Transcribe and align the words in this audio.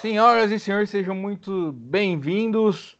Senhoras 0.00 0.52
e 0.52 0.58
senhores, 0.58 0.90
sejam 0.90 1.14
muito 1.14 1.72
bem-vindos 1.72 2.98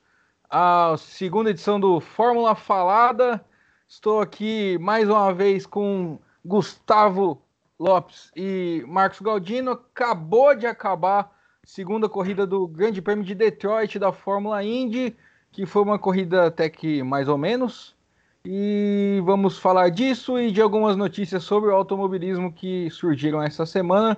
à 0.49 0.95
segunda 0.97 1.51
edição 1.51 1.79
do 1.79 2.01
Fórmula 2.01 2.55
Falada. 2.55 3.45
Estou 3.87 4.19
aqui 4.19 4.79
mais 4.79 5.07
uma 5.07 5.31
vez 5.35 5.67
com 5.67 6.19
Gustavo 6.43 7.43
Lopes 7.79 8.31
e 8.35 8.83
Marcos 8.89 9.21
Galdino. 9.21 9.73
Acabou 9.73 10.57
de 10.57 10.67
acabar 10.67 11.21
a 11.21 11.67
segunda 11.67 12.09
corrida 12.09 12.47
do 12.47 12.67
Grande 12.67 13.03
Prêmio 13.03 13.27
de 13.27 13.35
Detroit 13.35 13.99
da 13.99 14.11
Fórmula 14.11 14.65
Indy, 14.65 15.15
que 15.53 15.67
foi 15.67 15.83
uma 15.83 15.99
corrida 15.99 16.47
até 16.47 16.71
que 16.71 17.03
mais 17.03 17.29
ou 17.29 17.37
menos. 17.37 17.95
E 18.43 19.21
vamos 19.23 19.59
falar 19.59 19.91
disso 19.91 20.39
e 20.39 20.51
de 20.51 20.63
algumas 20.63 20.97
notícias 20.97 21.45
sobre 21.45 21.69
o 21.69 21.75
automobilismo 21.75 22.51
que 22.51 22.89
surgiram 22.91 23.43
essa 23.43 23.67
semana. 23.67 24.17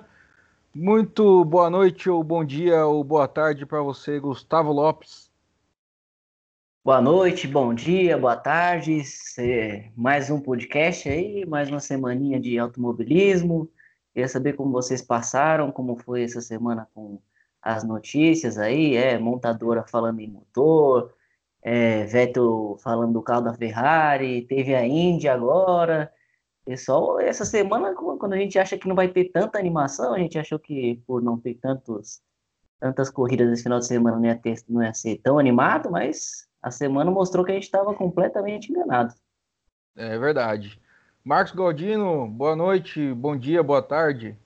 Muito 0.73 1.43
boa 1.45 1.67
noite, 1.67 2.07
ou 2.11 2.23
bom 2.23 2.45
dia, 2.45 2.85
ou 2.85 3.03
boa 3.03 3.27
tarde 3.27 3.65
para 3.65 3.81
você, 3.81 4.19
Gustavo 4.19 4.71
Lopes. 4.71 5.31
Boa 6.85 7.01
noite, 7.01 7.47
bom 7.47 7.73
dia, 7.73 8.15
boa 8.19 8.35
tarde. 8.35 9.01
Mais 9.95 10.29
um 10.29 10.39
podcast 10.39 11.09
aí, 11.09 11.43
mais 11.43 11.69
uma 11.69 11.79
semaninha 11.79 12.39
de 12.39 12.59
automobilismo. 12.59 13.67
Queria 14.13 14.27
saber 14.27 14.53
como 14.53 14.71
vocês 14.71 15.01
passaram, 15.01 15.71
como 15.71 15.95
foi 15.95 16.21
essa 16.21 16.39
semana 16.39 16.87
com 16.93 17.19
as 17.59 17.83
notícias 17.83 18.59
aí, 18.59 18.95
é 18.95 19.17
montadora 19.17 19.83
falando 19.87 20.19
em 20.19 20.27
motor, 20.27 21.11
é, 21.63 22.05
Vettel 22.05 22.77
falando 22.83 23.13
do 23.13 23.23
carro 23.23 23.41
da 23.41 23.55
Ferrari, 23.55 24.43
teve 24.43 24.75
a 24.75 24.85
Indy 24.85 25.27
agora. 25.27 26.13
Pessoal, 26.69 27.19
essa 27.19 27.45
semana, 27.45 27.95
quando 27.95 28.33
a 28.33 28.37
gente 28.37 28.59
acha 28.59 28.77
que 28.77 28.87
não 28.87 28.95
vai 28.95 29.07
ter 29.07 29.31
tanta 29.31 29.57
animação, 29.57 30.13
a 30.13 30.19
gente 30.19 30.37
achou 30.37 30.59
que 30.59 31.01
por 31.07 31.19
não 31.19 31.35
ter 31.35 31.55
tantos, 31.55 32.21
tantas 32.79 33.09
corridas 33.09 33.51
esse 33.51 33.63
final 33.63 33.79
de 33.79 33.87
semana 33.87 34.17
não 34.17 34.25
ia, 34.25 34.37
ter, 34.37 34.53
não 34.69 34.83
ia 34.83 34.93
ser 34.93 35.17
tão 35.17 35.39
animado, 35.39 35.89
mas 35.89 36.47
a 36.61 36.69
semana 36.69 37.09
mostrou 37.09 37.43
que 37.43 37.49
a 37.49 37.55
gente 37.55 37.63
estava 37.63 37.91
completamente 37.95 38.71
enganado. 38.71 39.15
É 39.95 40.15
verdade. 40.19 40.79
Marcos 41.23 41.55
Galdino, 41.55 42.27
boa 42.27 42.55
noite, 42.55 43.15
bom 43.15 43.35
dia, 43.35 43.63
boa 43.63 43.81
tarde. 43.81 44.37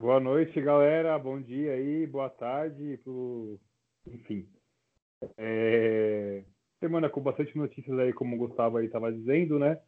Boa 0.00 0.18
noite, 0.18 0.60
galera. 0.60 1.16
Bom 1.16 1.40
dia 1.40 1.74
aí, 1.74 2.08
boa 2.08 2.28
tarde. 2.28 2.98
Pro... 3.04 3.56
Enfim. 4.04 4.48
É... 5.38 6.42
Semana 6.80 7.08
com 7.08 7.20
bastante 7.20 7.56
notícias 7.56 7.96
aí, 8.00 8.12
como 8.12 8.34
o 8.34 8.38
Gustavo 8.48 8.78
aí 8.78 8.86
estava 8.86 9.12
dizendo, 9.12 9.56
né? 9.56 9.80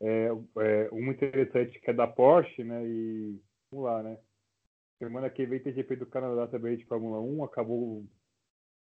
É, 0.00 0.28
é, 0.58 0.88
interessante 0.92 1.78
que 1.78 1.90
é 1.90 1.92
da 1.92 2.06
Porsche, 2.06 2.64
né? 2.64 2.84
E 2.86 3.40
vamos 3.70 3.86
lá, 3.86 4.02
né? 4.02 4.18
Semana 4.98 5.30
que 5.30 5.46
vem 5.46 5.60
tem 5.60 5.72
GP 5.72 5.96
do 5.96 6.06
Canadá 6.06 6.46
também 6.46 6.76
de 6.76 6.84
Fórmula 6.86 7.20
1, 7.20 7.44
acabou 7.44 8.00
o 8.00 8.08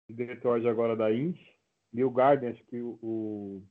diretor 0.09 0.65
agora 0.67 0.95
da 0.95 1.11
Indy. 1.11 1.39
Neil 1.93 2.09
Garden, 2.09 2.49
acho 2.49 2.63
que 2.65 2.81
o, 2.81 2.97
o 3.01 3.63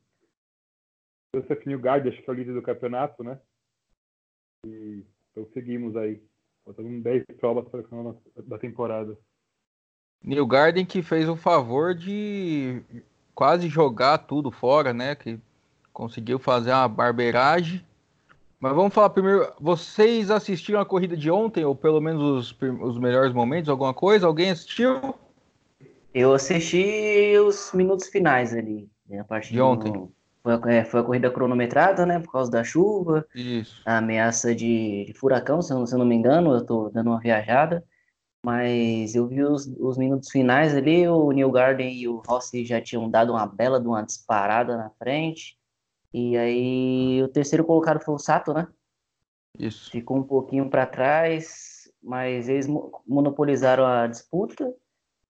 Joseph 1.35 1.65
Neil 1.67 1.81
Garden, 1.81 2.13
acho 2.13 2.23
que 2.23 2.29
é 2.29 2.33
o 2.33 2.37
líder 2.37 2.55
do 2.55 2.63
campeonato, 2.63 3.23
né? 3.25 3.41
E, 4.67 5.05
então 5.31 5.47
seguimos 5.53 5.97
aí. 5.97 6.23
Faltando 6.65 7.03
10 7.03 7.25
provas 7.39 7.69
para 7.69 7.81
o 7.81 7.89
final 7.89 8.23
da 8.47 8.59
temporada. 8.59 9.19
Neil 10.23 10.47
Garden 10.47 10.85
que 10.85 11.03
fez 11.03 11.29
o 11.29 11.37
favor 11.37 11.95
de 11.95 12.83
quase 13.35 13.69
jogar 13.69 14.19
tudo 14.19 14.51
fora, 14.51 14.93
né? 14.93 15.15
Que 15.15 15.41
conseguiu 16.01 16.39
fazer 16.39 16.71
uma 16.71 16.89
barbeiragem. 16.89 17.85
Mas 18.59 18.75
vamos 18.75 18.95
falar 18.95 19.11
primeiro. 19.11 19.53
Vocês 19.61 20.31
assistiram 20.31 20.81
a 20.81 20.87
corrida 20.87 21.15
de 21.15 21.31
ontem, 21.31 21.63
ou 21.63 21.75
pelo 21.75 22.01
menos 22.01 22.23
os, 22.23 22.59
os 22.81 22.99
melhores 22.99 23.35
momentos, 23.35 23.69
alguma 23.69 23.93
coisa? 23.93 24.27
Alguém 24.27 24.51
assistiu? 24.51 25.15
Eu 26.15 26.33
assisti 26.33 27.35
os 27.39 27.73
minutos 27.75 28.09
finais 28.09 28.55
ali. 28.55 28.89
Né, 29.07 29.21
a 29.21 29.25
partir 29.25 29.53
de 29.53 29.61
ontem. 29.61 30.09
Foi, 30.43 30.73
é, 30.73 30.85
foi, 30.85 31.01
a 31.01 31.03
corrida 31.03 31.31
cronometrada, 31.31 32.07
né? 32.07 32.19
Por 32.19 32.33
causa 32.33 32.51
da 32.51 32.65
chuva. 32.65 33.27
Isso. 33.35 33.83
A 33.85 33.99
ameaça 33.99 34.55
de, 34.55 35.05
de 35.05 35.13
furacão, 35.13 35.61
se 35.61 35.71
eu, 35.71 35.87
se 35.87 35.95
eu, 35.95 35.99
não 35.99 36.07
me 36.07 36.15
engano. 36.15 36.55
Eu 36.55 36.65
tô 36.65 36.89
dando 36.89 37.11
uma 37.11 37.21
viajada. 37.21 37.85
Mas 38.43 39.15
eu 39.15 39.27
vi 39.27 39.43
os, 39.43 39.67
os 39.79 39.99
minutos 39.99 40.31
finais 40.31 40.75
ali. 40.75 41.07
O 41.07 41.31
Neil 41.31 41.51
Garden 41.51 41.95
e 41.95 42.09
o 42.09 42.23
Rossi 42.27 42.65
já 42.65 42.81
tinham 42.81 43.11
dado 43.11 43.33
uma 43.33 43.47
bela 43.47 43.79
de 43.79 43.87
uma 43.87 44.03
disparada 44.03 44.79
na 44.79 44.89
frente. 44.99 45.60
E 46.13 46.37
aí 46.37 47.23
o 47.23 47.29
terceiro 47.29 47.65
colocado 47.65 48.01
foi 48.01 48.15
o 48.15 48.19
Sato, 48.19 48.53
né? 48.53 48.67
Isso. 49.59 49.91
Ficou 49.91 50.17
um 50.17 50.23
pouquinho 50.23 50.69
para 50.69 50.87
trás, 50.87 51.91
mas 52.03 52.49
eles 52.49 52.67
monopolizaram 53.07 53.85
a 53.85 54.07
disputa 54.07 54.75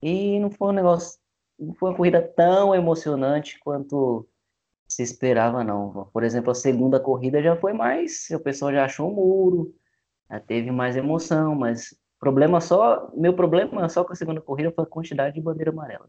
e 0.02 0.38
não 0.38 0.50
foi 0.50 0.68
um 0.68 0.72
negócio, 0.72 1.18
não 1.58 1.74
foi 1.74 1.90
uma 1.90 1.96
corrida 1.96 2.22
tão 2.22 2.74
emocionante 2.74 3.58
quanto 3.60 4.26
se 4.88 5.02
esperava 5.02 5.62
não. 5.62 6.08
Por 6.12 6.22
exemplo, 6.22 6.50
a 6.50 6.54
segunda 6.54 6.98
corrida 6.98 7.42
já 7.42 7.56
foi 7.56 7.72
mais, 7.72 8.28
o 8.30 8.40
pessoal 8.40 8.72
já 8.72 8.84
achou 8.84 9.10
um 9.10 9.14
muro, 9.14 9.74
já 10.30 10.40
teve 10.40 10.70
mais 10.70 10.96
emoção, 10.96 11.54
mas 11.54 11.94
problema 12.18 12.60
só, 12.60 13.10
meu 13.14 13.34
problema 13.34 13.88
só 13.88 14.04
com 14.04 14.12
a 14.12 14.16
segunda 14.16 14.40
corrida 14.40 14.72
foi 14.72 14.84
a 14.84 14.88
quantidade 14.88 15.34
de 15.34 15.40
bandeira 15.40 15.70
amarela. 15.70 16.08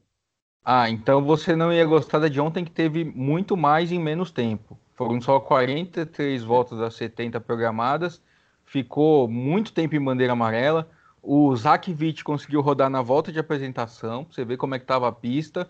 Ah, 0.64 0.90
então 0.90 1.24
você 1.24 1.56
não 1.56 1.74
ia 1.74 1.86
gostar 1.86 2.20
da 2.20 2.28
de 2.28 2.40
ontem 2.40 2.64
que 2.64 2.72
teve 2.72 3.04
muito 3.04 3.58
mais 3.58 3.92
em 3.92 4.00
menos 4.00 4.32
tempo. 4.32 4.78
Foram 4.94 5.20
só 5.20 5.40
43 5.40 6.44
voltas 6.44 6.78
das 6.78 6.94
70 6.94 7.40
programadas. 7.42 8.22
Ficou 8.64 9.28
muito 9.28 9.74
tempo 9.74 9.96
em 9.96 10.04
bandeira 10.04 10.34
amarela. 10.34 10.88
O 11.22 11.56
Zakvich 11.56 12.24
conseguiu 12.24 12.62
rodar 12.62 12.90
na 12.90 13.02
volta 13.02 13.32
de 13.32 13.40
apresentação. 13.40 14.28
Você 14.30 14.46
vê 14.46 14.56
como 14.56 14.76
é 14.76 14.80
que 14.80 14.84
estava 14.84 15.08
a 15.08 15.12
pista. 15.12 15.70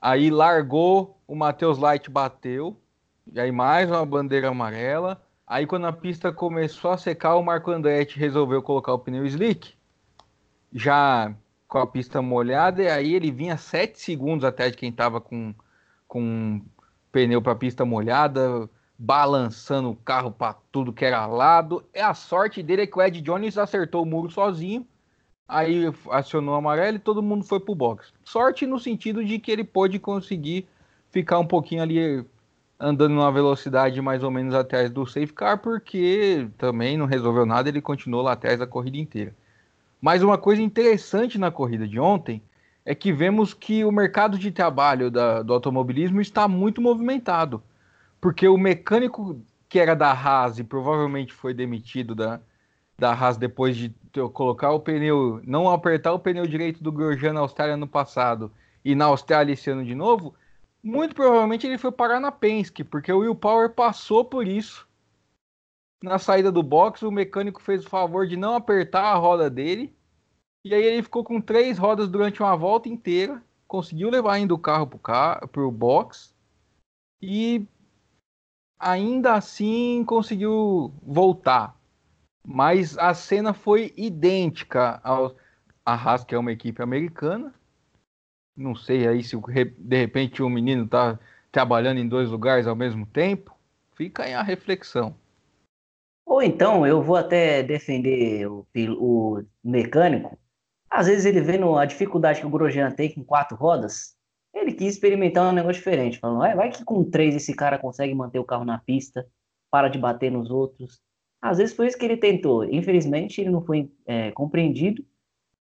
Aí 0.00 0.30
largou, 0.30 1.20
o 1.26 1.34
Matheus 1.34 1.78
Light 1.78 2.08
bateu. 2.08 2.76
E 3.32 3.40
aí 3.40 3.50
mais 3.50 3.90
uma 3.90 4.06
bandeira 4.06 4.48
amarela. 4.48 5.20
Aí 5.44 5.66
quando 5.66 5.86
a 5.86 5.92
pista 5.92 6.32
começou 6.32 6.92
a 6.92 6.98
secar, 6.98 7.34
o 7.34 7.42
Marco 7.42 7.72
Andretti 7.72 8.18
resolveu 8.18 8.62
colocar 8.62 8.92
o 8.92 8.98
pneu 8.98 9.26
slick. 9.26 9.74
Já 10.72 11.34
com 11.68 11.78
a 11.78 11.86
pista 11.86 12.22
molhada, 12.22 12.82
e 12.82 12.88
aí 12.88 13.14
ele 13.14 13.30
vinha 13.30 13.58
7 13.58 14.00
segundos 14.00 14.44
atrás 14.44 14.72
de 14.72 14.78
quem 14.78 14.88
estava 14.88 15.20
com, 15.20 15.54
com 16.08 16.64
pneu 17.12 17.42
para 17.42 17.54
pista 17.54 17.84
molhada, 17.84 18.68
balançando 18.98 19.90
o 19.90 19.96
carro 19.96 20.30
para 20.30 20.56
tudo 20.72 20.92
que 20.92 21.04
era 21.04 21.26
lado. 21.26 21.84
É 21.92 22.02
a 22.02 22.14
sorte 22.14 22.62
dele 22.62 22.82
é 22.82 22.86
que 22.86 22.98
o 22.98 23.02
Ed 23.02 23.20
Jones 23.20 23.58
acertou 23.58 24.02
o 24.02 24.06
muro 24.06 24.30
sozinho, 24.30 24.86
aí 25.46 25.84
acionou 26.10 26.54
o 26.54 26.58
amarelo 26.58 26.96
e 26.96 27.00
todo 27.00 27.22
mundo 27.22 27.44
foi 27.44 27.60
pro 27.60 27.74
box. 27.74 28.12
Sorte 28.24 28.66
no 28.66 28.78
sentido 28.78 29.22
de 29.24 29.38
que 29.38 29.50
ele 29.50 29.62
pôde 29.62 29.98
conseguir 29.98 30.66
ficar 31.10 31.38
um 31.38 31.46
pouquinho 31.46 31.82
ali 31.82 32.24
andando 32.80 33.14
numa 33.14 33.32
velocidade 33.32 34.00
mais 34.00 34.22
ou 34.22 34.30
menos 34.30 34.54
atrás 34.54 34.90
do 34.90 35.04
safe 35.06 35.32
car, 35.34 35.58
porque 35.58 36.48
também 36.56 36.96
não 36.96 37.06
resolveu 37.06 37.44
nada, 37.44 37.68
ele 37.68 37.82
continuou 37.82 38.22
lá 38.22 38.32
atrás 38.32 38.60
a 38.60 38.66
corrida 38.66 38.96
inteira. 38.96 39.34
Mas 40.00 40.22
uma 40.22 40.38
coisa 40.38 40.62
interessante 40.62 41.38
na 41.38 41.50
corrida 41.50 41.86
de 41.86 41.98
ontem 41.98 42.42
é 42.84 42.94
que 42.94 43.12
vemos 43.12 43.52
que 43.52 43.84
o 43.84 43.92
mercado 43.92 44.38
de 44.38 44.50
trabalho 44.50 45.10
da, 45.10 45.42
do 45.42 45.52
automobilismo 45.52 46.20
está 46.20 46.48
muito 46.48 46.80
movimentado. 46.80 47.62
Porque 48.20 48.48
o 48.48 48.56
mecânico 48.56 49.40
que 49.68 49.78
era 49.78 49.94
da 49.94 50.10
Haas 50.10 50.58
e 50.58 50.64
provavelmente 50.64 51.32
foi 51.32 51.52
demitido 51.52 52.14
da, 52.14 52.40
da 52.98 53.12
Haas 53.12 53.36
depois 53.36 53.76
de 53.76 53.92
colocar 54.32 54.72
o 54.72 54.80
pneu, 54.80 55.40
não 55.44 55.68
apertar 55.68 56.12
o 56.14 56.18
pneu 56.18 56.46
direito 56.46 56.82
do 56.82 56.90
Grosjean 56.90 57.34
na 57.34 57.40
Austrália 57.40 57.76
no 57.76 57.86
passado 57.86 58.50
e 58.84 58.94
na 58.94 59.04
Austrália 59.04 59.52
esse 59.52 59.70
ano 59.70 59.84
de 59.84 59.94
novo, 59.94 60.34
muito 60.82 61.14
provavelmente 61.14 61.66
ele 61.66 61.76
foi 61.76 61.92
parar 61.92 62.18
na 62.18 62.32
Penske, 62.32 62.82
porque 62.82 63.12
o 63.12 63.18
Will 63.18 63.34
Power 63.34 63.68
passou 63.70 64.24
por 64.24 64.48
isso 64.48 64.87
na 66.02 66.18
saída 66.18 66.52
do 66.52 66.62
box, 66.62 67.02
o 67.02 67.10
mecânico 67.10 67.62
fez 67.62 67.84
o 67.84 67.88
favor 67.88 68.26
de 68.26 68.36
não 68.36 68.54
apertar 68.54 69.04
a 69.04 69.14
roda 69.14 69.50
dele. 69.50 69.94
E 70.64 70.74
aí 70.74 70.82
ele 70.82 71.02
ficou 71.02 71.24
com 71.24 71.40
três 71.40 71.78
rodas 71.78 72.08
durante 72.08 72.40
uma 72.42 72.56
volta 72.56 72.88
inteira. 72.88 73.42
Conseguiu 73.66 74.10
levar 74.10 74.34
ainda 74.34 74.54
o 74.54 74.58
carro 74.58 74.86
para 74.86 75.60
o 75.60 75.70
box. 75.70 76.34
E 77.20 77.66
ainda 78.78 79.34
assim 79.34 80.04
conseguiu 80.04 80.92
voltar. 81.02 81.76
Mas 82.46 82.96
a 82.96 83.12
cena 83.12 83.52
foi 83.52 83.92
idêntica 83.96 85.00
ao 85.02 85.36
a 85.84 85.94
Haas, 85.94 86.22
que 86.22 86.34
é 86.34 86.38
uma 86.38 86.52
equipe 86.52 86.82
americana. 86.82 87.54
Não 88.54 88.74
sei 88.74 89.08
aí 89.08 89.24
se 89.24 89.36
de 89.78 89.96
repente 89.96 90.42
o 90.42 90.50
menino 90.50 90.84
está 90.84 91.18
trabalhando 91.50 91.98
em 91.98 92.06
dois 92.06 92.28
lugares 92.28 92.66
ao 92.66 92.76
mesmo 92.76 93.06
tempo. 93.06 93.56
Fica 93.94 94.24
aí 94.24 94.34
a 94.34 94.42
reflexão. 94.42 95.16
Ou 96.38 96.42
então 96.42 96.86
eu 96.86 97.02
vou 97.02 97.16
até 97.16 97.64
defender 97.64 98.46
o, 98.46 98.64
o 98.96 99.42
mecânico. 99.64 100.38
Às 100.88 101.08
vezes 101.08 101.24
ele 101.24 101.40
vendo 101.40 101.76
a 101.76 101.84
dificuldade 101.84 102.38
que 102.38 102.46
o 102.46 102.50
Grosjean 102.50 102.92
tem 102.92 103.12
com 103.12 103.24
quatro 103.24 103.56
rodas, 103.56 104.14
ele 104.54 104.72
quis 104.72 104.94
experimentar 104.94 105.50
um 105.50 105.52
negócio 105.52 105.80
diferente, 105.80 106.20
falando, 106.20 106.38
vai, 106.38 106.54
vai 106.54 106.70
que 106.70 106.84
com 106.84 107.02
três 107.02 107.34
esse 107.34 107.52
cara 107.52 107.76
consegue 107.76 108.14
manter 108.14 108.38
o 108.38 108.44
carro 108.44 108.64
na 108.64 108.78
pista, 108.78 109.26
para 109.68 109.88
de 109.88 109.98
bater 109.98 110.30
nos 110.30 110.48
outros. 110.48 111.00
Às 111.42 111.58
vezes 111.58 111.74
foi 111.74 111.88
isso 111.88 111.98
que 111.98 112.04
ele 112.04 112.16
tentou. 112.16 112.64
Infelizmente 112.64 113.40
ele 113.40 113.50
não 113.50 113.64
foi 113.64 113.90
é, 114.06 114.30
compreendido. 114.30 115.04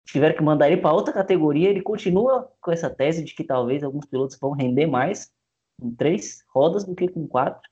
tiveram 0.08 0.36
que 0.36 0.44
mandar 0.44 0.70
ele 0.70 0.82
para 0.82 0.92
outra 0.92 1.14
categoria, 1.14 1.70
ele 1.70 1.82
continua 1.82 2.52
com 2.60 2.70
essa 2.70 2.90
tese 2.90 3.24
de 3.24 3.34
que 3.34 3.46
talvez 3.46 3.82
alguns 3.82 4.06
pilotos 4.06 4.38
vão 4.38 4.52
render 4.52 4.88
mais 4.88 5.32
com 5.80 5.96
três 5.96 6.44
rodas 6.54 6.84
do 6.84 6.94
que 6.94 7.08
com 7.08 7.26
quatro. 7.26 7.70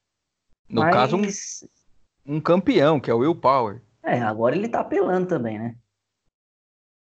No 0.69 0.81
Mas, 0.81 0.93
caso, 0.93 1.17
um, 2.27 2.41
campeão, 2.41 2.99
que 2.99 3.09
é 3.09 3.13
o 3.13 3.19
Will 3.19 3.35
Power. 3.35 3.81
É, 4.03 4.19
agora 4.19 4.55
ele 4.55 4.67
tá 4.69 4.81
apelando 4.81 5.27
também, 5.27 5.57
né? 5.57 5.75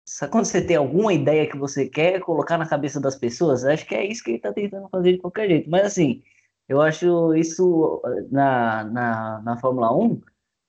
Só 0.08 0.28
quando 0.28 0.46
você 0.46 0.62
tem 0.62 0.76
alguma 0.76 1.14
ideia 1.14 1.50
que 1.50 1.58
você 1.58 1.90
quer 1.90 2.20
colocar 2.20 2.58
na 2.58 2.68
cabeça 2.68 3.02
das 3.02 3.16
pessoas, 3.16 3.66
acho 3.66 3.86
que 3.88 3.96
é 3.96 4.06
isso 4.06 4.24
que 4.24 4.32
ele 4.32 4.40
tá 4.40 4.54
tentando 4.54 4.88
fazer 4.90 5.14
de 5.14 5.18
qualquer 5.18 5.48
jeito. 5.48 5.70
Mas 5.70 5.86
assim, 5.86 6.22
eu 6.70 6.82
acho 6.82 7.34
isso 7.36 8.02
na, 8.32 8.84
na, 8.86 9.42
na 9.42 9.58
Fórmula 9.58 9.96
1, 9.96 10.22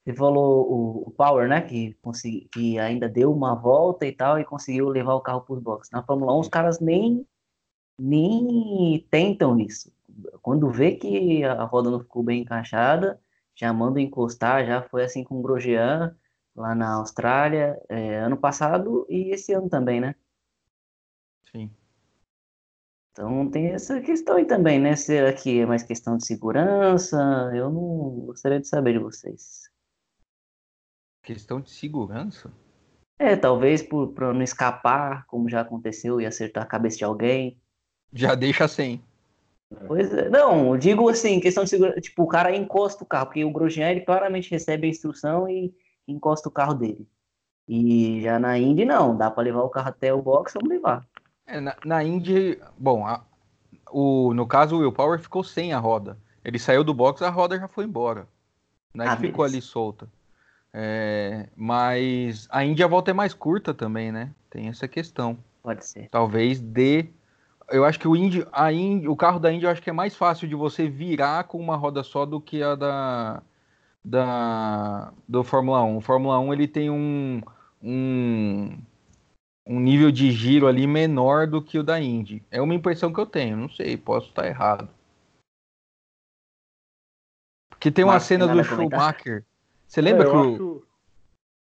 você 0.04 0.14
falou 0.14 0.70
o, 0.70 1.08
o 1.08 1.10
Power, 1.10 1.48
né? 1.48 1.60
Que, 1.60 1.94
consegui, 2.00 2.48
que 2.52 2.78
ainda 2.78 3.08
deu 3.08 3.32
uma 3.32 3.54
volta 3.54 4.06
e 4.06 4.12
tal 4.12 4.38
e 4.38 4.44
conseguiu 4.44 4.88
levar 4.88 5.14
o 5.14 5.20
carro 5.20 5.40
para 5.42 5.54
os 5.54 5.62
boxes. 5.62 5.90
Na 5.90 6.02
Fórmula 6.02 6.34
1, 6.36 6.40
os 6.40 6.48
caras 6.48 6.80
nem, 6.80 7.26
nem 7.98 9.06
tentam 9.10 9.58
isso. 9.58 9.92
Quando 10.42 10.70
vê 10.70 10.92
que 10.92 11.44
a 11.44 11.64
roda 11.64 11.90
não 11.90 12.00
ficou 12.00 12.22
bem 12.22 12.42
encaixada, 12.42 13.20
já 13.56 13.72
manda 13.72 14.00
encostar, 14.00 14.66
já 14.66 14.82
foi 14.82 15.04
assim 15.04 15.24
com 15.24 15.38
o 15.38 15.42
Grosjean 15.42 16.14
lá 16.54 16.74
na 16.74 16.94
Austrália, 16.94 17.80
é, 17.88 18.18
ano 18.18 18.36
passado 18.36 19.06
e 19.08 19.32
esse 19.32 19.52
ano 19.52 19.68
também, 19.68 20.00
né? 20.00 20.14
Sim. 21.50 21.70
Então 23.12 23.50
tem 23.50 23.68
essa 23.68 23.98
questão 24.00 24.36
aí 24.36 24.44
também, 24.44 24.78
né? 24.78 24.94
Será 24.94 25.32
que 25.32 25.60
é 25.60 25.66
mais 25.66 25.82
questão 25.82 26.18
de 26.18 26.26
segurança? 26.26 27.16
Eu 27.54 27.70
não 27.70 28.26
gostaria 28.26 28.60
de 28.60 28.68
saber 28.68 28.92
de 28.92 28.98
vocês. 28.98 29.70
Questão 31.22 31.60
de 31.60 31.70
segurança? 31.70 32.52
É, 33.18 33.34
talvez 33.34 33.82
por, 33.82 34.12
pra 34.12 34.34
não 34.34 34.42
escapar, 34.42 35.24
como 35.26 35.48
já 35.48 35.62
aconteceu, 35.62 36.20
e 36.20 36.26
acertar 36.26 36.62
a 36.62 36.66
cabeça 36.66 36.98
de 36.98 37.04
alguém. 37.04 37.58
Já 38.12 38.34
deixa 38.34 38.68
sem. 38.68 39.02
Pois 39.86 40.12
é. 40.12 40.28
Não, 40.28 40.76
digo 40.76 41.08
assim, 41.08 41.40
questão 41.40 41.64
de 41.64 41.70
segurança. 41.70 42.00
Tipo, 42.00 42.22
o 42.22 42.28
cara 42.28 42.54
encosta 42.54 43.02
o 43.02 43.06
carro, 43.06 43.26
porque 43.26 43.44
o 43.44 43.50
Grosjean, 43.50 43.90
ele 43.90 44.00
claramente 44.00 44.50
recebe 44.50 44.86
a 44.86 44.90
instrução 44.90 45.48
e 45.48 45.74
encosta 46.06 46.48
o 46.48 46.52
carro 46.52 46.74
dele. 46.74 47.06
E 47.68 48.20
já 48.20 48.38
na 48.38 48.58
Indy, 48.58 48.84
não. 48.84 49.16
Dá 49.16 49.30
para 49.30 49.42
levar 49.42 49.62
o 49.62 49.68
carro 49.68 49.88
até 49.88 50.12
o 50.12 50.22
box, 50.22 50.54
vamos 50.54 50.68
levar. 50.68 51.04
É, 51.46 51.60
na, 51.60 51.76
na 51.84 52.04
Indy, 52.04 52.60
bom, 52.78 53.06
a, 53.06 53.24
o, 53.90 54.32
no 54.34 54.46
caso 54.46 54.76
o 54.76 54.78
Will 54.80 54.92
Power 54.92 55.18
ficou 55.18 55.42
sem 55.42 55.72
a 55.72 55.78
roda. 55.78 56.16
Ele 56.44 56.58
saiu 56.58 56.84
do 56.84 56.94
box, 56.94 57.22
a 57.22 57.30
roda 57.30 57.58
já 57.58 57.66
foi 57.66 57.84
embora. 57.84 58.28
Né, 58.94 59.04
Ah, 59.06 59.16
ficou 59.16 59.44
ali 59.44 59.60
solta. 59.60 60.08
É, 60.72 61.48
mas 61.56 62.46
a 62.50 62.64
Indy 62.64 62.82
a 62.82 62.86
volta 62.86 63.10
é 63.10 63.14
mais 63.14 63.34
curta 63.34 63.74
também, 63.74 64.12
né? 64.12 64.30
Tem 64.50 64.68
essa 64.68 64.86
questão. 64.86 65.38
Pode 65.62 65.86
ser. 65.86 66.08
Talvez 66.10 66.60
dê. 66.60 67.08
Eu 67.68 67.84
acho 67.84 67.98
que 67.98 68.06
o 68.06 68.14
Indy, 68.14 68.46
a 68.52 68.72
Indy, 68.72 69.08
o 69.08 69.16
carro 69.16 69.40
da 69.40 69.52
Indy 69.52 69.64
eu 69.64 69.70
acho 69.70 69.82
que 69.82 69.90
é 69.90 69.92
mais 69.92 70.14
fácil 70.14 70.46
de 70.46 70.54
você 70.54 70.88
virar 70.88 71.44
com 71.44 71.58
uma 71.58 71.76
roda 71.76 72.02
só 72.02 72.24
do 72.24 72.40
que 72.40 72.62
a 72.62 72.74
da, 72.76 73.42
da 74.04 75.12
do 75.26 75.42
Fórmula 75.42 75.82
1. 75.82 75.96
O 75.96 76.00
Fórmula 76.00 76.38
1 76.38 76.52
ele 76.52 76.68
tem 76.68 76.90
um, 76.90 77.42
um, 77.82 78.78
um 79.66 79.80
nível 79.80 80.12
de 80.12 80.30
giro 80.30 80.68
ali 80.68 80.86
menor 80.86 81.48
do 81.48 81.60
que 81.60 81.78
o 81.78 81.82
da 81.82 82.00
Indy. 82.00 82.44
É 82.50 82.62
uma 82.62 82.74
impressão 82.74 83.12
que 83.12 83.18
eu 83.18 83.26
tenho, 83.26 83.56
não 83.56 83.68
sei, 83.68 83.96
posso 83.96 84.28
estar 84.28 84.46
errado. 84.46 84.88
Porque 87.68 87.90
tem 87.90 88.04
uma 88.04 88.14
tem 88.14 88.20
cena 88.20 88.46
do? 88.46 88.62
Schumacher. 88.62 89.44
Você 89.86 90.00
lembra 90.00 90.26
É, 90.26 90.30
que 90.30 90.36
o, 90.36 90.54
acho 90.54 90.82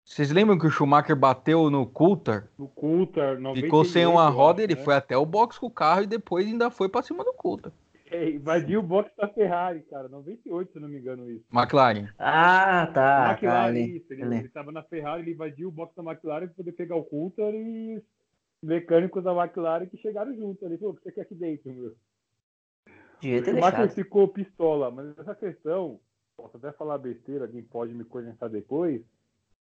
vocês 0.08 0.30
lembram 0.30 0.56
que 0.58 0.66
o 0.66 0.70
Schumacher 0.70 1.16
bateu 1.16 1.68
no 1.68 1.84
Coulter? 1.86 2.48
no 2.58 2.68
Coulter, 2.68 3.36
Ficou 3.54 3.84
sem 3.84 4.04
98, 4.04 4.10
uma 4.10 4.28
roda, 4.28 4.62
ele 4.62 4.74
né? 4.76 4.82
foi 4.82 4.94
até 4.94 5.16
o 5.16 5.26
box 5.26 5.58
com 5.58 5.66
o 5.66 5.70
carro 5.70 6.02
e 6.02 6.06
depois 6.06 6.46
ainda 6.46 6.70
foi 6.70 6.88
pra 6.88 7.02
cima 7.02 7.24
do 7.24 7.32
Coulter. 7.32 7.72
É, 8.08 8.30
invadiu 8.30 8.78
o 8.78 8.82
box 8.84 9.10
da 9.16 9.26
Ferrari, 9.28 9.80
cara. 9.90 10.08
98, 10.08 10.70
se 10.70 10.78
eu 10.78 10.82
não 10.82 10.88
me 10.88 10.98
engano, 10.98 11.28
isso. 11.28 11.44
McLaren. 11.52 12.08
Ah, 12.20 12.86
tá. 12.94 13.32
McLaren, 13.32 13.66
ali. 13.68 13.96
isso. 13.96 14.12
Ele, 14.12 14.22
Eu 14.22 14.28
lembro. 14.28 14.44
ele 14.46 14.52
tava 14.52 14.70
na 14.70 14.82
Ferrari, 14.84 15.22
ele 15.22 15.32
invadiu 15.32 15.68
o 15.68 15.72
box 15.72 15.92
da 15.96 16.04
McLaren 16.04 16.46
para 16.46 16.54
poder 16.54 16.70
pegar 16.72 16.94
o 16.94 17.02
Coulter 17.02 17.52
e 17.52 17.96
os 17.96 18.02
mecânicos 18.62 19.24
da 19.24 19.32
McLaren 19.34 19.86
que 19.86 19.96
chegaram 19.96 20.32
junto. 20.36 20.64
Ele 20.64 20.78
falou, 20.78 20.92
o 20.94 20.96
que 20.96 21.02
você 21.02 21.10
quer 21.10 21.22
aqui 21.22 21.34
dentro, 21.34 21.72
meu? 21.72 21.96
Devia 23.20 23.42
ter 23.42 23.50
O 23.50 23.54
Schumacher 23.54 23.78
deixado. 23.78 23.94
ficou 23.96 24.28
pistola, 24.28 24.88
mas 24.90 25.18
essa 25.18 25.34
questão, 25.34 25.98
posso 26.36 26.56
até 26.58 26.70
falar 26.72 26.98
besteira, 26.98 27.46
alguém 27.46 27.62
pode 27.64 27.92
me 27.92 28.04
coordenar 28.04 28.48
depois, 28.48 29.02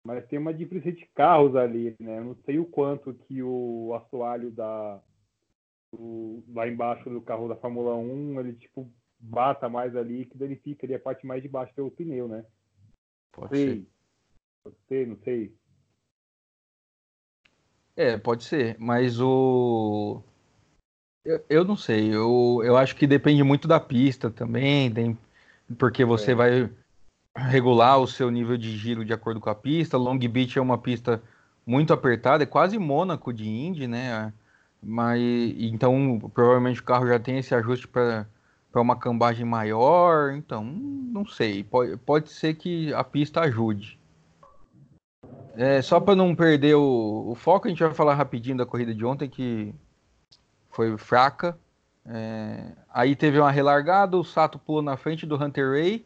mas 0.08 0.26
tem 0.28 0.40
uma 0.40 0.54
diferença 0.54 0.90
de 0.92 1.06
carros 1.08 1.54
ali, 1.56 1.94
né? 2.00 2.20
Eu 2.20 2.24
não 2.24 2.36
sei 2.46 2.58
o 2.58 2.66
quanto 2.66 3.14
que 3.14 3.44
o 3.44 3.94
assoalho 3.94 4.50
da 4.52 5.02
o- 5.92 6.44
lá 6.54 6.68
embaixo 6.68 7.10
do 7.10 7.22
carro 7.22 7.50
da 7.50 7.56
Fórmula 7.58 7.96
1, 7.96 8.40
ele 8.40 8.54
tipo 8.54 8.90
bata 9.20 9.68
mais 9.68 9.96
ali, 9.96 10.26
que 10.26 10.38
danifica 10.38 10.86
ali 10.86 10.96
a 10.96 11.00
parte 11.00 11.26
mais 11.26 11.44
de 11.44 11.50
baixo 11.50 11.74
do 11.76 11.92
pneu, 11.92 12.28
né? 12.28 12.46
Pode 13.34 13.58
ser. 13.58 13.66
Sei. 13.66 13.88
Pode 14.64 14.78
ser, 14.88 15.08
não 15.08 15.18
sei. 15.18 15.54
É, 17.96 18.18
pode 18.18 18.44
ser, 18.46 18.78
mas 18.80 19.20
o. 19.20 20.22
Eu, 21.26 21.46
eu 21.50 21.64
não 21.66 21.76
sei, 21.76 22.14
eu, 22.14 22.62
eu 22.64 22.78
acho 22.78 22.96
que 22.96 23.06
depende 23.06 23.44
muito 23.44 23.68
da 23.68 23.80
pista 23.80 24.32
também, 24.32 24.92
tem... 24.94 25.18
porque 25.78 26.06
você 26.06 26.32
É. 26.32 26.36
vai 26.36 26.70
regular 27.38 28.00
o 28.00 28.08
seu 28.08 28.32
nível 28.32 28.58
de 28.58 28.76
giro 28.76 29.06
de 29.06 29.14
acordo 29.14 29.40
com 29.40 29.50
a 29.50 29.56
pista. 29.56 29.98
Long 29.98 30.18
Beach 30.18 30.58
é 30.58 30.62
uma 30.62 30.78
pista 30.78 31.22
muito 31.66 31.94
apertada, 31.94 32.44
é 32.44 32.48
quase 32.48 32.78
Mônaco 32.80 33.32
de 33.32 33.48
Indy, 33.48 33.88
né? 33.88 34.34
Mas 34.82 35.22
então 35.58 36.20
provavelmente 36.34 36.80
o 36.80 36.84
carro 36.84 37.08
já 37.08 37.20
tem 37.20 37.38
esse 37.38 37.54
ajuste 37.54 37.88
para 37.88 38.28
uma 38.76 38.96
cambagem 38.96 39.46
maior, 39.46 40.34
então 40.34 40.64
não 40.64 41.26
sei, 41.26 41.64
pode, 41.64 41.98
pode 41.98 42.30
ser 42.30 42.54
que 42.56 42.94
a 42.94 43.04
pista 43.04 43.42
ajude. 43.42 44.00
É, 45.56 45.82
só 45.82 46.00
para 46.00 46.16
não 46.16 46.36
perder 46.36 46.76
o, 46.76 47.32
o 47.32 47.36
foco, 47.36 47.68
a 47.68 47.70
gente 47.70 47.84
vai 47.84 47.94
falar 47.94 48.14
rapidinho 48.14 48.58
da 48.58 48.66
corrida 48.66 48.94
de 48.94 49.04
ontem, 49.04 49.28
que 49.28 49.74
foi 50.70 50.96
fraca. 50.98 51.58
É, 52.06 52.72
aí 52.94 53.16
teve 53.16 53.40
uma 53.40 53.52
relargada, 53.52 54.16
o 54.16 54.24
Sato 54.24 54.60
pulou 54.60 54.84
na 54.84 54.96
frente 54.96 55.26
do 55.26 55.36
Hunter 55.36 55.72
Ray, 55.72 56.06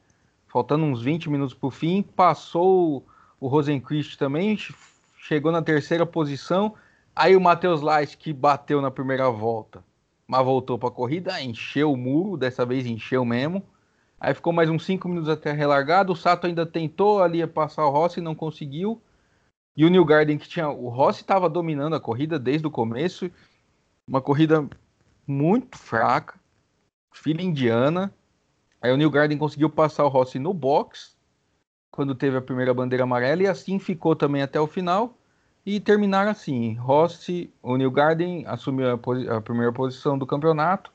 faltando 0.52 0.84
uns 0.84 1.02
20 1.02 1.30
minutos 1.30 1.54
para 1.54 1.68
o 1.68 1.72
fim, 1.72 2.02
passou 2.04 3.06
o, 3.40 3.48
Rosenquist 3.48 4.18
também, 4.18 4.58
che- 4.58 4.74
chegou 5.18 5.52
na 5.52 5.62
terceira 5.62 6.06
posição. 6.06 6.76
Aí 7.16 7.36
o 7.36 7.42
Matheus 7.42 7.82
Leist, 7.82 8.18
que 8.18 8.34
bateu 8.34 8.82
na 8.82 8.92
primeira 8.92 9.30
volta, 9.30 9.84
mas 10.28 10.44
voltou 10.44 10.78
para 10.78 10.90
a 10.90 10.92
corrida, 10.92 11.42
encheu 11.42 11.94
o 11.94 11.98
muro, 11.98 12.36
dessa 12.38 12.66
vez 12.66 12.86
encheu 12.86 13.24
mesmo. 13.24 13.64
Aí 14.20 14.34
ficou 14.34 14.52
mais 14.52 14.70
uns 14.70 14.86
5 14.86 15.08
minutos 15.08 15.30
até 15.30 15.52
a 15.52 15.54
relargada. 15.54 16.12
O 16.12 16.16
Sato 16.16 16.46
ainda 16.46 16.66
tentou 16.66 17.24
ali 17.24 17.46
passar 17.48 17.86
o 17.86 17.90
Rossi, 17.90 18.22
não 18.22 18.36
conseguiu. 18.36 19.02
E 19.76 19.86
o 19.86 19.90
New 19.90 20.06
Garden 20.06 20.38
que 20.38 20.48
tinha. 20.48 20.70
O 20.70 20.90
Rossi 20.90 21.22
estava 21.22 21.50
dominando 21.50 21.96
a 21.96 22.00
corrida 22.00 22.38
desde 22.38 22.68
o 22.68 22.72
começo. 22.72 23.32
Uma 24.08 24.22
corrida 24.22 24.68
muito 25.26 25.78
fraca. 25.78 26.40
Fila 27.12 27.42
indiana. 27.42 28.14
Aí 28.82 28.92
o 28.92 28.98
New 28.98 29.10
Garden 29.12 29.38
conseguiu 29.38 29.70
passar 29.70 30.06
o 30.06 30.10
Rossi 30.10 30.40
no 30.40 30.54
box. 30.54 31.16
Quando 31.92 32.16
teve 32.16 32.38
a 32.38 32.42
primeira 32.42 32.74
bandeira 32.74 33.04
amarela. 33.04 33.44
E 33.44 33.48
assim 33.48 33.80
ficou 33.80 34.16
também 34.16 34.42
até 34.42 34.60
o 34.60 34.68
final. 34.68 35.18
E 35.66 35.80
terminaram 35.80 36.32
assim. 36.32 36.74
Rossi, 36.76 37.54
o 37.62 37.78
New 37.78 37.92
Garden 37.92 38.46
assumiu 38.48 38.92
a, 38.92 38.98
posi- 38.98 39.30
a 39.30 39.42
primeira 39.42 39.72
posição 39.74 40.18
do 40.18 40.26
campeonato. 40.26 40.92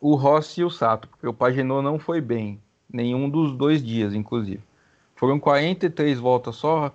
O 0.00 0.14
Rossi 0.14 0.60
e 0.60 0.64
o 0.64 0.70
Sato. 0.70 1.08
Porque 1.08 1.26
o 1.26 1.34
Pagenot 1.34 1.82
não 1.82 1.98
foi 1.98 2.20
bem. 2.20 2.60
Nenhum 2.92 3.28
dos 3.28 3.52
dois 3.56 3.82
dias, 3.82 4.14
inclusive. 4.14 4.62
Foram 5.16 5.40
43 5.40 6.18
voltas 6.18 6.56
só 6.56 6.92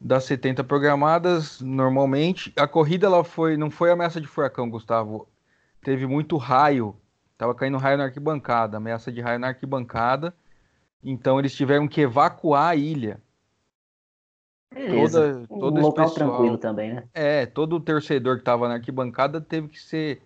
das 0.00 0.24
70 0.24 0.64
programadas 0.64 1.60
normalmente. 1.60 2.52
A 2.56 2.66
corrida 2.66 3.06
ela 3.06 3.24
foi, 3.24 3.56
não 3.56 3.70
foi 3.70 3.90
ameaça 3.90 4.20
de 4.20 4.26
furacão, 4.26 4.68
Gustavo. 4.70 5.28
Teve 5.82 6.06
muito 6.06 6.36
raio. 6.36 6.96
Tava 7.38 7.54
caindo 7.54 7.78
raio 7.78 7.96
na 7.96 8.04
arquibancada, 8.04 8.76
ameaça 8.76 9.12
de 9.12 9.20
raio 9.20 9.38
na 9.38 9.48
arquibancada. 9.48 10.34
Então 11.02 11.38
eles 11.38 11.54
tiveram 11.54 11.86
que 11.86 12.00
evacuar 12.00 12.70
a 12.70 12.76
ilha. 12.76 13.20
Beleza. 14.74 15.46
Toda, 15.46 15.54
um 15.54 15.58
todo 15.58 15.78
esse 15.78 15.88
local 15.88 16.04
pessoal- 16.10 16.30
tranquilo 16.30 16.58
também, 16.58 16.94
né? 16.94 17.04
É, 17.14 17.46
todo 17.46 17.76
o 17.76 17.80
torcedor 17.80 18.34
que 18.36 18.42
estava 18.42 18.68
na 18.68 18.74
arquibancada 18.74 19.40
teve 19.40 19.68
que 19.68 19.80
ser 19.80 20.20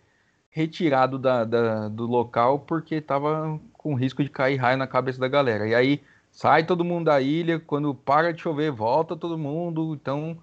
retirado 0.51 1.19
da, 1.19 1.45
da- 1.45 1.89
do 1.89 2.07
local 2.07 2.59
porque 2.61 2.97
estava 2.97 3.61
com 3.75 3.95
risco 3.95 4.23
de 4.23 4.31
cair 4.31 4.57
raio 4.57 4.79
na 4.79 4.87
cabeça 4.87 5.21
da 5.21 5.29
galera. 5.29 5.69
E 5.69 5.75
aí 5.75 6.03
sai 6.31 6.65
todo 6.65 6.85
mundo 6.85 7.07
da 7.07 7.21
ilha, 7.21 7.61
quando 7.61 7.95
para 7.95 8.33
de 8.33 8.41
chover, 8.41 8.71
volta 8.71 9.15
todo 9.17 9.39
mundo. 9.39 9.95
Então 9.95 10.37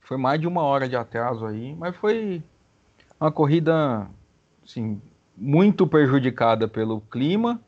foi 0.00 0.16
mais 0.16 0.40
de 0.40 0.46
uma 0.46 0.62
hora 0.62 0.88
de 0.88 0.96
atraso 0.96 1.46
aí, 1.46 1.74
mas 1.74 1.94
foi 1.96 2.42
uma 3.20 3.30
corrida 3.30 4.08
assim, 4.64 5.00
muito 5.42 5.86
prejudicada 5.88 6.68
pelo 6.68 7.00
clima. 7.00 7.60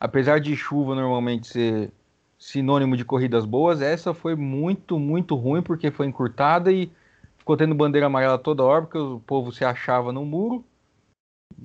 Apesar 0.00 0.40
de 0.40 0.56
chuva 0.56 0.94
normalmente 0.96 1.46
ser 1.46 1.92
sinônimo 2.36 2.96
de 2.96 3.04
corridas 3.04 3.44
boas, 3.44 3.80
essa 3.80 4.12
foi 4.12 4.34
muito, 4.34 4.98
muito 4.98 5.36
ruim 5.36 5.62
porque 5.62 5.90
foi 5.90 6.06
encurtada 6.06 6.72
e 6.72 6.90
ficou 7.38 7.56
tendo 7.56 7.74
bandeira 7.74 8.06
amarela 8.06 8.38
toda 8.38 8.64
hora, 8.64 8.82
porque 8.82 8.98
o 8.98 9.20
povo 9.20 9.52
se 9.52 9.64
achava 9.64 10.12
no 10.12 10.24
muro. 10.24 10.64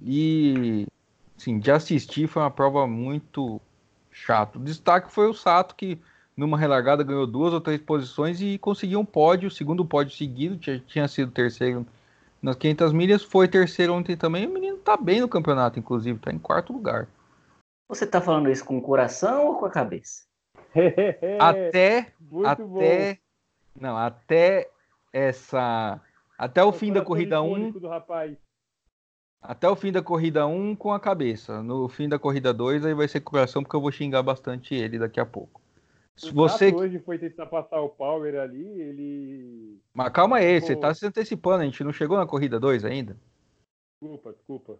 E, 0.03 0.85
assim, 1.37 1.57
de 1.57 1.71
assistir 1.71 2.27
foi 2.27 2.43
uma 2.43 2.51
prova 2.51 2.85
muito 2.85 3.59
chata. 4.11 4.59
O 4.59 4.63
destaque 4.63 5.11
foi 5.11 5.27
o 5.27 5.33
Sato, 5.33 5.75
que 5.75 5.97
numa 6.37 6.57
relargada 6.57 7.03
ganhou 7.03 7.25
duas 7.25 7.53
ou 7.53 7.61
três 7.61 7.81
posições 7.81 8.41
e 8.41 8.57
conseguiu 8.57 8.99
um 8.99 9.05
pódio, 9.05 9.49
segundo 9.49 9.85
pódio 9.85 10.15
seguido, 10.15 10.57
tinha, 10.57 10.79
tinha 10.79 11.07
sido 11.07 11.31
terceiro 11.31 11.87
nas 12.45 12.55
500 12.55 12.93
milhas, 12.93 13.23
foi 13.23 13.47
terceiro 13.47 13.91
ontem 13.91 14.15
também. 14.15 14.45
O 14.45 14.53
menino 14.53 14.77
tá 14.77 14.95
bem 14.95 15.19
no 15.19 15.27
campeonato, 15.27 15.79
inclusive, 15.79 16.19
tá 16.19 16.31
em 16.31 16.37
quarto 16.37 16.71
lugar. 16.71 17.07
Você 17.89 18.05
tá 18.05 18.21
falando 18.21 18.51
isso 18.51 18.63
com 18.63 18.77
o 18.77 18.81
coração 18.81 19.47
ou 19.47 19.55
com 19.57 19.65
a 19.65 19.71
cabeça? 19.71 20.25
até, 21.41 22.13
Muito 22.19 22.47
até, 22.47 23.13
bom. 23.15 23.19
não, 23.81 23.97
até 23.97 24.69
essa, 25.11 25.99
até 26.37 26.63
o, 26.63 26.69
o 26.69 26.71
fim 26.71 26.93
da 26.93 27.01
corrida 27.01 27.41
1, 27.41 27.67
um, 27.67 27.73
até 29.41 29.67
o 29.67 29.75
fim 29.75 29.91
da 29.91 30.03
corrida 30.03 30.45
1 30.45 30.69
um, 30.69 30.75
com 30.75 30.93
a 30.93 30.99
cabeça. 30.99 31.63
No 31.63 31.89
fim 31.89 32.07
da 32.07 32.19
corrida 32.19 32.53
2 32.53 32.85
aí 32.85 32.93
vai 32.93 33.07
ser 33.07 33.21
coração 33.21 33.63
porque 33.63 33.75
eu 33.75 33.81
vou 33.81 33.91
xingar 33.91 34.21
bastante 34.21 34.75
ele 34.75 34.99
daqui 34.99 35.19
a 35.19 35.25
pouco. 35.25 35.61
Se 36.17 36.31
você 36.31 36.73
hoje 36.73 36.99
foi 36.99 37.19
tentar 37.19 37.45
passar 37.47 37.81
o 37.81 37.89
power 37.89 38.39
ali, 38.39 38.65
ele. 38.81 39.81
Mas 39.93 40.09
calma 40.13 40.37
aí, 40.37 40.61
você 40.61 40.75
tá 40.75 40.93
se 40.93 41.05
antecipando, 41.05 41.61
a 41.61 41.65
gente 41.65 41.83
não 41.83 41.91
chegou 41.91 42.17
na 42.17 42.25
corrida 42.25 42.59
2 42.59 42.85
ainda. 42.85 43.17
Desculpa, 44.01 44.31
desculpa. 44.33 44.79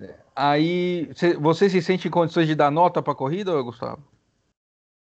É. 0.00 0.14
Aí, 0.34 1.08
você 1.40 1.68
se 1.68 1.82
sente 1.82 2.06
em 2.06 2.10
condições 2.10 2.46
de 2.46 2.54
dar 2.54 2.70
nota 2.70 3.02
para 3.02 3.12
a 3.12 3.16
corrida, 3.16 3.60
Gustavo? 3.62 4.02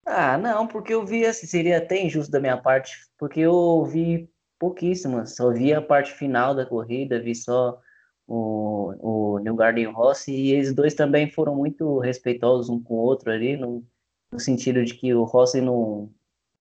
Ah, 0.06 0.38
não, 0.38 0.66
porque 0.66 0.94
eu 0.94 1.04
vi, 1.04 1.26
assim, 1.26 1.46
seria 1.46 1.78
até 1.78 2.00
injusto 2.00 2.30
da 2.30 2.40
minha 2.40 2.56
parte, 2.56 2.96
porque 3.18 3.40
eu 3.40 3.84
vi 3.84 4.30
pouquíssimas, 4.58 5.34
só 5.34 5.50
vi 5.50 5.74
a 5.74 5.82
parte 5.82 6.12
final 6.12 6.54
da 6.54 6.64
corrida, 6.64 7.20
vi 7.20 7.34
só 7.34 7.78
o, 8.26 8.94
o 9.00 9.38
New 9.40 9.54
Garden 9.56 9.90
Rossi, 9.90 10.32
e 10.32 10.52
eles 10.52 10.74
dois 10.74 10.94
também 10.94 11.30
foram 11.30 11.54
muito 11.54 11.98
respeitosos 11.98 12.70
um 12.70 12.82
com 12.82 12.94
o 12.94 12.98
outro 12.98 13.30
ali, 13.30 13.56
no, 13.56 13.84
no 14.32 14.40
sentido 14.40 14.84
de 14.84 14.94
que 14.94 15.14
o 15.14 15.24
Rossi 15.24 15.60
não, 15.60 16.12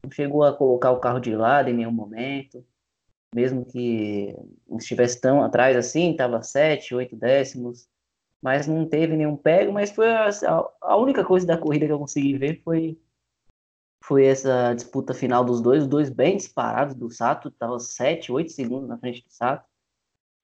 não 0.02 0.10
chegou 0.10 0.44
a 0.44 0.56
colocar 0.56 0.90
o 0.92 1.00
carro 1.00 1.20
de 1.20 1.34
lado 1.34 1.70
em 1.70 1.74
nenhum 1.74 1.92
momento, 1.92 2.64
mesmo 3.34 3.64
que 3.64 4.34
estivesse 4.78 5.20
tão 5.20 5.42
atrás 5.42 5.76
assim, 5.76 6.12
estava 6.12 6.42
sete, 6.42 6.94
oito 6.94 7.16
décimos, 7.16 7.88
mas 8.40 8.66
não 8.66 8.86
teve 8.86 9.16
nenhum 9.16 9.36
pego, 9.36 9.72
mas 9.72 9.90
foi 9.90 10.06
a, 10.08 10.28
a, 10.82 10.96
única 10.96 11.24
coisa 11.24 11.46
da 11.46 11.58
corrida 11.58 11.86
que 11.86 11.92
eu 11.92 11.98
consegui 11.98 12.36
ver 12.36 12.62
foi 12.62 12.98
foi 14.04 14.26
essa 14.26 14.74
disputa 14.74 15.14
final 15.14 15.42
dos 15.42 15.62
dois, 15.62 15.84
os 15.84 15.88
dois 15.88 16.10
bem 16.10 16.36
disparados 16.36 16.94
do 16.94 17.08
Sato, 17.10 17.50
tava 17.50 17.78
7, 17.78 18.30
8 18.30 18.52
segundos 18.52 18.86
na 18.86 18.98
frente 18.98 19.24
do 19.24 19.30
Sato. 19.30 19.66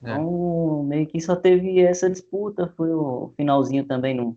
É. 0.03 0.13
Então, 0.13 0.83
meio 0.85 1.07
que 1.07 1.21
só 1.21 1.37
teve 1.37 1.79
essa 1.79 2.09
disputa, 2.09 2.73
foi 2.75 2.91
o 2.91 3.35
finalzinho 3.37 3.85
também, 3.87 4.15
não, 4.15 4.35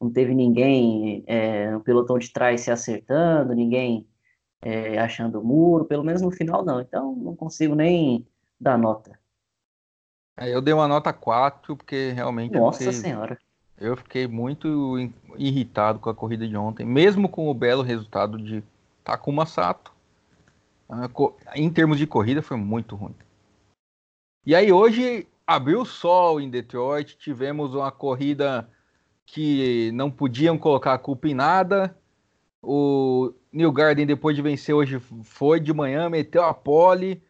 não 0.00 0.10
teve 0.10 0.34
ninguém 0.34 1.24
é, 1.26 1.70
no 1.70 1.80
pelotão 1.80 2.18
de 2.18 2.30
trás 2.32 2.60
se 2.60 2.70
acertando, 2.70 3.54
ninguém 3.54 4.06
é, 4.62 4.98
achando 4.98 5.40
o 5.40 5.44
muro, 5.44 5.84
pelo 5.84 6.04
menos 6.04 6.22
no 6.22 6.30
final 6.30 6.64
não. 6.64 6.80
Então, 6.80 7.14
não 7.16 7.34
consigo 7.34 7.74
nem 7.74 8.26
dar 8.60 8.78
nota. 8.78 9.18
É, 10.36 10.54
eu 10.54 10.60
dei 10.60 10.74
uma 10.74 10.86
nota 10.86 11.12
4, 11.12 11.76
porque 11.76 12.10
realmente. 12.10 12.52
Nossa 12.52 12.84
eu 12.84 12.92
fiquei, 12.92 13.10
Senhora! 13.10 13.38
Eu 13.78 13.96
fiquei 13.96 14.26
muito 14.26 14.96
irritado 15.36 15.98
com 15.98 16.08
a 16.08 16.14
corrida 16.14 16.48
de 16.48 16.56
ontem, 16.56 16.86
mesmo 16.86 17.28
com 17.28 17.48
o 17.48 17.54
belo 17.54 17.82
resultado 17.82 18.38
de 18.38 18.62
Takuma 19.04 19.44
Sato. 19.44 19.92
Em 21.54 21.70
termos 21.70 21.98
de 21.98 22.06
corrida, 22.06 22.40
foi 22.40 22.56
muito 22.56 22.96
ruim. 22.96 23.14
E 24.46 24.54
aí, 24.54 24.72
hoje 24.72 25.26
abriu 25.46 25.82
o 25.82 25.86
sol 25.86 26.40
em 26.40 26.48
Detroit, 26.48 27.18
tivemos 27.18 27.74
uma 27.74 27.90
corrida 27.90 28.68
que 29.26 29.90
não 29.92 30.10
podiam 30.10 30.56
colocar 30.56 30.94
a 30.94 30.98
culpa 30.98 31.28
em 31.28 31.34
nada. 31.34 31.94
O 32.62 33.32
New 33.52 33.70
Garden, 33.72 34.06
depois 34.06 34.34
de 34.34 34.42
vencer 34.42 34.74
hoje, 34.74 34.98
foi 35.24 35.60
de 35.60 35.72
manhã, 35.72 36.08
meteu 36.08 36.44
a 36.44 36.54
pole, 36.54 37.22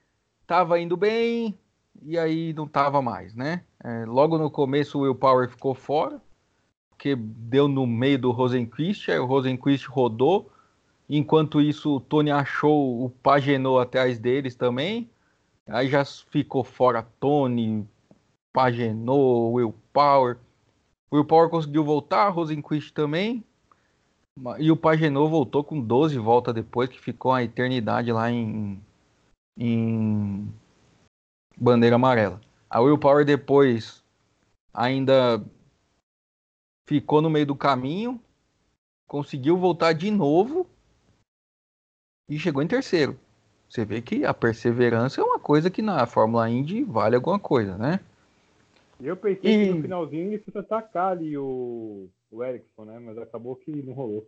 estava 0.42 0.78
indo 0.78 0.96
bem, 0.96 1.58
e 2.02 2.18
aí 2.18 2.52
não 2.52 2.68
tava 2.68 3.02
mais, 3.02 3.34
né? 3.34 3.62
É, 3.82 4.04
logo 4.04 4.38
no 4.38 4.50
começo 4.50 4.98
o 4.98 5.02
Will 5.02 5.14
Power 5.14 5.48
ficou 5.48 5.74
fora, 5.74 6.20
porque 6.90 7.16
deu 7.16 7.68
no 7.68 7.86
meio 7.86 8.18
do 8.18 8.30
Rosenquist, 8.30 9.10
aí 9.10 9.18
o 9.18 9.26
Rosenquist 9.26 9.86
rodou. 9.86 10.50
Enquanto 11.08 11.60
isso, 11.60 11.96
o 11.96 12.00
Tony 12.00 12.30
achou 12.30 13.04
o 13.04 13.10
Pagenot 13.10 13.80
atrás 13.80 14.18
deles 14.18 14.56
também. 14.56 15.08
Aí 15.68 15.88
já 15.88 16.04
ficou 16.04 16.64
fora 16.64 17.06
Tony, 17.20 17.86
Pagenot, 18.52 19.52
Will 19.54 19.74
Power. 19.92 20.38
O 21.10 21.16
Will 21.16 21.25
Power 21.25 21.48
conseguiu 21.48 21.84
voltar, 21.84 22.28
Rosenquist 22.28 22.92
também. 22.92 23.44
E 24.58 24.70
o 24.70 24.76
Pagenot 24.76 25.30
voltou 25.30 25.64
com 25.64 25.80
12 25.80 26.18
voltas 26.18 26.54
depois, 26.54 26.90
que 26.90 27.00
ficou 27.00 27.32
a 27.32 27.42
eternidade 27.42 28.12
lá 28.12 28.30
em, 28.30 28.80
em 29.56 30.52
bandeira 31.56 31.96
amarela. 31.96 32.40
A 32.68 32.80
Will 32.80 32.98
Power 32.98 33.25
depois 33.25 34.04
ainda 34.75 35.42
ficou 36.86 37.22
no 37.22 37.30
meio 37.30 37.46
do 37.46 37.56
caminho, 37.56 38.20
conseguiu 39.06 39.56
voltar 39.56 39.94
de 39.94 40.10
novo 40.10 40.66
e 42.28 42.38
chegou 42.38 42.62
em 42.62 42.68
terceiro. 42.68 43.18
Você 43.68 43.84
vê 43.84 44.02
que 44.02 44.25
a 44.25 44.34
perseverança 44.34 45.20
é 45.20 45.25
uma 45.25 45.38
coisa 45.38 45.70
que 45.70 45.80
na 45.80 46.06
Fórmula 46.06 46.48
Indy 46.48 46.84
vale 46.84 47.16
alguma 47.16 47.38
coisa, 47.38 47.76
né? 47.78 48.00
Eu 49.00 49.16
pensei 49.16 49.62
e... 49.62 49.66
que 49.66 49.74
no 49.74 49.82
finalzinho 49.82 50.32
ele 50.32 50.38
fosse 50.38 50.58
atacar 50.58 51.12
ali 51.12 51.36
o, 51.36 52.08
o 52.30 52.44
Ericsson, 52.44 52.84
né? 52.84 52.98
Mas 52.98 53.18
acabou 53.18 53.56
que 53.56 53.70
não 53.82 53.92
rolou. 53.92 54.26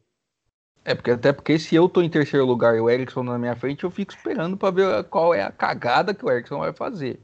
É, 0.85 0.95
porque 0.95 1.11
até 1.11 1.33
porque 1.33 1.59
se 1.59 1.75
eu 1.75 1.89
tô 1.89 2.03
em 2.03 2.11
terceiro 2.11 2.47
lugar 2.47 2.77
e 2.77 2.81
o 2.81 2.89
Ericsson 2.89 3.23
na 3.23 3.39
minha 3.39 3.57
frente, 3.57 3.85
eu 3.85 3.91
fico 3.91 4.13
esperando 4.13 4.57
para 4.57 4.71
ver 4.71 5.05
qual 5.05 5.35
é 5.35 5.43
a 5.43 5.53
cagada 5.53 6.15
que 6.15 6.25
o 6.25 6.31
Ericsson 6.31 6.59
vai 6.59 6.73
fazer. 6.73 7.21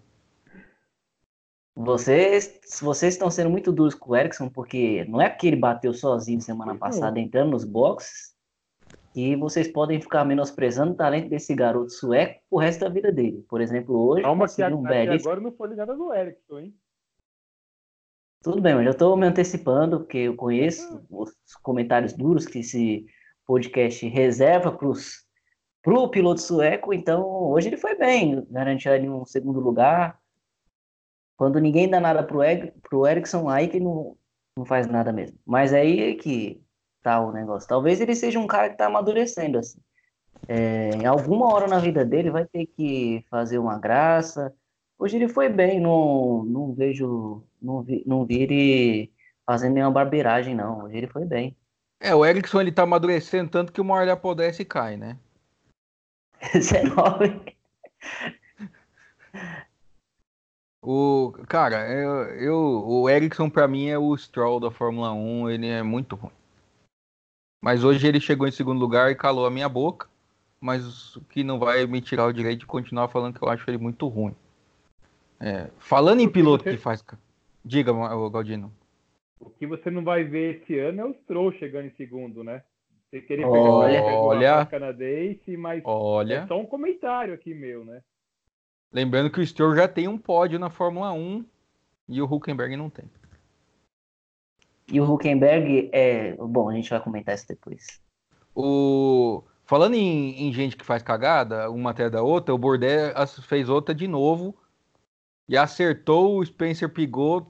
Vocês, 1.77 2.61
vocês 2.81 3.15
estão 3.15 3.31
sendo 3.31 3.51
muito 3.51 3.73
duros 3.73 3.95
com 3.95 4.13
o 4.13 4.17
Ericsson, 4.17 4.49
porque 4.49 5.05
não 5.07 5.21
é 5.21 5.29
que 5.29 5.47
ele 5.47 5.57
bateu 5.57 5.93
sozinho 5.93 6.41
semana 6.41 6.77
passada 6.77 7.19
entrando 7.19 7.51
nos 7.51 7.65
boxes, 7.65 8.35
e 9.15 9.37
vocês 9.37 9.69
podem 9.69 10.01
ficar 10.01 10.25
menosprezando 10.25 10.93
o 10.93 10.97
talento 10.97 11.29
desse 11.29 11.55
garoto 11.55 11.91
sueco 11.91 12.41
o 12.51 12.59
resto 12.59 12.81
da 12.81 12.89
vida 12.89 13.13
dele. 13.13 13.45
Por 13.49 13.61
exemplo, 13.61 13.97
hoje. 13.97 14.23
Calma, 14.23 14.47
que 14.49 14.63
um 14.65 14.83
belíssimo... 14.83 15.31
agora 15.31 15.41
não 15.41 15.53
foi 15.53 15.75
nada 15.75 15.95
do 15.95 16.13
Ericsson, 16.13 16.59
hein? 16.59 16.75
Tudo 18.45 18.61
bem, 18.61 18.75
mas 18.75 18.85
eu 18.85 18.93
estou 18.93 19.17
me 19.17 19.27
antecipando, 19.27 20.01
porque 20.01 20.19
eu 20.19 20.37
conheço 20.37 21.03
os 21.09 21.33
comentários 21.63 22.13
duros 22.13 22.45
que 22.45 22.59
esse 22.59 23.07
podcast 23.47 24.07
reserva 24.07 24.71
para 24.71 25.95
o 25.95 26.09
piloto 26.11 26.43
sueco, 26.43 26.93
então 26.93 27.27
hoje 27.27 27.69
ele 27.69 27.79
foi 27.79 27.97
bem, 27.97 28.47
garantiu 28.51 28.93
ali 28.93 29.09
um 29.09 29.25
segundo 29.25 29.61
lugar. 29.61 30.21
Quando 31.39 31.59
ninguém 31.59 31.89
dá 31.89 31.99
nada 31.99 32.23
pro, 32.23 32.43
Eg, 32.43 32.71
pro 32.83 33.07
Erickson, 33.07 33.49
aí 33.49 33.67
que 33.67 33.81
não, 33.81 34.15
não 34.59 34.67
faz 34.67 34.87
nada 34.87 35.11
mesmo. 35.11 35.39
Mas 35.47 35.73
aí 35.73 36.13
é 36.13 36.15
que 36.15 36.63
tá 37.03 37.21
o 37.21 37.33
negócio. 37.33 37.67
Talvez 37.67 37.99
ele 37.99 38.15
seja 38.15 38.39
um 38.39 38.47
cara 38.47 38.69
que 38.69 38.77
tá 38.77 38.89
amadurecendo, 38.89 39.57
assim. 39.57 39.81
É, 40.47 40.91
em 40.91 41.07
alguma 41.07 41.51
hora 41.51 41.67
na 41.67 41.79
vida 41.79 42.05
dele 42.05 42.31
vai 42.31 42.45
ter 42.45 42.67
que 42.67 43.25
fazer 43.31 43.57
uma 43.57 43.79
graça. 43.79 44.55
Hoje 44.99 45.17
ele 45.17 45.29
foi 45.29 45.49
bem, 45.49 45.81
não, 45.81 46.45
não 46.45 46.73
vejo, 46.73 47.43
não 47.61 47.83
vi, 47.83 48.03
não 48.07 48.25
vi 48.25 48.43
ele 48.43 49.13
fazendo 49.45 49.75
nenhuma 49.75 49.93
barbeiragem, 49.93 50.55
não. 50.55 50.85
Hoje 50.85 50.97
ele 50.97 51.07
foi 51.07 51.25
bem. 51.25 51.57
É, 52.01 52.15
o 52.15 52.25
Erickson 52.25 52.61
ele 52.61 52.73
tá 52.73 52.83
amadurecendo 52.83 53.51
tanto 53.51 53.73
que 53.73 53.81
uma 53.81 53.95
hora 53.95 54.05
ele 54.05 54.11
apodrece 54.13 54.63
e 54.63 54.67
cai, 54.67 54.97
né? 54.97 55.19
19. 56.53 57.57
O, 60.87 61.33
cara, 61.49 61.91
eu, 61.91 62.11
eu, 62.39 62.59
o 62.87 63.09
Ericsson 63.09 63.49
para 63.49 63.67
mim 63.67 63.89
é 63.89 63.99
o 63.99 64.15
Stroll 64.19 64.61
da 64.61 64.71
Fórmula 64.71 65.15
1, 65.15 65.49
ele 65.49 65.67
é 65.67 65.83
muito 65.83 66.15
ruim. 66.15 66.31
Mas 67.63 67.83
hoje 67.83 68.07
ele 68.07 68.21
chegou 68.21 68.47
em 68.47 68.53
segundo 68.53 68.79
lugar 68.79 69.11
e 69.11 69.15
calou 69.15 69.47
a 69.47 69.51
minha 69.51 69.67
boca, 69.67 70.11
mas 70.61 71.17
o 71.17 71.23
que 71.23 71.43
não 71.43 71.59
vai 71.59 71.87
me 71.87 72.03
tirar 72.03 72.27
o 72.27 72.33
direito 72.35 72.61
de 72.61 72.67
continuar 72.67 73.09
falando 73.09 73.39
que 73.39 73.43
eu 73.43 73.49
acho 73.49 73.65
ele 73.71 73.79
muito 73.79 74.07
ruim. 74.09 74.37
É, 75.41 75.71
falando 75.79 76.21
em 76.21 76.29
piloto 76.29 76.65
você... 76.65 76.73
que 76.73 76.77
faz. 76.79 77.05
Diga, 77.65 77.93
Galdino. 78.31 78.73
O 79.41 79.51
que 79.51 79.67
você 79.67 79.91
não 79.91 80.03
vai 80.03 80.25
ver 80.25 80.57
esse 80.57 80.79
ano 80.79 81.01
é 81.01 81.05
o 81.05 81.15
Stroll 81.23 81.53
chegando 81.53 81.87
em 81.87 81.95
segundo, 81.97 82.43
né? 82.43 82.63
Você 83.11 83.21
querer 83.21 83.43
pegar 83.43 83.53
olha, 83.53 84.63
o 84.63 84.67
canadense, 84.67 85.57
mas 85.57 85.83
olha, 85.85 86.35
é 86.35 86.47
só 86.47 86.59
um 86.59 86.67
comentário 86.67 87.35
aqui 87.35 87.55
meu, 87.55 87.85
né? 87.85 88.01
Lembrando 88.93 89.31
que 89.31 89.41
o 89.41 89.47
Stroll 89.47 89.77
já 89.77 89.87
tem 89.87 90.09
um 90.09 90.19
pódio 90.19 90.59
na 90.59 90.71
Fórmula 90.71 91.13
1 91.13 91.45
e 92.09 92.23
o 92.23 92.25
Huckenberg 92.25 92.77
não 92.77 92.89
tem. 92.89 93.05
E 94.91 95.01
o 95.01 95.11
Huckenberg 95.11 95.91
é. 95.93 96.35
Bom, 96.37 96.69
a 96.69 96.75
gente 96.75 96.91
vai 96.91 97.01
comentar 97.01 97.35
isso 97.35 97.49
depois. 97.49 98.01
O... 98.55 99.43
Falando 99.65 99.95
em, 99.95 100.47
em, 100.47 100.53
gente 100.53 100.77
que 100.77 100.85
faz 100.85 101.03
cagada, 101.03 101.71
uma 101.71 101.91
até 101.91 102.11
da 102.11 102.23
outra, 102.23 102.55
o 102.55 102.59
Bordé 102.59 103.15
fez 103.49 103.69
outra 103.69 103.95
de 103.95 104.07
novo 104.07 104.55
e 105.49 105.57
acertou 105.57 106.39
o 106.39 106.45
Spencer 106.45 106.89
Pigot 106.89 107.47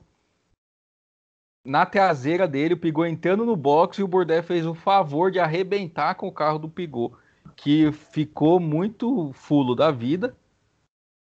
na 1.65 1.87
traseira 1.87 2.47
dele, 2.47 2.75
o 2.75 2.79
Pigot 2.79 3.07
entrando 3.07 3.47
no 3.47 3.57
box 3.57 3.99
e 3.99 4.03
o 4.03 4.09
Bordé 4.09 4.43
fez 4.43 4.67
o 4.67 4.75
favor 4.75 5.31
de 5.31 5.39
arrebentar 5.39 6.15
com 6.15 6.29
o 6.29 6.33
carro 6.33 6.59
do 6.59 6.69
Pigot, 6.69 7.17
que 7.57 7.91
ficou 7.91 8.61
muito 8.61 9.33
fulo 9.33 9.75
da 9.75 9.91
vida. 9.91 10.37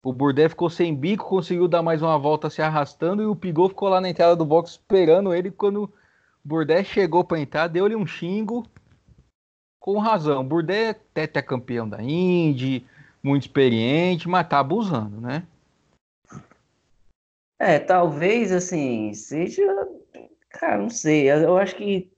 O 0.03 0.11
Bordé 0.11 0.49
ficou 0.49 0.69
sem 0.69 0.95
bico, 0.95 1.29
conseguiu 1.29 1.67
dar 1.67 1.83
mais 1.83 2.01
uma 2.01 2.17
volta 2.17 2.49
se 2.49 2.61
arrastando 2.61 3.21
e 3.21 3.25
o 3.25 3.35
Pigot 3.35 3.69
ficou 3.69 3.89
lá 3.89 4.01
na 4.01 4.09
entrada 4.09 4.35
do 4.35 4.45
box 4.45 4.71
esperando 4.71 5.33
ele. 5.33 5.51
Quando 5.51 5.83
o 5.83 5.93
Bordé 6.43 6.83
chegou 6.83 7.23
para 7.23 7.39
entrar, 7.39 7.67
deu-lhe 7.67 7.95
um 7.95 8.05
xingo 8.05 8.65
com 9.79 9.99
razão. 9.99 10.47
O 10.47 10.59
até 10.59 10.99
é 11.13 11.41
campeão 11.41 11.87
da 11.87 12.01
Indy, 12.01 12.85
muito 13.21 13.43
experiente, 13.43 14.27
mas 14.27 14.47
tá 14.47 14.59
abusando, 14.59 15.21
né? 15.21 15.45
É, 17.59 17.79
talvez 17.79 18.51
assim, 18.51 19.13
seja. 19.13 19.63
Cara, 20.49 20.77
não 20.77 20.89
sei. 20.89 21.29
Eu 21.29 21.57
acho 21.57 21.75
que 21.75 22.11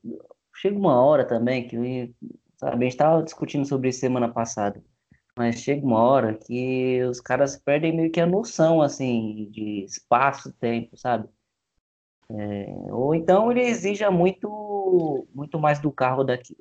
chega 0.55 0.77
uma 0.77 0.99
hora 1.01 1.25
também 1.25 1.67
que. 1.67 2.13
Sabe, 2.57 2.75
a 2.77 2.83
gente 2.83 2.93
estava 2.93 3.23
discutindo 3.23 3.65
sobre 3.67 3.89
isso 3.89 3.99
semana 3.99 4.31
passada. 4.33 4.83
Mas 5.37 5.59
chega 5.59 5.85
uma 5.85 6.01
hora 6.01 6.33
que 6.35 7.01
os 7.03 7.21
caras 7.21 7.55
perdem 7.57 7.95
meio 7.95 8.11
que 8.11 8.19
a 8.19 8.25
noção, 8.25 8.81
assim, 8.81 9.49
de 9.51 9.83
espaço, 9.85 10.51
tempo, 10.53 10.97
sabe? 10.97 11.29
É, 12.29 12.65
ou 12.91 13.15
então 13.15 13.51
ele 13.51 13.61
exija 13.61 14.11
muito, 14.11 15.27
muito 15.33 15.59
mais 15.59 15.79
do 15.79 15.91
carro 15.91 16.23
daqui, 16.23 16.57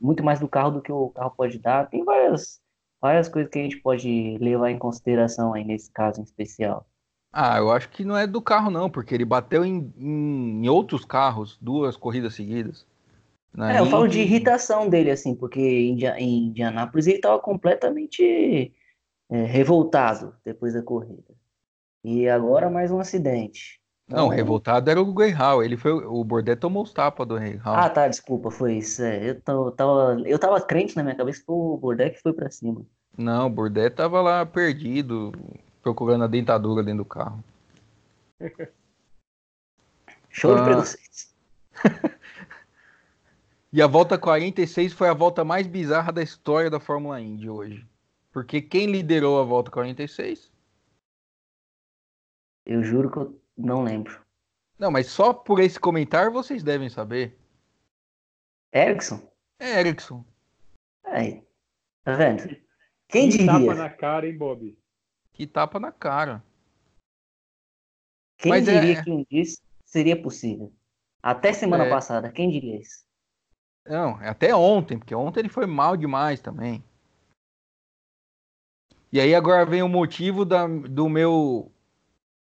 muito 0.00 0.24
mais 0.24 0.40
do 0.40 0.48
carro 0.48 0.72
do 0.72 0.82
que 0.82 0.90
o 0.90 1.10
carro 1.10 1.34
pode 1.36 1.58
dar. 1.58 1.88
Tem 1.88 2.04
várias, 2.04 2.60
várias 3.00 3.28
coisas 3.28 3.50
que 3.50 3.58
a 3.58 3.62
gente 3.62 3.80
pode 3.80 4.38
levar 4.38 4.70
em 4.70 4.78
consideração 4.78 5.54
aí 5.54 5.64
nesse 5.64 5.90
caso 5.92 6.20
em 6.20 6.24
especial. 6.24 6.86
Ah, 7.32 7.56
eu 7.56 7.70
acho 7.70 7.88
que 7.88 8.04
não 8.04 8.16
é 8.16 8.26
do 8.26 8.42
carro 8.42 8.70
não, 8.70 8.90
porque 8.90 9.14
ele 9.14 9.24
bateu 9.24 9.64
em, 9.64 9.92
em, 9.96 10.64
em 10.64 10.68
outros 10.68 11.04
carros 11.04 11.56
duas 11.60 11.96
corridas 11.96 12.34
seguidas. 12.34 12.84
É, 13.58 13.80
eu 13.80 13.86
falo 13.86 14.08
de 14.08 14.20
irritação 14.20 14.88
dele, 14.88 15.10
assim, 15.10 15.34
porque 15.34 15.60
em, 15.60 16.04
em 16.04 16.46
Indianápolis 16.48 17.06
ele 17.06 17.16
estava 17.16 17.38
completamente 17.38 18.72
é, 19.30 19.44
revoltado 19.44 20.34
depois 20.44 20.74
da 20.74 20.82
corrida. 20.82 21.34
E 22.04 22.28
agora 22.28 22.68
mais 22.68 22.90
um 22.90 22.98
acidente. 22.98 23.80
Não, 24.08 24.26
então, 24.26 24.28
revoltado 24.28 24.90
era 24.90 25.00
o 25.00 25.12
Greyhound. 25.12 25.64
Ele 25.64 25.76
foi, 25.76 25.92
o 25.92 26.24
Bordet 26.24 26.60
tomou 26.60 26.82
os 26.82 26.92
tapas 26.92 27.26
do 27.26 27.36
Greyhound. 27.36 27.62
Ah, 27.64 27.88
tá, 27.88 28.08
desculpa, 28.08 28.50
foi 28.50 28.78
isso. 28.78 29.02
É, 29.02 29.30
eu, 29.30 29.40
tô, 29.40 29.70
tava, 29.70 30.20
eu 30.26 30.38
tava 30.38 30.60
crente 30.60 30.96
na 30.96 31.02
minha 31.02 31.14
cabeça 31.14 31.40
que 31.40 31.46
foi 31.46 31.54
o 31.54 31.76
Bordet 31.76 32.16
que 32.16 32.22
foi 32.22 32.32
pra 32.32 32.50
cima. 32.50 32.84
Não, 33.16 33.46
o 33.46 33.50
Bordet 33.50 33.94
tava 33.94 34.20
lá 34.20 34.44
perdido, 34.44 35.32
procurando 35.82 36.24
a 36.24 36.28
dentadura 36.28 36.82
dentro 36.82 37.04
do 37.04 37.08
carro. 37.08 37.42
Show 40.30 40.54
ah. 40.54 40.58
de 40.58 40.64
preconceitos. 40.64 41.34
e 43.72 43.82
a 43.82 43.86
volta 43.86 44.16
46 44.16 44.92
foi 44.92 45.08
a 45.08 45.14
volta 45.14 45.44
mais 45.44 45.66
bizarra 45.66 46.12
da 46.12 46.22
história 46.22 46.70
da 46.70 46.80
Fórmula 46.80 47.20
Indy 47.20 47.50
hoje. 47.50 47.86
Porque 48.30 48.62
quem 48.62 48.90
liderou 48.90 49.40
a 49.40 49.44
volta 49.44 49.70
46? 49.70 50.50
Eu 52.64 52.82
juro 52.82 53.10
que 53.10 53.18
eu 53.18 53.40
não 53.56 53.82
lembro. 53.82 54.20
Não, 54.78 54.90
mas 54.90 55.08
só 55.08 55.34
por 55.34 55.60
esse 55.60 55.78
comentário 55.78 56.32
vocês 56.32 56.62
devem 56.62 56.88
saber. 56.88 57.36
Erickson? 58.72 59.20
É 59.58 59.80
Erickson. 59.80 60.24
Aí. 61.04 61.44
Tá 62.04 62.14
vendo? 62.16 62.56
Quem 63.08 63.28
que 63.28 63.38
diria? 63.38 63.52
tapa 63.52 63.74
na 63.74 63.90
cara, 63.90 64.26
hein, 64.26 64.36
Bob? 64.36 64.76
Que 65.42 65.46
tapa 65.48 65.80
na 65.80 65.90
cara. 65.90 66.40
Quem 68.38 68.50
mas 68.50 68.68
é- 68.68 68.78
diria 68.78 69.00
é... 69.00 69.02
que 69.02 69.10
um 69.10 69.26
dia 69.28 69.42
seria 69.84 70.22
possível? 70.22 70.72
Até 71.20 71.52
semana 71.52 71.86
é... 71.86 71.90
passada, 71.90 72.30
quem 72.30 72.48
diria 72.48 72.80
isso? 72.80 73.04
Não, 73.84 74.22
é 74.22 74.28
até 74.28 74.54
ontem, 74.54 74.96
porque 74.96 75.12
ontem 75.12 75.40
ele 75.40 75.48
foi 75.48 75.66
mal 75.66 75.96
demais 75.96 76.40
também. 76.40 76.84
E 79.12 79.18
aí 79.18 79.34
agora 79.34 79.66
vem 79.66 79.82
o 79.82 79.88
motivo 79.88 80.44
da, 80.44 80.68
do 80.68 81.08
meu 81.08 81.72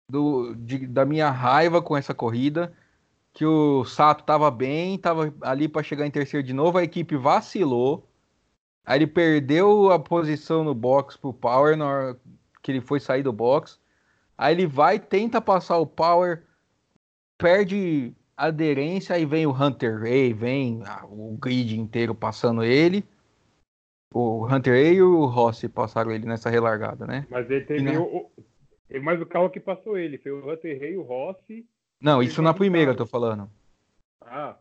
do, 0.09 0.55
de, 0.55 0.87
da 0.87 1.03
minha 1.03 1.29
raiva 1.29 1.81
com 1.81 1.97
essa 1.97 2.13
corrida, 2.13 2.73
que 3.33 3.45
o 3.45 3.83
Sato 3.83 4.21
estava 4.21 4.49
bem, 4.49 4.95
estava 4.95 5.35
ali 5.41 5.67
para 5.67 5.83
chegar 5.83 6.07
em 6.07 6.11
terceiro 6.11 6.47
de 6.47 6.53
novo, 6.53 6.77
a 6.77 6.83
equipe 6.85 7.17
vacilou, 7.17 8.07
aí 8.85 8.99
ele 8.99 9.07
perdeu 9.07 9.91
a 9.91 9.99
posição 9.99 10.63
no 10.63 10.73
box 10.73 11.17
pro 11.17 11.33
Power 11.33 11.75
na 11.75 11.85
hora 11.85 12.19
que 12.67 12.71
ele 12.73 12.81
foi 12.81 12.99
sair 12.99 13.23
do 13.23 13.31
box, 13.31 13.79
aí 14.37 14.53
ele 14.53 14.67
vai, 14.67 14.99
tenta 14.99 15.39
passar 15.39 15.77
o 15.77 15.87
Power, 15.87 16.43
perde 17.37 18.13
aderência, 18.35 19.15
aí 19.15 19.25
vem 19.25 19.47
o 19.47 19.53
Hunter 19.53 20.01
Ray, 20.01 20.33
vem 20.33 20.83
ah, 20.85 21.05
o 21.05 21.37
grid 21.39 21.79
inteiro 21.79 22.13
passando 22.13 22.65
ele, 22.65 23.05
o 24.13 24.45
Hunter 24.45 24.73
Ray 24.73 24.95
e 24.95 25.01
o 25.01 25.25
Rossi 25.27 25.69
passaram 25.69 26.11
ele 26.11 26.25
nessa 26.25 26.49
relargada, 26.49 27.07
né? 27.07 27.25
Mas 27.29 27.49
ele 27.49 27.63
teve 27.63 27.89
e, 27.89 27.97
o, 27.97 28.29
mas 29.01 29.21
o 29.21 29.25
carro 29.25 29.49
que 29.49 29.61
passou 29.61 29.97
ele 29.97 30.17
foi 30.17 30.33
o 30.33 30.51
Hunter 30.51 30.77
Rey, 30.77 30.97
o 30.97 31.03
Rossi. 31.03 31.65
Não, 32.01 32.21
isso 32.21 32.41
na 32.41 32.53
primeira 32.53 32.91
eu 32.91 32.97
tô 32.97 33.05
falando. 33.05 33.49
Ah. 34.19 34.57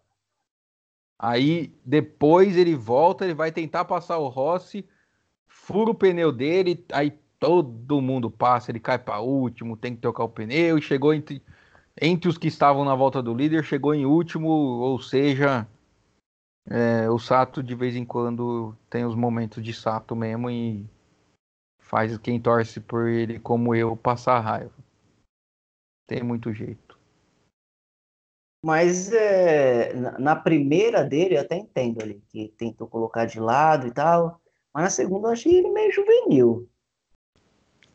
Aí 1.19 1.75
depois 1.85 2.57
ele 2.57 2.77
volta, 2.77 3.25
ele 3.25 3.35
vai 3.35 3.51
tentar 3.51 3.85
passar 3.85 4.19
o 4.19 4.29
Rossi, 4.29 4.89
fura 5.49 5.91
o 5.91 5.95
pneu 5.95 6.31
dele, 6.31 6.85
aí 6.93 7.19
todo 7.39 8.01
mundo 8.01 8.31
passa, 8.31 8.71
ele 8.71 8.81
cai 8.81 8.99
para 8.99 9.21
último, 9.21 9.77
tem 9.77 9.95
que 9.95 10.01
trocar 10.01 10.25
o 10.25 10.29
pneu 10.29 10.79
e 10.79 10.83
chegou 10.83 11.13
entre, 11.13 11.43
entre 12.01 12.29
os 12.29 12.39
que 12.39 12.49
estavam 12.49 12.85
na 12.85 12.95
volta 12.95 13.23
do 13.23 13.35
líder, 13.35 13.65
chegou 13.65 13.95
em 13.95 14.07
último, 14.07 14.49
ou 14.49 15.01
seja, 15.01 15.67
é, 16.69 17.09
o 17.09 17.19
Sato 17.19 17.63
de 17.63 17.75
vez 17.75 17.95
em 17.95 18.05
quando 18.05 18.77
tem 18.91 19.05
os 19.05 19.15
momentos 19.15 19.63
de 19.63 19.73
Sato 19.73 20.17
mesmo 20.17 20.51
e 20.51 20.85
faz 21.79 22.17
quem 22.19 22.41
torce 22.41 22.81
por 22.81 23.09
ele, 23.09 23.39
como 23.39 23.75
eu, 23.75 23.97
passar 23.97 24.41
raiva. 24.41 24.73
Tem 26.07 26.23
muito 26.23 26.53
jeito. 26.53 26.99
Mas 28.65 29.13
é, 29.13 29.93
na 30.19 30.35
primeira 30.35 31.05
dele 31.05 31.37
eu 31.37 31.41
até 31.41 31.57
entendo 31.57 32.03
ali, 32.03 32.21
que 32.29 32.49
tentou 32.59 32.89
colocar 32.89 33.25
de 33.25 33.39
lado 33.39 33.87
e 33.87 33.93
tal. 33.93 34.41
Mas 34.75 34.85
na 34.85 34.91
segunda 34.91 35.29
eu 35.29 35.33
achei 35.33 35.55
ele 35.55 35.71
meio 35.71 35.93
juvenil. 35.93 36.69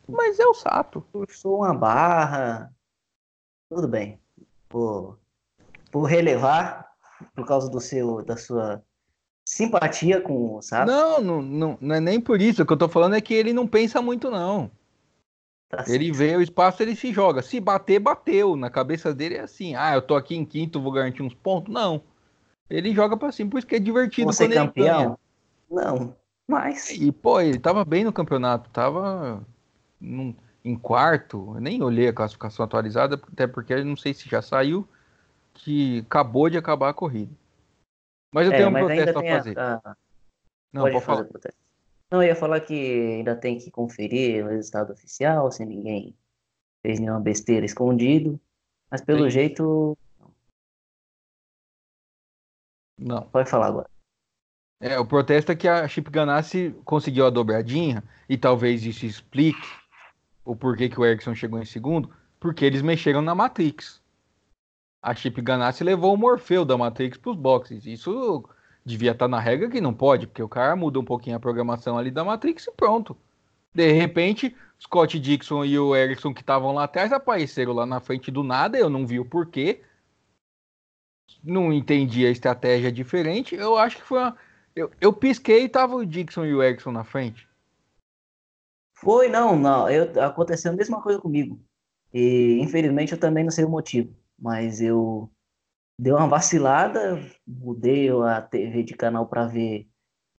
Mas 0.08 0.38
é 0.38 0.46
o 0.46 0.54
Sato. 0.54 1.00
Puxou 1.12 1.58
uma 1.58 1.74
barra. 1.74 2.72
Tudo 3.68 3.88
bem. 3.88 4.20
Por, 4.68 5.18
por 5.90 6.04
relevar, 6.04 6.88
por 7.34 7.46
causa 7.46 7.70
do 7.70 7.80
seu, 7.80 8.22
da 8.24 8.36
sua 8.36 8.82
simpatia 9.44 10.20
com 10.20 10.56
o 10.56 10.62
Sato. 10.62 10.90
Não, 10.90 11.20
não, 11.20 11.42
não, 11.42 11.78
não 11.80 11.94
é 11.94 12.00
nem 12.00 12.20
por 12.20 12.40
isso. 12.40 12.62
O 12.62 12.66
que 12.66 12.72
eu 12.72 12.78
tô 12.78 12.88
falando 12.88 13.14
é 13.14 13.20
que 13.20 13.34
ele 13.34 13.52
não 13.52 13.66
pensa 13.66 14.02
muito, 14.02 14.30
não. 14.30 14.70
Tá 15.68 15.84
ele 15.88 16.12
vê 16.12 16.36
o 16.36 16.42
espaço, 16.42 16.82
ele 16.82 16.94
se 16.94 17.12
joga. 17.12 17.40
Se 17.40 17.58
bater, 17.58 17.98
bateu. 17.98 18.56
Na 18.56 18.68
cabeça 18.68 19.14
dele 19.14 19.36
é 19.36 19.40
assim: 19.40 19.74
ah, 19.74 19.94
eu 19.94 20.02
tô 20.02 20.14
aqui 20.14 20.36
em 20.36 20.44
quinto, 20.44 20.80
vou 20.80 20.92
garantir 20.92 21.22
uns 21.22 21.34
pontos. 21.34 21.72
Não. 21.72 22.02
Ele 22.68 22.94
joga 22.94 23.16
pra 23.16 23.32
cima, 23.32 23.50
por 23.50 23.58
isso 23.58 23.66
que 23.66 23.76
é 23.76 23.78
divertido 23.78 24.32
Você 24.32 24.48
campeão? 24.48 25.18
Não, 25.70 26.14
mas. 26.46 26.90
E, 26.90 27.10
pô, 27.10 27.40
ele 27.40 27.58
tava 27.58 27.84
bem 27.84 28.04
no 28.04 28.12
campeonato, 28.12 28.68
tava 28.70 29.42
num, 30.02 30.34
em 30.64 30.76
quarto. 30.76 31.54
Nem 31.60 31.82
olhei 31.82 32.08
a 32.08 32.12
classificação 32.12 32.64
atualizada, 32.64 33.14
até 33.14 33.46
porque 33.46 33.82
não 33.84 33.96
sei 33.96 34.12
se 34.12 34.28
já 34.28 34.42
saiu, 34.42 34.86
que 35.54 36.00
acabou 36.00 36.50
de 36.50 36.58
acabar 36.58 36.90
a 36.90 36.94
corrida. 36.94 37.32
Mas 38.34 38.46
eu 38.46 38.52
é, 38.52 38.56
tenho 38.56 38.68
um 38.68 38.72
protesto 38.72 39.18
a 39.18 39.22
fazer. 39.22 39.58
A... 39.58 39.96
Não, 40.72 40.82
pode, 40.82 40.94
pode 40.94 41.04
falar. 41.04 41.24
Protesto. 41.24 41.60
Não, 42.10 42.22
eu 42.22 42.28
ia 42.28 42.36
falar 42.36 42.60
que 42.60 42.74
ainda 43.16 43.36
tem 43.36 43.58
que 43.58 43.70
conferir 43.70 44.44
o 44.44 44.48
resultado 44.48 44.92
oficial, 44.92 45.50
se 45.50 45.64
ninguém 45.64 46.14
fez 46.84 46.98
nenhuma 46.98 47.20
besteira 47.20 47.64
escondido. 47.64 48.40
Mas 48.90 49.00
pelo 49.00 49.24
Sim. 49.24 49.30
jeito. 49.30 49.96
Não. 52.98 53.22
Pode 53.22 53.48
falar 53.48 53.68
agora. 53.68 53.90
É, 54.80 54.98
o 54.98 55.06
protesto 55.06 55.52
é 55.52 55.56
que 55.56 55.68
a 55.68 55.86
Chip 55.86 56.10
Ganassi 56.10 56.74
conseguiu 56.84 57.24
a 57.24 57.30
dobradinha, 57.30 58.02
e 58.28 58.36
talvez 58.36 58.84
isso 58.84 59.06
explique 59.06 59.81
o 60.44 60.56
porquê 60.56 60.88
que 60.88 61.00
o 61.00 61.04
Erickson 61.04 61.34
chegou 61.34 61.60
em 61.60 61.64
segundo, 61.64 62.10
porque 62.38 62.64
eles 62.64 62.82
mexeram 62.82 63.22
na 63.22 63.34
Matrix 63.34 64.02
a 65.02 65.14
Chip 65.14 65.42
Ganassi 65.42 65.82
levou 65.82 66.14
o 66.14 66.16
Morfeu 66.16 66.64
da 66.64 66.78
Matrix 66.78 67.18
para 67.18 67.32
os 67.32 67.36
boxes. 67.36 67.84
Isso 67.86 68.44
devia 68.86 69.10
estar 69.10 69.24
tá 69.24 69.28
na 69.28 69.40
regra 69.40 69.68
que 69.68 69.80
não 69.80 69.92
pode, 69.92 70.28
porque 70.28 70.42
o 70.42 70.48
cara 70.48 70.76
muda 70.76 71.00
um 71.00 71.04
pouquinho 71.04 71.36
a 71.36 71.40
programação 71.40 71.98
ali 71.98 72.10
da 72.10 72.24
Matrix 72.24 72.68
e 72.68 72.72
pronto. 72.72 73.16
De 73.74 73.90
repente, 73.90 74.54
Scott 74.80 75.18
Dixon 75.18 75.64
e 75.64 75.78
o 75.78 75.96
Erickson 75.96 76.32
que 76.32 76.40
estavam 76.40 76.72
lá 76.72 76.84
atrás 76.84 77.12
apareceram 77.12 77.72
lá 77.72 77.84
na 77.84 77.98
frente 78.00 78.30
do 78.30 78.44
nada, 78.44 78.78
eu 78.78 78.88
não 78.88 79.06
vi 79.06 79.18
o 79.18 79.24
porquê. 79.24 79.82
Não 81.42 81.72
entendi 81.72 82.24
a 82.24 82.30
estratégia 82.30 82.92
diferente. 82.92 83.56
Eu 83.56 83.76
acho 83.76 83.96
que 83.96 84.02
foi 84.02 84.18
uma 84.20 84.36
Eu, 84.76 84.90
eu 85.00 85.12
pisquei 85.12 85.64
e 85.64 85.68
tava 85.68 85.96
o 85.96 86.06
Dixon 86.06 86.44
e 86.44 86.54
o 86.54 86.62
Erickson 86.62 86.92
na 86.92 87.02
frente. 87.02 87.48
Foi, 89.02 89.28
não, 89.28 89.58
não. 89.58 89.90
Eu, 89.90 90.22
aconteceu 90.22 90.70
a 90.70 90.76
mesma 90.76 91.02
coisa 91.02 91.20
comigo. 91.20 91.60
E 92.14 92.58
infelizmente 92.60 93.12
eu 93.12 93.18
também 93.18 93.42
não 93.42 93.50
sei 93.50 93.64
o 93.64 93.68
motivo. 93.68 94.14
Mas 94.38 94.80
eu 94.80 95.28
dei 95.98 96.12
uma 96.12 96.28
vacilada, 96.28 97.20
mudei 97.46 98.08
a 98.10 98.40
TV 98.40 98.84
de 98.84 98.94
canal 98.94 99.26
para 99.26 99.46
ver 99.46 99.88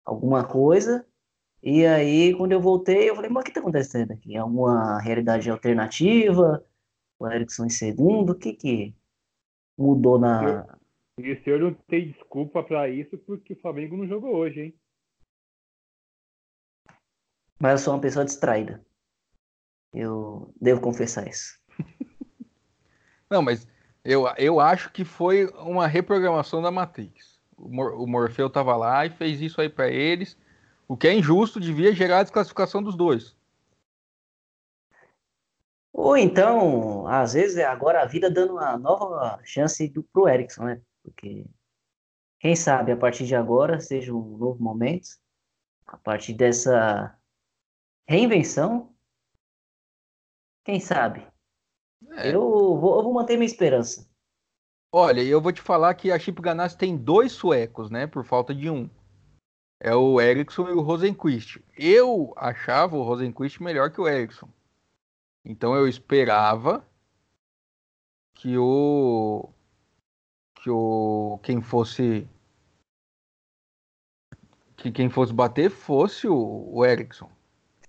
alguma 0.04 0.44
coisa. 0.46 1.06
E 1.62 1.84
aí, 1.86 2.34
quando 2.34 2.52
eu 2.52 2.60
voltei, 2.60 3.08
eu 3.08 3.14
falei, 3.14 3.30
mas 3.30 3.42
o 3.42 3.44
que 3.44 3.52
tá 3.52 3.60
acontecendo 3.60 4.12
aqui? 4.12 4.34
É 4.34 4.38
alguma 4.38 4.98
realidade 4.98 5.50
alternativa? 5.50 6.64
O 7.18 7.28
Erickson 7.28 7.66
em 7.66 7.70
segundo? 7.70 8.30
O 8.30 8.34
que 8.34 8.54
que 8.54 8.94
mudou 9.76 10.18
na. 10.18 10.78
E 11.18 11.32
o 11.32 11.44
senhor 11.44 11.60
não 11.60 11.74
tem 11.86 12.08
desculpa 12.08 12.62
para 12.62 12.88
isso 12.88 13.16
porque 13.18 13.52
o 13.52 13.60
Flamengo 13.60 13.96
não 13.96 14.06
jogou 14.06 14.34
hoje, 14.34 14.60
hein? 14.60 14.74
Mas 17.64 17.80
eu 17.80 17.84
sou 17.86 17.94
uma 17.94 18.00
pessoa 18.00 18.26
distraída. 18.26 18.78
Eu 19.90 20.52
devo 20.60 20.82
confessar 20.82 21.26
isso. 21.26 21.58
Não, 23.30 23.40
mas 23.40 23.66
eu, 24.04 24.28
eu 24.36 24.60
acho 24.60 24.92
que 24.92 25.02
foi 25.02 25.46
uma 25.46 25.86
reprogramação 25.86 26.60
da 26.60 26.70
Matrix. 26.70 27.40
O, 27.56 27.70
Mor 27.70 27.94
o 27.94 28.06
Morfeu 28.06 28.50
tava 28.50 28.76
lá 28.76 29.06
e 29.06 29.10
fez 29.10 29.40
isso 29.40 29.62
aí 29.62 29.70
para 29.70 29.88
eles. 29.88 30.36
O 30.86 30.94
que 30.94 31.08
é 31.08 31.14
injusto, 31.14 31.58
devia 31.58 31.94
gerar 31.94 32.18
a 32.18 32.22
desclassificação 32.22 32.82
dos 32.82 32.94
dois. 32.94 33.34
Ou 35.90 36.18
então, 36.18 37.06
às 37.06 37.32
vezes, 37.32 37.56
é 37.56 37.64
agora 37.64 38.02
a 38.02 38.06
vida 38.06 38.30
dando 38.30 38.52
uma 38.52 38.76
nova 38.76 39.40
chance 39.42 39.88
do, 39.88 40.02
pro 40.02 40.28
Erickson, 40.28 40.64
né? 40.64 40.82
Porque 41.02 41.46
quem 42.40 42.54
sabe 42.54 42.92
a 42.92 42.96
partir 42.98 43.24
de 43.24 43.34
agora 43.34 43.80
seja 43.80 44.12
um 44.12 44.36
novo 44.36 44.62
momento, 44.62 45.08
a 45.86 45.96
partir 45.96 46.34
dessa 46.34 47.18
reinvenção, 48.08 48.94
quem 50.64 50.80
sabe? 50.80 51.26
É. 52.12 52.34
Eu, 52.34 52.40
vou, 52.78 52.96
eu 52.96 53.02
vou 53.02 53.12
manter 53.12 53.36
minha 53.36 53.46
esperança. 53.46 54.08
Olha, 54.92 55.22
eu 55.22 55.40
vou 55.40 55.52
te 55.52 55.60
falar 55.60 55.94
que 55.94 56.12
a 56.12 56.18
Chip 56.18 56.40
Ganassi 56.40 56.78
tem 56.78 56.96
dois 56.96 57.32
suecos, 57.32 57.90
né? 57.90 58.06
Por 58.06 58.24
falta 58.24 58.54
de 58.54 58.70
um. 58.70 58.88
É 59.80 59.94
o 59.94 60.20
Ericsson 60.20 60.68
e 60.68 60.72
o 60.72 60.80
Rosenquist. 60.80 61.62
Eu 61.76 62.32
achava 62.36 62.96
o 62.96 63.02
Rosenquist 63.02 63.62
melhor 63.62 63.90
que 63.90 64.00
o 64.00 64.08
Ericsson. 64.08 64.48
Então 65.44 65.74
eu 65.74 65.88
esperava 65.88 66.86
que 68.34 68.56
o 68.56 69.48
que 70.54 70.70
o 70.70 71.38
quem 71.42 71.60
fosse 71.60 72.26
que 74.76 74.90
quem 74.90 75.10
fosse 75.10 75.32
bater 75.32 75.70
fosse 75.70 76.28
o, 76.28 76.70
o 76.72 76.84
Ericsson. 76.84 77.30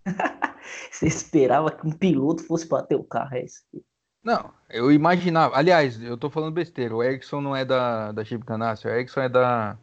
Você 0.91 1.08
esperava 1.08 1.72
que 1.72 1.86
um 1.86 1.91
piloto 1.91 2.44
fosse 2.44 2.68
bater 2.68 2.96
o 2.96 3.04
carro, 3.04 3.36
é 3.36 3.46
isso? 3.46 3.63
Não, 4.24 4.52
eu 4.70 4.91
imaginava. 4.91 5.56
Aliás, 5.56 6.02
eu 6.02 6.18
tô 6.18 6.30
falando 6.30 6.54
besteira. 6.54 6.96
O 6.96 7.04
Ericsson 7.04 7.41
não 7.41 7.56
é 7.56 7.63
da, 7.63 8.12
da 8.12 8.26
Chip 8.26 8.44
Ganassi, 8.46 8.88
o 8.88 8.89
Ericsson 8.89 9.22
é 9.22 9.30
da, 9.30 9.78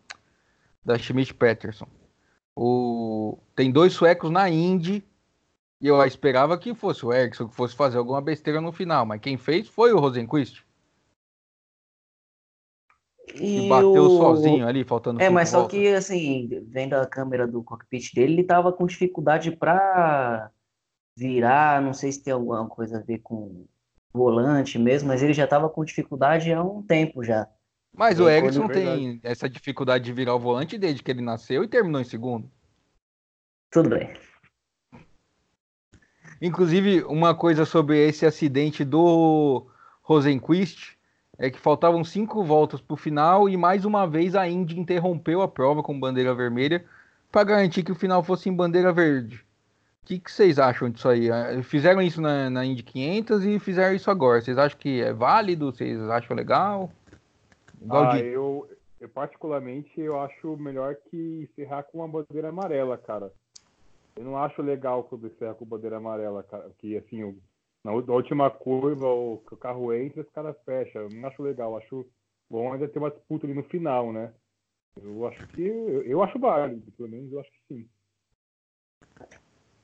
da 0.85 0.99
Schmidt 0.99 1.35
Peterson. 1.35 1.87
O, 2.55 3.39
tem 3.55 3.71
dois 3.71 3.93
suecos 3.93 4.31
na 4.31 4.49
Indy 4.51 5.05
e 5.81 5.87
eu 5.87 6.03
esperava 6.05 6.59
que 6.59 6.75
fosse 6.75 7.05
o 7.05 7.13
Ericsson 7.13 7.49
que 7.49 7.55
fosse 7.55 7.75
fazer 7.75 7.99
alguma 7.99 8.21
besteira 8.21 8.61
no 8.61 8.73
final, 8.73 9.07
mas 9.07 9.21
quem 9.21 9.37
fez 9.37 9.69
foi 9.69 9.93
o 9.93 9.99
Rosenquist. 9.99 10.65
E, 13.35 13.69
bateu 13.69 14.05
o... 14.05 14.17
sozinho 14.19 14.67
ali, 14.67 14.85
faltando 14.85 15.21
É, 15.21 15.29
mas 15.29 15.49
só 15.49 15.67
que, 15.67 15.89
assim, 15.89 16.49
vendo 16.69 16.95
a 16.95 17.07
câmera 17.07 17.47
do 17.47 17.63
cockpit 17.63 18.15
dele, 18.15 18.35
ele 18.35 18.45
tava 18.45 18.73
com 18.73 18.87
dificuldade 18.87 19.51
para 19.51 20.51
virar, 21.17 21.81
não 21.83 21.93
sei 21.93 22.13
se 22.13 22.23
tem 22.23 22.33
alguma 22.33 22.67
coisa 22.69 22.99
a 22.99 23.03
ver 23.03 23.19
com 23.19 23.67
volante 24.13 24.79
mesmo, 24.79 25.09
mas 25.09 25.23
ele 25.23 25.33
já 25.33 25.47
tava 25.47 25.69
com 25.69 25.85
dificuldade 25.85 26.53
há 26.53 26.63
um 26.63 26.83
tempo 26.83 27.25
já. 27.25 27.49
Mas 27.95 28.19
e 28.19 28.23
o 28.23 28.29
Ericsson 28.29 28.69
tem 28.69 29.21
essa 29.23 29.49
dificuldade 29.49 30.05
de 30.05 30.13
virar 30.13 30.35
o 30.35 30.41
volante 30.41 30.79
desde 30.79 31.03
que 31.03 31.11
ele 31.11 31.21
nasceu 31.21 31.63
e 31.63 31.69
terminou 31.69 32.01
em 32.01 32.05
segundo. 32.05 32.51
Tudo 33.71 33.91
bem. 33.91 34.15
Inclusive, 36.41 37.05
uma 37.05 37.35
coisa 37.35 37.65
sobre 37.65 37.99
esse 37.99 38.27
acidente 38.27 38.85
do 38.85 39.67
Rosenquist 40.03 40.99
é 41.39 41.51
que 41.51 41.59
faltavam 41.59 42.05
cinco 42.05 42.45
voltas 42.45 42.81
para 42.81 42.95
o 42.95 42.97
final 42.97 43.49
e 43.49 43.57
mais 43.57 43.85
uma 43.85 44.07
vez 44.07 44.35
a 44.35 44.49
Indy 44.49 44.79
interrompeu 44.79 45.43
a 45.43 45.49
prova 45.49 45.83
com 45.83 45.99
bandeira 45.99 46.35
vermelha 46.35 46.85
para 47.31 47.45
garantir 47.45 47.83
que 47.83 47.93
o 47.93 47.97
final 47.97 48.23
fosse 48.23 48.49
em 48.49 48.55
bandeira 48.55 48.93
verde. 48.93 49.45
O 50.03 50.07
que, 50.07 50.19
que, 50.19 50.31
vocês 50.31 50.59
acham 50.59 50.91
disso 50.91 51.09
aí? 51.09 51.31
Ah, 51.31 51.63
fizeram 51.63 52.03
isso 52.03 52.21
na, 52.21 52.51
na 52.51 52.65
Indy 52.65 52.83
500 52.83 53.45
e 53.45 53.59
fizeram 53.59 53.95
isso 53.95 54.11
agora. 54.11 54.41
Vocês 54.41 54.59
acham 54.59 54.79
que 54.79 55.01
é 55.01 55.13
válido? 55.13 55.73
Vocês 55.73 55.99
acham 56.11 56.37
legal? 56.37 56.91
ah, 57.89 58.17
de... 58.17 58.25
eu, 58.27 58.69
eu, 59.01 59.09
particularmente 59.09 60.01
eu 60.01 60.21
acho 60.21 60.57
melhor 60.57 60.97
que 61.09 61.49
encerrar 61.51 61.85
com 61.85 61.99
uma 61.99 62.09
bandeira 62.09 62.49
amarela, 62.49 62.99
cara. 62.99 63.33
Eu 64.17 64.25
não 64.25 64.37
acho 64.37 64.61
legal 64.61 65.05
quando 65.05 65.29
encerra 65.29 65.55
com 65.55 65.65
bandeira 65.65 65.97
amarela, 65.97 66.43
cara. 66.43 66.69
Que 66.79 66.97
assim, 66.97 67.35
na 67.85 67.93
última 67.93 68.51
curva 68.51 69.09
o, 69.09 69.39
carro 69.61 69.93
entra, 69.93 70.23
os 70.23 70.31
caras 70.31 70.57
fecham. 70.65 71.09
Não 71.09 71.29
acho 71.29 71.43
legal, 71.43 71.77
acho 71.77 72.09
bom 72.49 72.73
ainda 72.73 72.89
ter 72.89 72.99
uma 72.99 73.11
disputa 73.11 73.47
ali 73.47 73.55
no 73.55 73.65
final, 73.65 74.13
né? 74.13 74.33
Eu 74.97 75.27
acho 75.27 75.47
que 75.49 75.63
eu, 75.63 76.03
eu 76.03 76.23
acho 76.23 76.39
válido, 76.39 76.93
pelo 76.93 77.09
menos 77.09 77.33
eu 77.33 77.41
acho 77.41 77.51
que 77.51 77.75
sim. 77.75 77.89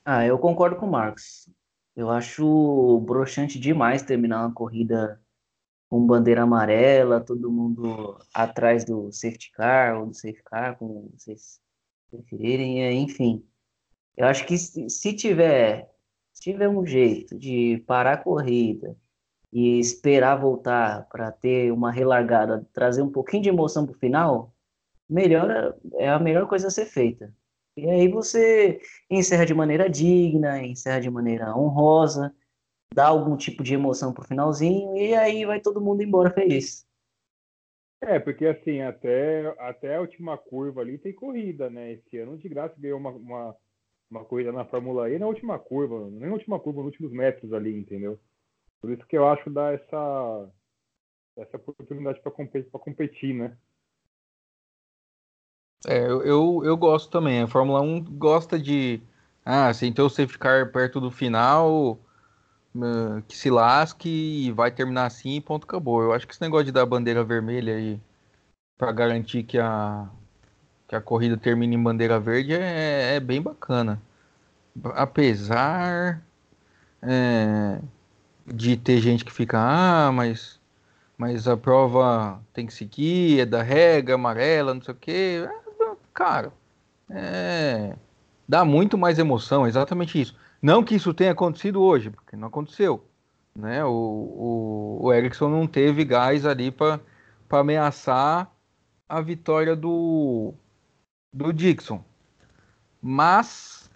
Ah, 0.05 0.25
eu 0.25 0.37
concordo 0.39 0.77
com 0.77 0.85
o 0.85 0.91
Marcos. 0.91 1.49
Eu 1.95 2.09
acho 2.09 2.99
broxante 3.01 3.59
demais 3.59 4.01
terminar 4.01 4.45
uma 4.45 4.53
corrida 4.53 5.21
com 5.89 6.05
bandeira 6.05 6.43
amarela, 6.43 7.19
todo 7.19 7.51
mundo 7.51 8.17
atrás 8.33 8.85
do 8.85 9.11
safety 9.11 9.51
car 9.51 9.99
ou 9.99 10.07
do 10.07 10.13
safe 10.13 10.41
car, 10.43 10.77
como 10.77 11.11
vocês 11.17 11.59
preferirem, 12.09 12.83
é, 12.83 12.93
enfim. 12.93 13.43
Eu 14.15 14.27
acho 14.27 14.45
que 14.45 14.57
se 14.57 15.13
tiver 15.13 15.89
um 16.69 16.85
jeito 16.85 17.37
de 17.37 17.83
parar 17.85 18.13
a 18.13 18.17
corrida 18.17 18.95
e 19.51 19.79
esperar 19.79 20.35
voltar 20.35 21.07
para 21.09 21.31
ter 21.31 21.71
uma 21.71 21.91
relargada, 21.91 22.67
trazer 22.73 23.01
um 23.01 23.11
pouquinho 23.11 23.43
de 23.43 23.49
emoção 23.49 23.85
para 23.85 23.95
o 23.95 23.99
final, 23.99 24.53
melhor 25.09 25.75
é 25.95 26.09
a 26.09 26.19
melhor 26.19 26.47
coisa 26.47 26.67
a 26.67 26.71
ser 26.71 26.85
feita. 26.85 27.33
E 27.75 27.89
aí 27.89 28.07
você 28.07 28.79
encerra 29.09 29.45
de 29.45 29.53
maneira 29.53 29.89
digna, 29.89 30.61
encerra 30.61 30.99
de 30.99 31.09
maneira 31.09 31.55
honrosa, 31.55 32.35
dá 32.93 33.07
algum 33.07 33.37
tipo 33.37 33.63
de 33.63 33.73
emoção 33.73 34.13
pro 34.13 34.25
finalzinho 34.25 34.95
e 34.97 35.13
aí 35.15 35.45
vai 35.45 35.59
todo 35.59 35.81
mundo 35.81 36.03
embora 36.03 36.31
feliz. 36.31 36.85
É, 38.01 38.17
porque 38.19 38.45
assim, 38.45 38.81
até, 38.81 39.53
até 39.59 39.95
a 39.95 40.01
última 40.01 40.37
curva 40.37 40.81
ali 40.81 40.97
tem 40.97 41.13
corrida, 41.13 41.69
né? 41.69 41.93
Esse 41.93 42.17
ano 42.17 42.37
de 42.37 42.47
graça 42.47 42.75
ganhou 42.77 42.97
uma, 42.97 43.11
uma 43.11 43.55
uma 44.09 44.25
corrida 44.25 44.51
na 44.51 44.65
Fórmula 44.65 45.09
E 45.09 45.19
na 45.19 45.27
última 45.27 45.59
curva, 45.59 46.09
nem 46.09 46.27
na 46.27 46.33
última 46.33 46.59
curva, 46.59 46.81
nos 46.81 46.87
últimos 46.87 47.11
metros 47.11 47.53
ali, 47.53 47.77
entendeu? 47.77 48.19
Por 48.81 48.91
isso 48.91 49.05
que 49.05 49.17
eu 49.17 49.27
acho 49.27 49.49
dar 49.49 49.73
essa, 49.73 50.49
essa 51.37 51.57
oportunidade 51.57 52.19
para 52.21 52.31
competir, 52.31 52.69
competir, 52.71 53.33
né? 53.35 53.57
É, 55.87 56.05
eu, 56.07 56.63
eu, 56.65 56.75
gosto 56.75 57.09
também. 57.09 57.41
A 57.41 57.47
Fórmula 57.47 57.81
1 57.81 58.03
gosta 58.17 58.59
de. 58.59 59.01
Ah, 59.45 59.73
sem 59.73 59.93
ter 59.93 60.01
o 60.01 60.09
safety 60.09 60.37
car 60.37 60.71
perto 60.71 60.99
do 60.99 61.09
final, 61.09 61.93
uh, 62.75 63.21
que 63.27 63.35
se 63.35 63.49
lasque 63.49 64.09
e 64.09 64.51
vai 64.51 64.71
terminar 64.71 65.05
assim 65.05 65.35
e 65.37 65.41
ponto 65.41 65.63
acabou. 65.65 66.03
Eu 66.03 66.13
acho 66.13 66.27
que 66.27 66.33
esse 66.33 66.41
negócio 66.41 66.65
de 66.65 66.71
dar 66.71 66.85
bandeira 66.85 67.23
vermelha 67.23 67.75
aí 67.75 67.99
para 68.77 68.91
garantir 68.91 69.43
que 69.43 69.57
a, 69.57 70.09
que 70.89 70.95
a 70.95 71.01
corrida 71.01 71.37
termine 71.37 71.75
em 71.75 71.83
bandeira 71.83 72.19
verde 72.19 72.51
é, 72.53 73.15
é 73.15 73.19
bem 73.19 73.39
bacana. 73.39 74.01
Apesar 74.95 76.19
é, 76.99 77.79
de 78.47 78.75
ter 78.75 78.99
gente 78.99 79.23
que 79.23 79.31
fica, 79.31 79.59
ah, 79.59 80.11
mas, 80.11 80.59
mas 81.15 81.47
a 81.47 81.55
prova 81.55 82.41
tem 82.51 82.65
que 82.65 82.73
seguir, 82.73 83.41
é 83.41 83.45
da 83.45 83.61
regra 83.61 84.15
amarela, 84.15 84.73
não 84.73 84.81
sei 84.81 84.93
o 84.95 84.97
quê. 84.97 85.47
É, 85.47 85.91
cara, 86.11 86.51
dá 88.47 88.65
muito 88.65 88.97
mais 88.97 89.19
emoção, 89.19 89.67
exatamente 89.67 90.19
isso. 90.19 90.35
Não 90.59 90.83
que 90.83 90.95
isso 90.95 91.13
tenha 91.13 91.33
acontecido 91.33 91.83
hoje, 91.83 92.09
porque 92.09 92.35
não 92.35 92.47
aconteceu. 92.47 93.05
Né? 93.55 93.85
O, 93.85 93.91
o, 93.91 94.99
o 95.03 95.13
Erickson 95.13 95.49
não 95.49 95.67
teve 95.67 96.03
gás 96.03 96.47
ali 96.47 96.71
para 96.71 96.99
ameaçar 97.51 98.51
a 99.07 99.21
vitória 99.21 99.75
do, 99.75 100.53
do 101.31 101.53
Dixon. 101.53 102.03
Mas 103.01 103.89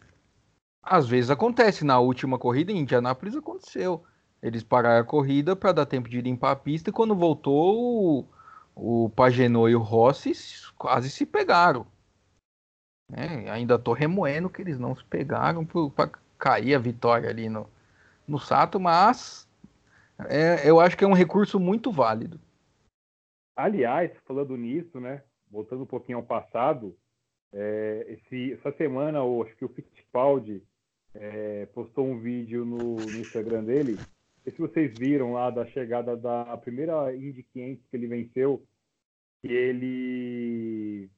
às 0.82 1.08
vezes 1.08 1.30
acontece. 1.30 1.86
Na 1.86 2.00
última 2.00 2.38
corrida 2.38 2.72
em 2.72 2.80
Indianápolis 2.80 3.36
aconteceu. 3.36 4.04
Eles 4.42 4.62
pararam 4.62 5.02
a 5.02 5.06
corrida 5.06 5.56
para 5.56 5.72
dar 5.72 5.86
tempo 5.86 6.10
de 6.10 6.22
limpar 6.22 6.52
a 6.52 6.56
pista 6.56 6.90
e 6.90 6.94
quando 6.94 7.16
voltou 7.16 8.26
o, 8.76 9.06
o 9.06 9.10
Pagenot 9.10 9.72
e 9.72 9.76
o 9.76 9.80
Rossi 9.80 10.34
quase 10.78 11.10
se 11.10 11.26
pegaram. 11.26 11.88
É, 13.12 13.50
ainda 13.50 13.80
tô 13.80 13.94
remoendo 13.94 14.50
que 14.50 14.62
eles 14.62 14.78
não 14.78 14.96
se 14.96 15.04
pegaram 15.06 15.66
para 15.66 16.10
cair 16.38 16.76
a 16.76 16.80
vitória 16.80 17.30
ali 17.30 17.48
no, 17.48 17.70
no 18.28 18.40
Sato, 18.40 18.80
mas 18.80 19.48
é, 20.28 20.70
eu 20.70 20.80
acho 20.80 20.98
que 20.98 21.04
é 21.04 21.08
um 21.08 21.14
recurso 21.14 21.60
muito 21.60 21.92
válido. 21.92 22.40
Aliás, 23.56 24.12
falando 24.26 24.58
nisso, 24.58 25.00
né? 25.00 25.24
Voltando 25.50 25.84
um 25.84 25.88
pouquinho 25.88 26.18
ao 26.18 26.24
passado, 26.24 26.98
é, 27.54 28.06
esse, 28.10 28.54
essa 28.54 28.72
semana, 28.74 29.20
acho 29.44 29.56
que 29.56 29.66
o 29.66 29.70
Fittipaldi 29.70 30.64
é, 31.14 31.68
postou 31.68 32.08
um 32.08 32.20
vídeo 32.20 32.66
no, 32.66 32.96
no 32.96 33.20
Instagram 33.20 33.64
dele. 33.64 33.98
E 34.46 34.52
se 34.52 34.58
vocês 34.58 34.92
viram 34.98 35.34
lá 35.34 35.50
da 35.50 35.66
chegada 35.68 36.18
da 36.18 36.58
primeira 36.58 37.16
Indy 37.16 37.44
500 37.54 37.86
que 37.86 37.96
ele 37.96 38.08
venceu, 38.08 38.64
que 39.42 39.48
ele 39.48 41.10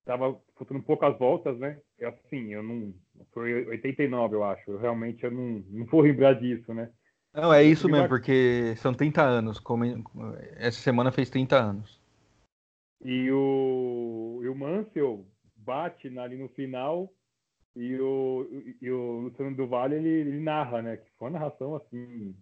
estava 0.00 0.38
faltando 0.56 0.82
poucas 0.82 1.18
voltas, 1.18 1.58
né? 1.58 1.80
Eu, 1.98 2.10
assim, 2.10 2.52
eu 2.52 2.62
não. 2.62 2.94
Foi 3.32 3.66
89, 3.66 4.36
eu 4.36 4.44
acho. 4.44 4.70
Eu 4.70 4.78
realmente 4.78 5.24
eu 5.24 5.30
não, 5.30 5.64
não 5.70 5.86
vou 5.86 6.02
lembrar 6.02 6.34
disso, 6.34 6.72
né? 6.74 6.90
Não, 7.32 7.52
é 7.52 7.64
isso 7.64 7.88
mesmo, 7.88 8.08
porque 8.08 8.74
são 8.76 8.94
30 8.94 9.22
anos. 9.22 9.58
Como 9.58 9.84
essa 10.56 10.80
semana 10.80 11.10
fez 11.10 11.30
30 11.30 11.56
anos. 11.56 12.03
E 13.02 13.30
o, 13.30 14.40
e 14.42 14.48
o 14.48 14.54
Mansell 14.54 15.26
bate 15.56 16.18
ali 16.18 16.36
no 16.36 16.48
final 16.48 17.12
e 17.76 17.98
o, 18.00 18.46
e 18.80 18.90
o 18.90 19.20
Luciano 19.20 19.56
do 19.56 19.66
Vale 19.66 19.96
ele, 19.96 20.08
ele 20.08 20.40
narra, 20.40 20.80
né? 20.80 20.96
Que 20.96 21.10
foi 21.18 21.28
uma 21.28 21.38
narração 21.38 21.74
assim. 21.74 22.34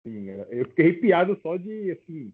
assim 0.00 0.26
eu 0.50 0.68
fiquei 0.68 0.86
arrepiado 0.86 1.38
só 1.42 1.56
de 1.56 1.90
assim. 1.90 2.32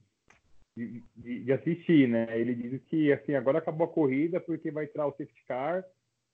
De, 0.77 1.03
de, 1.17 1.45
de, 1.45 1.53
assistir, 1.53 2.09
né? 2.09 2.39
Ele 2.39 2.55
diz 2.55 2.81
que 2.85 3.13
assim 3.13 3.35
agora 3.35 3.59
acabou 3.59 3.87
a 3.87 3.93
corrida 3.93 4.41
porque 4.41 4.71
vai 4.71 4.85
entrar 4.85 5.07
o 5.07 5.11
safety 5.13 5.45
car 5.47 5.85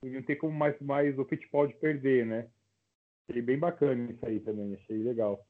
e 0.03 0.11
não 0.11 0.23
tem 0.23 0.37
como 0.37 0.53
mais 0.53 0.79
mais 0.81 1.19
o 1.19 1.25
Fittipaldi 1.25 1.75
perder, 1.75 2.27
né? 2.27 2.49
Achei 3.29 3.43
bem 3.43 3.59
bacana 3.59 4.11
isso 4.11 4.25
aí 4.27 4.39
também, 4.41 4.75
achei 4.75 4.99
legal. 4.99 5.45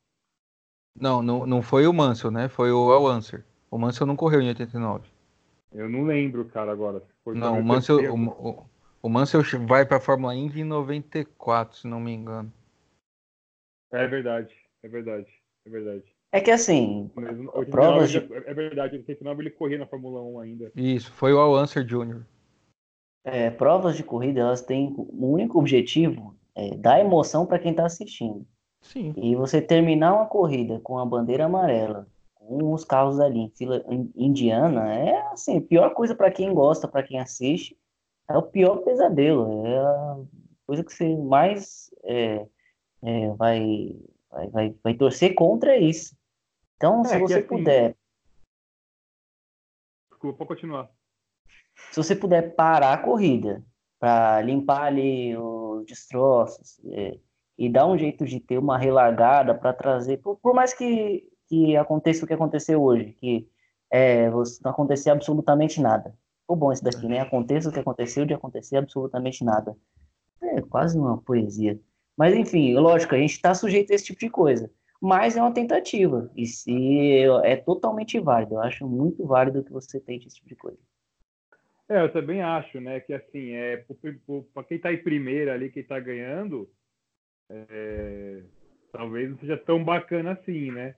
Não, 0.98 1.22
não, 1.22 1.46
não 1.46 1.62
foi 1.62 1.86
o 1.86 1.92
Mansell, 1.92 2.30
né? 2.30 2.48
Foi 2.48 2.70
o 2.70 2.92
El 2.92 3.06
Answer. 3.06 3.44
O 3.70 3.78
Mansell 3.78 4.06
não 4.06 4.16
correu 4.16 4.40
em 4.40 4.48
89. 4.48 5.08
Eu 5.72 5.88
não 5.88 6.04
lembro, 6.04 6.44
cara, 6.46 6.72
agora. 6.72 7.02
não, 7.26 7.60
o 7.60 7.64
Mansell, 7.64 7.98
o, 8.14 8.66
o, 9.02 9.08
Mansell 9.08 9.42
vai 9.66 9.84
para 9.84 9.98
a 9.98 10.00
Fórmula 10.00 10.34
Indy 10.34 10.60
em 10.60 10.64
94, 10.64 11.78
se 11.78 11.86
não 11.86 12.00
me 12.00 12.12
engano. 12.12 12.52
É 13.92 14.06
verdade, 14.06 14.54
é 14.82 14.88
verdade, 14.88 15.28
é 15.66 15.70
verdade. 15.70 16.04
É 16.32 16.40
que 16.40 16.50
assim, 16.50 17.10
provas 17.70 18.10
de... 18.10 18.18
É 18.18 18.54
verdade, 18.54 18.96
em 18.96 18.98
89 18.98 19.42
ele 19.42 19.50
corria 19.50 19.78
na 19.78 19.86
Fórmula 19.86 20.22
1 20.22 20.40
ainda. 20.40 20.72
Isso, 20.74 21.12
foi 21.12 21.32
o 21.32 21.38
Al 21.38 21.56
Answer 21.56 21.84
Jr. 21.84 22.22
É, 23.24 23.50
provas 23.50 23.96
de 23.96 24.04
corrida, 24.04 24.40
elas 24.40 24.62
têm 24.62 24.94
um 24.96 25.32
único 25.32 25.58
objetivo, 25.58 26.36
é, 26.54 26.76
dar 26.76 27.00
emoção 27.00 27.44
para 27.44 27.58
quem 27.58 27.72
está 27.72 27.84
assistindo. 27.84 28.46
Sim. 28.80 29.12
E 29.16 29.34
você 29.34 29.60
terminar 29.60 30.14
uma 30.14 30.26
corrida 30.26 30.78
com 30.80 30.98
a 30.98 31.04
bandeira 31.04 31.44
amarela, 31.44 32.06
os 32.48 32.84
carros 32.84 33.18
ali 33.20 33.40
em 33.40 33.50
fila 33.50 33.84
indiana, 34.14 34.92
é 34.94 35.18
assim, 35.28 35.58
a 35.58 35.60
pior 35.60 35.90
coisa 35.94 36.14
para 36.14 36.30
quem 36.30 36.52
gosta, 36.54 36.86
para 36.86 37.02
quem 37.02 37.18
assiste, 37.18 37.76
é 38.28 38.36
o 38.36 38.42
pior 38.42 38.78
pesadelo. 38.78 39.66
É 39.66 39.78
a 39.78 40.16
coisa 40.66 40.84
que 40.84 40.92
você 40.92 41.16
mais 41.16 41.90
é, 42.04 42.46
é, 43.02 43.30
vai, 43.34 43.96
vai, 44.30 44.48
vai, 44.48 44.76
vai 44.82 44.94
torcer 44.94 45.34
contra 45.34 45.76
isso. 45.76 46.16
Então, 46.76 47.04
se 47.04 47.14
é, 47.14 47.18
você 47.18 47.38
assim... 47.38 47.46
puder. 47.46 47.96
Desculpa, 50.10 50.38
pode 50.38 50.48
continuar. 50.48 50.90
Se 51.90 51.96
você 51.96 52.16
puder 52.16 52.54
parar 52.54 52.94
a 52.94 53.02
corrida 53.02 53.64
para 53.98 54.40
limpar 54.42 54.84
ali 54.84 55.36
os 55.36 55.84
destroços 55.86 56.80
é, 56.90 57.18
e 57.58 57.68
dar 57.68 57.86
um 57.86 57.98
jeito 57.98 58.24
de 58.24 58.40
ter 58.40 58.58
uma 58.58 58.78
relargada 58.78 59.54
para 59.54 59.72
trazer, 59.72 60.18
por, 60.18 60.36
por, 60.36 60.54
mais 60.54 60.74
que, 60.74 61.28
que 61.48 61.76
aconteça 61.76 62.24
o 62.24 62.28
que 62.28 62.34
aconteceu 62.34 62.82
hoje, 62.82 63.12
que 63.12 63.48
é, 63.90 64.28
não 64.30 64.70
acontecer 64.70 65.10
absolutamente 65.10 65.80
nada. 65.80 66.16
Ficou 66.40 66.56
bom 66.56 66.72
isso 66.72 66.84
daqui, 66.84 67.06
né? 67.08 67.20
Aconteça 67.20 67.68
o 67.68 67.72
que 67.72 67.80
aconteceu 67.80 68.24
de 68.24 68.34
acontecer 68.34 68.76
absolutamente 68.76 69.44
nada. 69.44 69.76
É 70.42 70.60
quase 70.62 70.98
uma 70.98 71.18
poesia. 71.18 71.78
Mas 72.16 72.34
enfim, 72.34 72.74
lógico, 72.74 73.14
a 73.14 73.18
gente 73.18 73.32
está 73.32 73.54
sujeito 73.54 73.92
a 73.92 73.94
esse 73.94 74.04
tipo 74.04 74.20
de 74.20 74.30
coisa. 74.30 74.70
Mas 75.00 75.36
é 75.36 75.40
uma 75.40 75.52
tentativa. 75.52 76.30
E 76.34 76.46
se 76.46 77.24
é 77.44 77.56
totalmente 77.56 78.18
válido. 78.18 78.54
Eu 78.54 78.60
acho 78.60 78.86
muito 78.88 79.26
válido 79.26 79.62
que 79.62 79.72
você 79.72 80.00
tente 80.00 80.26
esse 80.26 80.36
tipo 80.36 80.48
de 80.48 80.56
coisa. 80.56 80.78
É, 81.88 82.02
eu 82.02 82.12
também 82.12 82.42
acho, 82.42 82.80
né? 82.80 83.00
Que 83.00 83.12
assim, 83.12 83.52
é, 83.52 83.84
para 84.52 84.64
quem 84.64 84.76
está 84.76 84.92
em 84.92 85.02
primeira 85.02 85.54
ali, 85.54 85.70
quem 85.70 85.82
está 85.82 86.00
ganhando, 86.00 86.68
é, 87.48 88.42
talvez 88.90 89.30
não 89.30 89.38
seja 89.38 89.56
tão 89.56 89.84
bacana 89.84 90.32
assim, 90.32 90.72
né? 90.72 90.96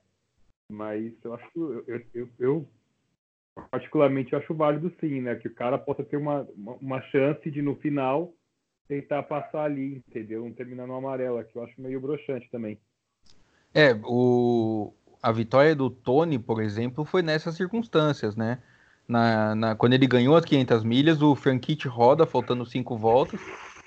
Mas 0.71 1.13
eu 1.23 1.33
acho, 1.33 1.83
eu, 1.87 2.01
eu, 2.13 2.29
eu, 2.39 2.67
particularmente 3.71 4.35
acho 4.35 4.53
válido 4.53 4.93
sim, 4.99 5.21
né? 5.21 5.35
Que 5.35 5.47
o 5.47 5.53
cara 5.53 5.77
possa 5.77 6.03
ter 6.03 6.17
uma, 6.17 6.47
uma, 6.55 7.01
chance 7.03 7.49
de 7.49 7.61
no 7.61 7.75
final 7.75 8.31
tentar 8.87 9.23
passar 9.23 9.63
ali, 9.63 10.03
entendeu? 10.07 10.43
Não 10.43 10.53
terminar 10.53 10.87
no 10.87 10.95
amarelo, 10.95 11.43
que 11.43 11.55
eu 11.55 11.63
acho 11.63 11.81
meio 11.81 11.99
broxante 11.99 12.49
também. 12.51 12.79
É, 13.73 13.93
o, 14.03 14.93
a 15.21 15.31
vitória 15.31 15.75
do 15.75 15.89
Tony, 15.89 16.39
por 16.39 16.61
exemplo, 16.61 17.05
foi 17.05 17.21
nessas 17.21 17.55
circunstâncias, 17.55 18.35
né? 18.35 18.59
Na, 19.07 19.55
na, 19.55 19.75
quando 19.75 19.93
ele 19.93 20.05
ganhou 20.05 20.35
as 20.35 20.45
500 20.45 20.83
milhas, 20.83 21.21
o 21.21 21.35
Franchitti 21.35 21.87
roda, 21.87 22.27
faltando 22.27 22.65
cinco 22.65 22.95
voltas. 22.95 23.39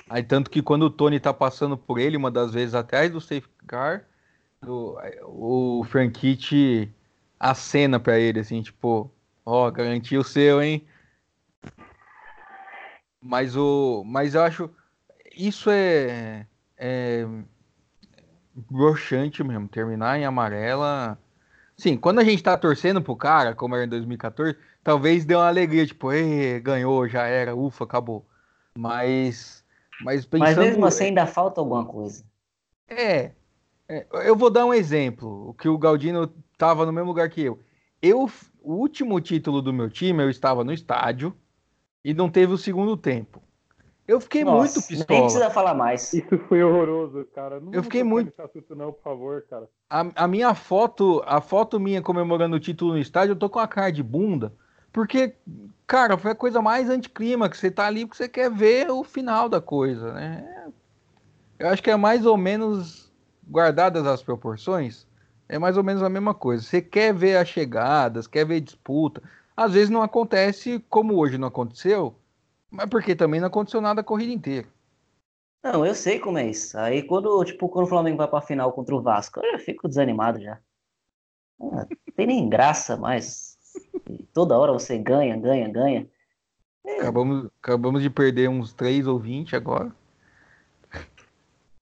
Aí, 0.08 0.22
tanto 0.22 0.50
que 0.50 0.60
quando 0.60 0.82
o 0.82 0.90
Tony 0.90 1.18
tá 1.20 1.32
passando 1.32 1.76
por 1.76 1.98
ele, 1.98 2.16
uma 2.16 2.30
das 2.30 2.52
vezes 2.52 2.74
atrás 2.74 3.10
do 3.10 3.20
safety 3.20 3.48
car, 3.66 4.04
o, 4.66 5.85
Franchitti 5.85 6.92
acena 7.38 7.98
para 7.98 8.18
ele, 8.18 8.40
assim, 8.40 8.62
tipo, 8.62 9.11
ó, 9.44 9.66
oh, 9.66 9.72
garantiu 9.72 10.20
o 10.20 10.25
seu, 10.25 10.62
hein? 10.62 10.87
Mas, 13.20 13.57
o, 13.57 14.03
mas 14.05 14.35
eu 14.35 14.42
acho, 14.42 14.70
isso 15.37 15.70
é, 15.70 16.46
é 16.77 17.27
broxante 18.55 19.42
mesmo, 19.42 19.68
terminar 19.68 20.18
em 20.18 20.25
amarela. 20.25 21.18
Sim, 21.77 21.96
quando 21.96 22.20
a 22.20 22.25
gente 22.25 22.42
tá 22.42 22.57
torcendo 22.57 23.03
pro 23.03 23.16
cara, 23.16 23.55
como 23.55 23.75
era 23.75 23.85
em 23.85 23.88
2014, 23.88 24.57
talvez 24.83 25.25
dê 25.25 25.35
uma 25.35 25.48
alegria, 25.48 25.87
tipo, 25.87 26.09
ganhou, 26.62 27.09
já 27.09 27.27
era, 27.27 27.55
ufa, 27.55 27.85
acabou. 27.85 28.25
Mas, 28.77 29.64
mas 30.01 30.25
pensando... 30.25 30.57
Mas 30.57 30.59
mesmo 30.59 30.87
assim 30.87 31.05
ainda 31.07 31.27
falta 31.27 31.61
alguma 31.61 31.85
coisa. 31.85 32.25
É, 32.88 33.33
eu 34.24 34.37
vou 34.37 34.50
dar 34.50 34.64
um 34.64 34.74
exemplo, 34.74 35.50
o 35.50 35.55
que 35.55 35.68
o 35.68 35.78
Galdino 35.78 36.33
tava 36.57 36.87
no 36.87 36.92
mesmo 36.92 37.09
lugar 37.09 37.28
que 37.28 37.42
eu. 37.42 37.59
Eu, 38.00 38.31
o 38.61 38.74
último 38.74 39.20
título 39.20 39.61
do 39.61 39.72
meu 39.72 39.90
time, 39.90 40.22
eu 40.22 40.31
estava 40.31 40.64
no 40.64 40.72
estádio 40.72 41.37
e 42.05 42.12
não 42.12 42.28
teve 42.28 42.52
o 42.52 42.59
segundo 42.59 42.96
tempo. 42.96 43.42
Eu 44.07 44.20
fiquei 44.20 44.44
Nossa, 44.44 44.59
muito 44.59 44.87
pistola. 44.87 45.07
Nem 45.09 45.22
precisa 45.22 45.50
falar 45.50 45.74
mais. 45.74 46.12
Isso 46.12 46.37
foi 46.48 46.62
horroroso, 46.62 47.24
cara. 47.35 47.61
Não 47.61 47.72
eu 47.72 47.83
fiquei 47.83 48.02
muito. 48.02 48.33
Assunto, 48.40 48.74
não, 48.74 48.92
por 48.92 49.02
favor, 49.02 49.42
cara. 49.48 49.68
A, 49.88 50.24
a, 50.24 50.28
minha 50.28 50.55
foto, 50.55 51.22
a 51.24 51.40
foto 51.40 51.78
minha 51.78 52.02
comemorando 52.02 52.57
o 52.57 52.61
título 52.61 52.92
no 52.92 52.98
estádio, 52.98 53.33
eu 53.33 53.38
tô 53.38 53.48
com 53.48 53.61
a 53.61 53.68
cara 53.68 53.90
de 53.90 54.02
bunda. 54.02 54.52
Porque, 54.92 55.35
cara, 55.87 56.18
foi 56.18 56.33
a 56.33 56.35
coisa 56.35 56.61
mais 56.61 56.90
anticlima 56.90 57.48
que 57.48 57.57
você 57.57 57.70
tá 57.70 57.87
ali 57.87 58.05
porque 58.05 58.18
você 58.18 58.28
quer 58.28 58.50
ver 58.50 58.90
o 58.90 59.05
final 59.05 59.48
da 59.48 59.61
coisa, 59.61 60.12
né? 60.12 60.70
Eu 61.59 61.68
acho 61.68 61.83
que 61.83 61.90
é 61.90 61.96
mais 61.96 62.26
ou 62.26 62.37
menos 62.37 63.01
guardadas 63.46 64.07
as 64.07 64.22
proporções, 64.22 65.07
é 65.48 65.59
mais 65.59 65.76
ou 65.76 65.85
menos 65.85 66.02
a 66.02 66.09
mesma 66.09 66.35
coisa. 66.35 66.62
Você 66.62 66.81
quer 66.81 67.12
ver 67.12 67.37
as 67.37 67.48
chegadas, 67.48 68.26
quer 68.26 68.46
ver 68.46 68.61
disputa. 68.61 69.22
Às 69.57 69.72
vezes 69.72 69.90
não 69.90 70.02
acontece 70.02 70.83
como 70.88 71.16
hoje 71.16 71.37
não 71.37 71.48
aconteceu, 71.48 72.14
mas 72.70 72.88
porque 72.88 73.14
também 73.14 73.40
não 73.40 73.48
aconteceu 73.48 73.81
nada 73.81 74.00
a 74.00 74.05
corrida 74.05 74.33
inteira. 74.33 74.66
Não, 75.62 75.87
eu 75.87 75.94
sei 75.94 76.18
como 76.18 76.38
é 76.38 76.48
isso. 76.48 76.76
Aí 76.78 77.02
quando, 77.02 77.44
tipo, 77.44 77.68
quando 77.68 77.85
o 77.85 77.88
Flamengo 77.88 78.16
vai 78.16 78.26
pra 78.26 78.40
final 78.40 78.72
contra 78.72 78.94
o 78.94 79.02
Vasco, 79.02 79.40
eu 79.40 79.52
já 79.52 79.59
fico 79.59 79.88
desanimado 79.88 80.40
já. 80.40 80.59
Não 81.61 81.87
tem 82.16 82.26
nem 82.26 82.48
graça 82.48 82.96
mais. 82.96 83.57
Toda 84.33 84.59
hora 84.59 84.72
você 84.72 84.98
ganha, 84.98 85.37
ganha, 85.37 85.68
ganha. 85.68 86.09
É. 86.85 86.96
Acabamos, 87.00 87.48
acabamos 87.62 88.02
de 88.02 88.11
perder 88.11 88.48
uns 88.48 88.72
3 88.72 89.07
ou 89.07 89.18
20 89.18 89.55
agora. 89.55 89.94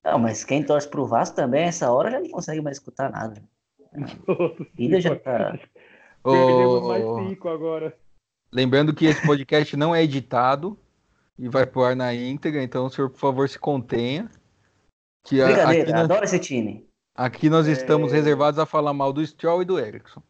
Não, 0.05 0.19
mas 0.19 0.45
quem 0.45 0.65
torce 0.65 0.89
pro 0.89 1.07
Vasco 1.07 1.37
também, 1.37 1.65
essa 1.65 1.91
hora 1.93 2.11
já 2.11 2.21
não 2.21 2.31
consegue 2.31 2.61
mais 2.61 2.79
escutar 2.79 3.11
nada. 3.11 3.43
A 3.93 3.99
vida 4.75 5.01
já 5.01 5.15
tá. 5.17 5.59
Perdemos 6.23 6.89
mais 6.89 7.29
cinco 7.29 7.49
agora. 7.49 7.97
Lembrando 8.53 8.95
que 8.95 9.07
esse 9.07 9.25
podcast 9.25 9.77
não 9.77 9.95
é 9.95 10.03
editado 10.03 10.79
e 11.39 11.49
vai 11.49 11.67
pro 11.67 11.85
ar 11.85 11.95
na 11.95 12.15
íntegra, 12.15 12.63
então 12.63 12.87
o 12.87 12.91
senhor, 12.91 13.11
por 13.11 13.19
favor, 13.19 13.49
se 13.49 13.59
contenha. 13.59 14.31
Que 15.25 15.43
Brincadeira, 15.43 15.93
nós, 15.93 16.05
adoro 16.05 16.25
esse 16.25 16.39
time. 16.39 16.87
Aqui 17.15 17.51
nós 17.51 17.69
é... 17.69 17.73
estamos 17.73 18.13
reservados 18.13 18.59
a 18.59 18.67
falar 18.67 18.93
mal 18.93 19.13
do 19.13 19.25
Stroll 19.25 19.63
e 19.63 19.65
do 19.65 19.79
Ericsson. 19.79 20.23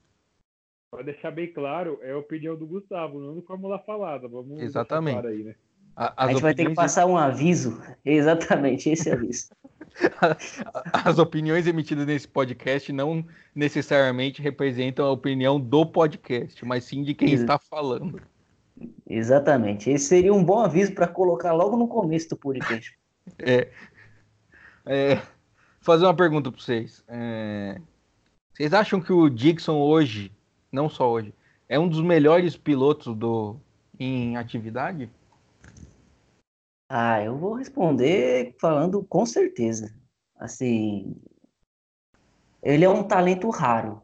Para 0.90 1.04
deixar 1.04 1.30
bem 1.30 1.52
claro, 1.52 1.98
é 2.02 2.11
a 2.11 2.18
opinião 2.18 2.56
do 2.56 2.66
Gustavo, 2.66 3.20
não 3.20 3.35
do 3.35 3.42
Fórmula 3.42 3.78
Falada. 3.78 4.26
Vamos 4.26 4.61
Exatamente. 4.61 5.14
Claro 5.14 5.28
aí, 5.28 5.44
né? 5.44 5.54
A, 6.01 6.25
a 6.25 6.29
gente 6.29 6.41
vai 6.41 6.55
ter 6.55 6.67
que 6.67 6.75
passar 6.75 7.05
um 7.05 7.15
aviso. 7.15 7.79
Exatamente, 8.03 8.89
esse 8.89 9.11
aviso. 9.11 9.49
As 10.95 11.19
opiniões 11.19 11.67
emitidas 11.67 12.07
nesse 12.07 12.27
podcast 12.27 12.91
não 12.91 13.23
necessariamente 13.55 14.41
representam 14.41 15.05
a 15.05 15.11
opinião 15.11 15.61
do 15.61 15.85
podcast, 15.85 16.65
mas 16.65 16.85
sim 16.85 17.03
de 17.03 17.13
quem 17.13 17.29
Ex 17.33 17.43
está 17.43 17.59
falando. 17.59 18.19
Exatamente. 19.07 19.91
Esse 19.91 20.07
seria 20.07 20.33
um 20.33 20.43
bom 20.43 20.61
aviso 20.61 20.95
para 20.95 21.07
colocar 21.07 21.53
logo 21.53 21.77
no 21.77 21.87
começo 21.87 22.31
do 22.31 22.37
podcast. 22.37 22.99
É. 23.39 23.69
é 24.87 25.23
fazer 25.83 26.05
uma 26.05 26.17
pergunta 26.17 26.51
para 26.51 26.61
vocês. 26.61 27.05
É, 27.07 27.79
vocês 28.53 28.73
acham 28.73 29.01
que 29.01 29.13
o 29.13 29.29
Dixon 29.29 29.77
hoje, 29.77 30.33
não 30.73 30.89
só 30.89 31.09
hoje, 31.09 31.33
é 31.69 31.79
um 31.79 31.87
dos 31.87 32.01
melhores 32.01 32.57
pilotos 32.57 33.15
do 33.15 33.57
em 33.99 34.37
atividade? 34.37 35.09
Ah, 36.92 37.22
eu 37.22 37.38
vou 37.38 37.55
responder 37.55 38.57
falando 38.61 39.05
com 39.05 39.24
certeza. 39.24 39.94
Assim, 40.37 41.14
ele 42.61 42.85
é 42.85 42.88
um 42.88 43.05
talento 43.05 43.48
raro. 43.48 44.03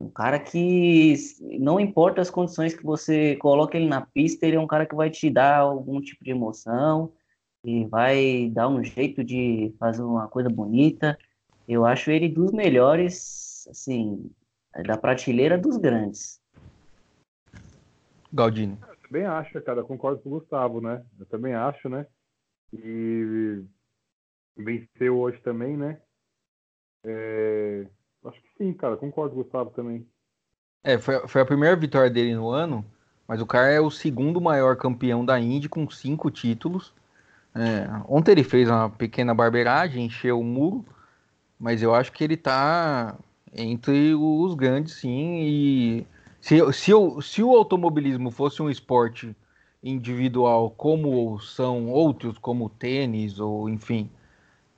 Um 0.00 0.08
cara 0.08 0.40
que 0.40 1.14
não 1.60 1.78
importa 1.78 2.22
as 2.22 2.30
condições 2.30 2.74
que 2.74 2.82
você 2.82 3.36
coloca 3.36 3.76
ele 3.76 3.86
na 3.86 4.00
pista, 4.00 4.46
ele 4.46 4.56
é 4.56 4.60
um 4.60 4.66
cara 4.66 4.86
que 4.86 4.94
vai 4.94 5.10
te 5.10 5.28
dar 5.28 5.58
algum 5.58 6.00
tipo 6.00 6.24
de 6.24 6.30
emoção 6.30 7.12
e 7.62 7.84
vai 7.84 8.48
dar 8.50 8.68
um 8.68 8.82
jeito 8.82 9.22
de 9.22 9.74
fazer 9.78 10.02
uma 10.02 10.26
coisa 10.26 10.48
bonita. 10.48 11.18
Eu 11.68 11.84
acho 11.84 12.10
ele 12.10 12.30
dos 12.30 12.50
melhores, 12.50 13.68
assim, 13.68 14.30
da 14.86 14.96
prateleira 14.96 15.58
dos 15.58 15.76
grandes. 15.76 16.40
Galdino 18.32 18.85
também 19.06 19.24
acho, 19.24 19.60
cara, 19.62 19.84
concordo 19.84 20.20
com 20.20 20.28
o 20.28 20.40
Gustavo, 20.40 20.80
né? 20.80 21.04
Eu 21.18 21.26
também 21.26 21.54
acho, 21.54 21.88
né? 21.88 22.06
E 22.72 23.64
venceu 24.56 25.18
hoje 25.18 25.40
também, 25.40 25.76
né? 25.76 26.00
É... 27.04 27.86
Acho 28.24 28.40
que 28.42 28.48
sim, 28.58 28.72
cara, 28.72 28.96
concordo 28.96 29.34
com 29.34 29.40
o 29.40 29.44
Gustavo 29.44 29.70
também. 29.70 30.06
É, 30.82 30.98
foi, 30.98 31.26
foi 31.28 31.40
a 31.40 31.46
primeira 31.46 31.76
vitória 31.76 32.10
dele 32.10 32.34
no 32.34 32.50
ano, 32.50 32.84
mas 33.26 33.40
o 33.40 33.46
cara 33.46 33.68
é 33.68 33.80
o 33.80 33.90
segundo 33.90 34.40
maior 34.40 34.76
campeão 34.76 35.24
da 35.24 35.38
Indy 35.38 35.68
com 35.68 35.88
cinco 35.88 36.30
títulos. 36.30 36.92
É, 37.54 37.86
ontem 38.08 38.32
ele 38.32 38.44
fez 38.44 38.68
uma 38.68 38.90
pequena 38.90 39.34
barbeiragem, 39.34 40.04
encheu 40.04 40.40
o 40.40 40.44
muro, 40.44 40.84
mas 41.58 41.82
eu 41.82 41.94
acho 41.94 42.12
que 42.12 42.22
ele 42.22 42.36
tá 42.36 43.16
entre 43.52 44.14
os 44.14 44.54
grandes, 44.54 44.94
sim, 44.94 45.38
e 45.40 46.06
se, 46.46 46.72
se, 46.72 46.92
se 47.22 47.42
o 47.42 47.56
automobilismo 47.56 48.30
fosse 48.30 48.62
um 48.62 48.70
esporte 48.70 49.34
individual 49.82 50.70
como 50.70 51.40
são 51.40 51.88
outros, 51.88 52.38
como 52.38 52.66
o 52.66 52.68
tênis 52.68 53.40
ou 53.40 53.68
enfim, 53.68 54.08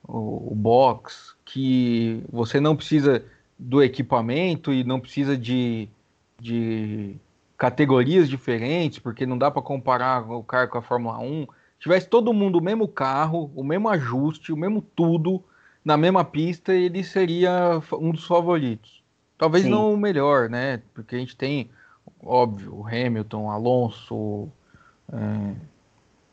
o, 0.07 0.51
o 0.51 0.55
box, 0.55 1.35
que 1.45 2.23
você 2.31 2.59
não 2.59 2.75
precisa 2.75 3.23
do 3.57 3.83
equipamento 3.83 4.73
e 4.73 4.83
não 4.83 4.99
precisa 4.99 5.37
de, 5.37 5.87
de 6.39 7.15
categorias 7.55 8.27
diferentes, 8.27 8.97
porque 8.97 9.27
não 9.27 9.37
dá 9.37 9.51
para 9.51 9.61
comparar 9.61 10.27
o 10.27 10.43
carro 10.43 10.69
com 10.69 10.77
a 10.79 10.81
Fórmula 10.81 11.19
1. 11.19 11.45
Tivesse 11.79 12.07
todo 12.09 12.33
mundo 12.33 12.57
o 12.57 12.63
mesmo 12.63 12.87
carro, 12.87 13.51
o 13.55 13.63
mesmo 13.63 13.89
ajuste, 13.89 14.51
o 14.51 14.57
mesmo 14.57 14.81
tudo 14.81 15.43
na 15.85 15.95
mesma 15.95 16.25
pista, 16.25 16.73
ele 16.73 17.03
seria 17.03 17.79
um 17.93 18.09
dos 18.11 18.25
favoritos. 18.25 18.98
Talvez 19.39 19.63
Sim. 19.63 19.69
não 19.69 19.93
o 19.93 19.97
melhor, 19.97 20.49
né? 20.49 20.81
Porque 20.93 21.15
a 21.15 21.19
gente 21.19 21.35
tem, 21.35 21.69
óbvio, 22.21 22.75
o 22.75 22.85
Hamilton, 22.85 23.49
Alonso, 23.49 24.49
é, 25.13 25.55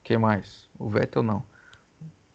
que 0.03 0.19
mais? 0.19 0.69
O 0.77 0.89
Vettel 0.89 1.23
não. 1.23 1.45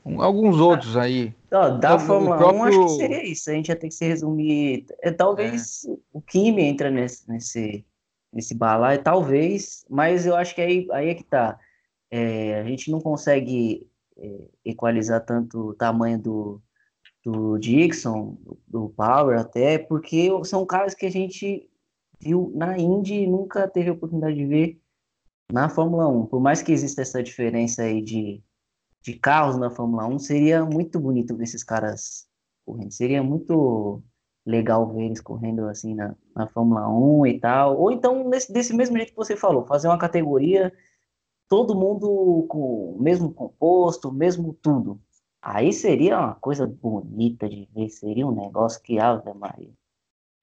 Um, 0.06 0.22
alguns 0.22 0.62
outros 0.62 0.96
aí. 0.96 1.36
Ó, 1.52 1.72
da 1.72 2.00
Fórmula 2.00 2.38
próprio... 2.38 2.62
1, 2.62 2.64
acho 2.64 2.86
que 2.86 2.90
seria 3.02 3.24
isso. 3.24 3.50
A 3.50 3.54
gente 3.54 3.68
ia 3.68 3.76
ter 3.76 3.90
que 3.90 3.94
se 3.94 4.08
resumir. 4.08 4.86
É, 5.02 5.12
talvez 5.12 5.86
é. 5.86 5.94
o 6.14 6.22
Kimi 6.22 6.64
entra 6.64 6.90
nesse, 6.90 7.30
nesse, 7.30 7.86
nesse 8.32 8.56
balaio, 8.56 9.04
talvez, 9.04 9.86
mas 9.90 10.26
eu 10.26 10.38
acho 10.38 10.56
que 10.56 10.62
aí, 10.62 10.88
aí 10.94 11.10
é 11.10 11.16
que 11.16 11.24
tá. 11.26 11.60
É, 12.10 12.62
a 12.62 12.64
gente 12.64 12.90
não 12.90 13.02
consegue 13.02 13.86
é, 14.18 14.48
equalizar 14.64 15.20
tanto 15.26 15.68
o 15.68 15.74
tamanho 15.74 16.18
do, 16.18 16.62
do 17.24 17.58
Dixon, 17.58 18.38
do 18.68 18.90
Power 18.90 19.40
até, 19.40 19.78
porque 19.78 20.30
são 20.44 20.66
caras 20.66 20.94
que 20.94 21.06
a 21.06 21.12
gente 21.12 21.70
viu 22.20 22.52
na 22.56 22.78
Indy 22.78 23.22
e 23.22 23.28
nunca 23.28 23.68
teve 23.68 23.90
a 23.90 23.94
oportunidade 23.94 24.36
de 24.36 24.46
ver 24.46 24.82
na 25.52 25.70
Fórmula 25.70 26.08
1. 26.08 26.28
Por 26.28 26.40
mais 26.40 26.62
que 26.62 26.72
exista 26.72 27.02
essa 27.02 27.22
diferença 27.22 27.84
aí 27.84 28.02
de, 28.02 28.44
de 29.02 29.14
carros 29.16 29.58
na 29.58 29.70
Fórmula 29.70 30.08
1, 30.08 30.20
seria 30.20 30.66
muito 30.66 31.00
bonito 31.00 31.36
ver 31.36 31.44
esses 31.44 31.64
caras 31.64 32.28
correndo. 32.66 32.92
Seria 32.92 33.22
muito 33.22 34.02
legal 34.46 34.92
ver 34.92 35.04
eles 35.04 35.22
correndo 35.22 35.66
assim 35.68 35.94
na, 35.94 36.16
na 36.36 36.48
Fórmula 36.48 36.88
1 36.88 37.26
e 37.28 37.40
tal. 37.40 37.78
Ou 37.80 37.92
então, 37.92 38.28
nesse, 38.28 38.52
desse 38.52 38.76
mesmo 38.76 38.96
jeito 38.98 39.12
que 39.12 39.18
você 39.18 39.36
falou, 39.36 39.66
fazer 39.66 39.88
uma 39.88 39.98
categoria, 39.98 40.74
todo 41.48 41.76
mundo 41.76 42.46
com 42.48 42.96
o 42.96 43.02
mesmo 43.02 43.32
composto, 43.34 44.12
mesmo 44.12 44.54
tudo. 44.54 45.00
Aí 45.42 45.74
seria 45.74 46.20
uma 46.20 46.36
coisa 46.36 46.68
bonita 46.68 47.50
de 47.50 47.68
ver, 47.74 47.90
seria 47.90 48.28
um 48.28 48.36
negócio 48.36 48.82
que 48.84 49.00
Ave 49.00 49.34
Maria. 49.34 49.74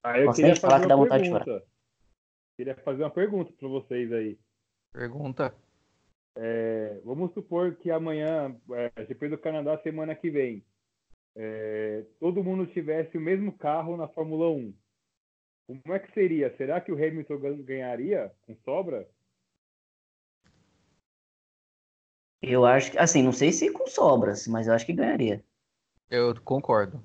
Aí 0.02 0.24
eu 0.24 0.32
queria 0.32 0.56
falar 0.56 0.80
que 0.80 0.88
dá 0.88 0.96
vontade 0.96 1.22
pergunta. 1.22 1.44
de 1.44 1.50
chorar. 1.50 1.62
Queria 2.56 2.74
fazer 2.76 3.02
uma 3.04 3.11
pergunta 3.11 3.52
para 3.52 3.68
vocês 3.68 4.12
aí. 4.12 4.38
Pergunta. 4.92 5.54
É, 6.34 7.00
vamos 7.04 7.32
supor 7.32 7.76
que 7.76 7.90
amanhã, 7.90 8.56
é, 8.72 9.04
depois 9.04 9.30
do 9.30 9.38
Canadá, 9.38 9.78
semana 9.78 10.14
que 10.14 10.30
vem, 10.30 10.64
é, 11.37 12.04
todo 12.18 12.42
mundo 12.42 12.66
tivesse 12.66 13.16
o 13.16 13.20
mesmo 13.20 13.56
carro 13.56 13.96
na 13.96 14.08
Fórmula 14.08 14.50
1. 14.50 14.74
Como 15.68 15.94
é 15.94 15.98
que 16.00 16.12
seria? 16.12 16.56
Será 16.56 16.80
que 16.80 16.90
o 16.90 16.96
Hamilton 16.96 17.38
ganharia 17.62 18.32
com 18.46 18.56
sobra? 18.64 19.08
Eu 22.40 22.64
acho 22.64 22.92
que, 22.92 22.98
assim, 22.98 23.22
não 23.22 23.33
sei 23.33 23.53
se 23.53 23.70
com 23.70 23.87
sobras, 23.87 24.46
mas 24.46 24.66
eu 24.66 24.74
acho 24.74 24.87
que 24.87 24.92
ganharia. 24.92 25.42
Eu 26.11 26.35
concordo. 26.42 27.03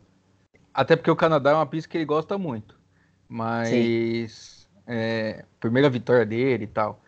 Até 0.74 0.96
porque 0.96 1.12
o 1.12 1.16
Canadá 1.16 1.52
é 1.52 1.56
uma 1.56 1.66
pista 1.66 1.90
que 1.90 1.98
ele 1.98 2.06
gosta 2.06 2.38
muito. 2.38 2.80
Mas. 3.28 4.70
É, 4.86 5.46
primeira 5.60 5.90
vitória 5.90 6.26
dele 6.26 6.66
e 6.66 6.68
tal. 6.68 7.02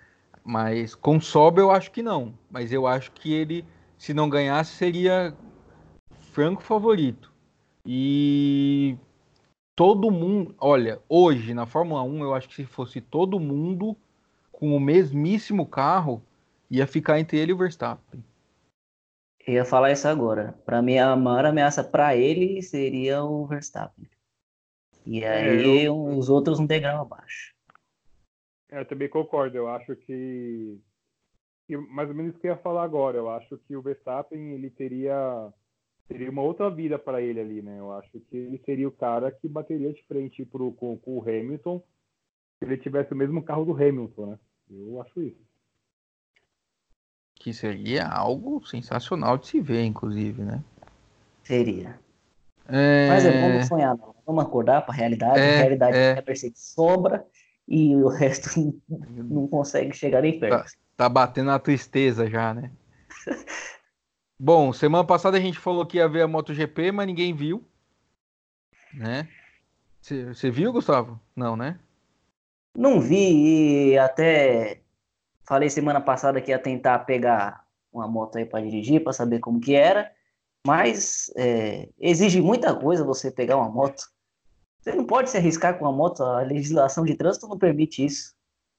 Mas 0.44 0.96
com 0.96 1.20
sobra 1.20 1.62
eu 1.62 1.72
acho 1.72 1.92
que 1.92 2.02
não. 2.02 2.34
Mas 2.50 2.72
eu 2.72 2.86
acho 2.86 3.12
que 3.12 3.34
ele, 3.34 3.66
se 3.98 4.14
não 4.14 4.30
ganhasse, 4.30 4.76
seria 4.76 5.36
franco 6.32 6.62
favorito. 6.62 7.32
E 7.86 8.98
todo 9.76 10.12
mundo. 10.12 10.56
Olha, 10.60 11.00
hoje 11.08 11.54
na 11.54 11.66
Fórmula 11.66 12.04
1, 12.04 12.24
eu 12.24 12.34
acho 12.34 12.48
que 12.50 12.56
se 12.56 12.66
fosse 12.66 13.02
todo 13.02 13.40
mundo 13.40 13.96
com 14.52 14.76
o 14.76 14.80
mesmíssimo 14.80 15.66
carro, 15.66 16.22
ia 16.69 16.88
ficar 16.88 17.19
entre 17.19 17.38
ele 17.38 17.51
e 17.51 17.54
o 17.54 17.58
Verstappen. 17.58 18.23
Eu 19.45 19.54
ia 19.56 19.65
falar 19.65 19.91
isso 19.91 20.08
agora. 20.08 20.54
Para 20.65 20.82
mim, 20.82 20.97
a 20.97 21.15
maior 21.15 21.45
ameaça 21.45 21.84
para 21.84 22.15
ele 22.15 22.62
seria 22.63 23.23
o 23.23 23.45
Verstappen. 23.45 24.10
E 25.06 25.23
é, 25.23 25.30
aí 25.30 25.80
é, 25.80 25.88
eu... 25.88 25.95
os 25.95 26.30
outros 26.30 26.60
um 26.60 26.65
degrau 26.65 27.01
abaixo. 27.01 27.54
É, 28.71 28.80
eu 28.80 28.86
também 28.86 29.08
concordo. 29.08 29.56
Eu 29.56 29.67
acho 29.67 29.95
que... 29.95 30.80
mais 31.89 32.10
ou 32.10 32.15
menos 32.15 32.32
isso 32.32 32.41
que 32.41 32.47
eu 32.47 32.54
ia 32.54 32.58
falar 32.58 32.84
agora. 32.84 33.17
Eu 33.17 33.30
acho 33.30 33.58
que 33.60 33.75
o 33.75 33.82
Verstappen 33.82 34.54
ele 34.54 34.69
teria 34.69 35.54
teria 36.08 36.30
uma 36.30 36.43
outra 36.43 36.69
vida 36.69 36.99
para 36.99 37.19
ele 37.19 37.39
ali, 37.39 37.62
né? 37.63 37.80
Eu 37.80 37.91
acho 37.93 38.12
que 38.12 38.38
ele 38.38 38.60
seria 38.60 38.88
o 38.88 38.91
cara 38.91 39.32
que 39.32 39.47
bateria 39.47 39.91
de 39.91 40.04
frente 40.06 40.45
pro, 40.45 40.71
com, 40.71 40.95
com 40.97 41.17
o 41.17 41.21
Hamilton 41.21 41.84
se 42.60 42.65
ele 42.65 42.78
tivesse 42.78 43.12
o 43.12 43.15
mesmo 43.15 43.44
carro 43.44 43.65
do 43.65 43.73
Hamilton, 43.73 44.31
né? 44.31 44.40
Eu 44.69 45.02
acho 45.02 45.21
isso 45.21 45.44
que 47.46 47.54
seria 47.54 48.08
algo 48.08 48.65
sensacional 48.65 49.37
de 49.37 49.46
se 49.46 49.62
ver, 49.62 49.83
inclusive, 49.83 50.41
né? 50.41 50.63
Seria. 51.43 52.00
É... 52.67 53.08
Mas 53.08 53.23
é 53.23 53.39
bom 53.39 53.50
não 53.54 53.62
sonhar, 53.63 53.96
não. 53.96 54.15
Vamos 54.25 54.43
acordar 54.43 54.81
para 54.81 54.96
a 54.96 54.98
realidade. 54.98 55.39
É, 55.39 55.54
a 55.54 55.60
realidade 55.60 55.96
é, 55.96 56.21
perceber 56.23 56.56
sobra 56.56 57.23
e 57.67 57.96
o 57.96 58.08
resto 58.08 58.50
não 58.89 59.48
consegue 59.48 59.96
chegar 59.96 60.23
nem 60.23 60.39
perto. 60.39 60.63
Tá, 60.63 60.65
tá 60.98 61.08
batendo 61.08 61.52
a 61.52 61.60
tristeza 61.60 62.27
já, 62.27 62.52
né? 62.52 62.71
Bom, 64.39 64.73
semana 64.73 65.04
passada 65.04 65.37
a 65.37 65.39
gente 65.39 65.60
falou 65.60 65.85
que 65.85 65.98
ia 65.98 66.10
ver 66.10 66.23
a 66.23 66.27
MotoGP, 66.27 66.91
mas 66.91 67.06
ninguém 67.06 67.31
viu. 67.31 67.63
Né? 68.91 69.27
Você 70.02 70.50
viu, 70.50 70.73
Gustavo? 70.73 71.19
Não, 71.35 71.56
né? 71.56 71.77
Não 72.75 73.00
vi 73.00 73.91
e 73.91 73.98
até 74.00 74.81
Falei 75.48 75.69
semana 75.69 76.02
passada 76.02 76.41
que 76.41 76.52
ia 76.52 76.60
tentar 76.60 77.00
pegar 77.00 77.63
uma 77.93 78.08
moto 78.08 78.37
aí 78.37 78.46
para 78.46 78.63
dirigir, 78.63 79.04
para 79.04 79.13
saber 79.13 79.39
como 79.39 79.60
que 79.60 79.75
era, 79.75 80.12
mas 80.65 81.31
é, 81.35 81.87
exige 82.00 82.41
muita 82.41 82.75
coisa 82.75 83.04
você 83.04 83.31
pegar 83.31 83.58
uma 83.58 83.69
moto. 83.69 84.04
Você 84.81 84.93
não 84.93 85.06
pode 85.06 85.29
se 85.29 85.37
arriscar 85.37 85.77
com 85.77 85.85
a 85.85 85.91
moto, 85.91 86.23
a 86.23 86.41
legislação 86.41 87.06
de 87.06 87.15
trânsito 87.15 87.48
não 87.48 87.58
permite 87.58 88.04
isso. 88.04 88.33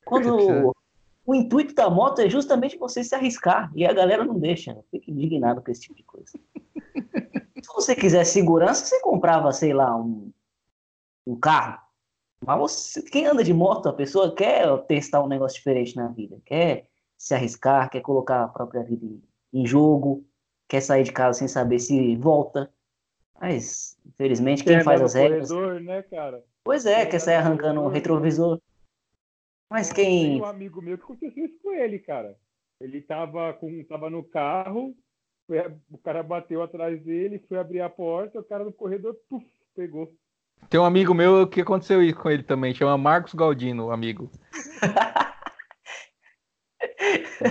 Quando 0.05 0.75
o 1.25 1.35
intuito 1.35 1.75
da 1.75 1.89
moto 1.89 2.21
é 2.21 2.29
justamente 2.29 2.77
você 2.77 3.03
se 3.03 3.15
arriscar, 3.15 3.71
e 3.75 3.87
a 3.87 3.93
galera 3.93 4.25
não 4.25 4.39
deixa. 4.39 4.73
Eu 4.73 4.85
fico 4.91 5.11
indignado 5.11 5.63
com 5.63 5.71
esse 5.71 5.83
tipo 5.83 5.95
de 5.95 6.03
coisa. 6.03 6.33
se 7.63 7.69
você 7.75 7.95
quiser 7.95 8.25
segurança, 8.25 8.85
você 8.85 9.01
comprava, 9.01 9.53
sei 9.53 9.73
lá, 9.73 9.97
um, 9.97 10.31
um 11.27 11.37
carro. 11.37 11.86
Mas 12.47 12.59
você, 12.59 13.03
quem 13.03 13.27
anda 13.27 13.43
de 13.43 13.53
moto, 13.53 13.89
a 13.89 13.93
pessoa 13.93 14.33
quer 14.33 14.65
testar 14.87 15.21
um 15.21 15.27
negócio 15.27 15.57
diferente 15.57 15.97
na 15.97 16.07
vida, 16.07 16.41
quer 16.45 16.89
se 17.19 17.35
arriscar, 17.35 17.91
quer 17.91 18.01
colocar 18.01 18.45
a 18.45 18.49
própria 18.49 18.85
vida 18.85 19.05
em, 19.05 19.21
em 19.53 19.67
jogo, 19.67 20.25
quer 20.69 20.81
sair 20.81 21.03
de 21.03 21.13
casa 21.13 21.41
sem 21.41 21.49
saber 21.49 21.81
se 21.81 22.15
volta. 22.15 22.73
Mas, 23.41 23.99
infelizmente, 24.07 24.63
quem 24.63 24.81
faz 24.81 25.03
as 25.03 25.15
regras. 25.15 25.49
Corredor, 25.51 25.81
né, 25.81 26.03
cara? 26.03 26.45
Pois 26.63 26.87
é, 26.87 27.05
quer 27.05 27.19
sair 27.19 27.35
arrancando 27.35 27.81
um 27.81 27.89
retrovisor. 27.89 28.61
Mas 29.69 29.93
quem. 29.93 30.35
Tem 30.35 30.41
um 30.41 30.45
amigo 30.45 30.81
meu 30.81 30.97
que 30.97 31.03
aconteceu 31.03 31.45
isso 31.45 31.59
com 31.61 31.73
ele, 31.73 31.99
cara. 31.99 32.39
Ele 32.81 33.03
tava, 33.03 33.55
com, 33.55 33.83
tava 33.85 34.09
no 34.09 34.23
carro, 34.23 34.95
foi, 35.49 35.59
o 35.91 35.99
cara 35.99 36.23
bateu 36.23 36.63
atrás 36.63 37.03
dele, 37.03 37.41
foi 37.49 37.59
abrir 37.59 37.81
a 37.81 37.91
porta, 37.91 38.39
o 38.39 38.45
cara 38.45 38.65
no 38.65 38.73
corredor, 38.73 39.17
puf, 39.29 39.45
pegou. 39.75 40.15
Tem 40.69 40.81
um 40.81 40.85
amigo 40.85 41.15
meu 41.15 41.47
que 41.47 41.61
aconteceu 41.61 42.03
isso 42.03 42.19
com 42.19 42.29
ele 42.29 42.43
também, 42.43 42.75
chama 42.75 42.99
Marcos 42.99 43.35
Galdino, 43.35 43.91
amigo. 43.91 44.31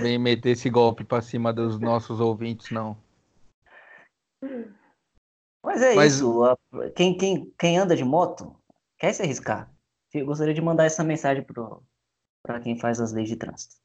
Vem 0.02 0.18
meter 0.18 0.50
esse 0.50 0.68
golpe 0.68 1.04
pra 1.04 1.22
cima 1.22 1.52
dos 1.52 1.78
nossos 1.78 2.20
ouvintes, 2.20 2.70
não. 2.70 2.96
Mas 5.64 5.82
é 5.82 5.94
Mas... 5.94 6.14
isso. 6.14 6.56
Quem, 6.94 7.16
quem, 7.16 7.52
quem 7.58 7.78
anda 7.78 7.96
de 7.96 8.04
moto 8.04 8.54
quer 8.98 9.12
se 9.12 9.22
arriscar. 9.22 9.70
Eu 10.12 10.26
gostaria 10.26 10.54
de 10.54 10.62
mandar 10.62 10.84
essa 10.84 11.04
mensagem 11.04 11.44
para 12.42 12.60
quem 12.60 12.78
faz 12.78 13.00
as 13.00 13.12
leis 13.12 13.28
de 13.28 13.36
trânsito. 13.36 13.76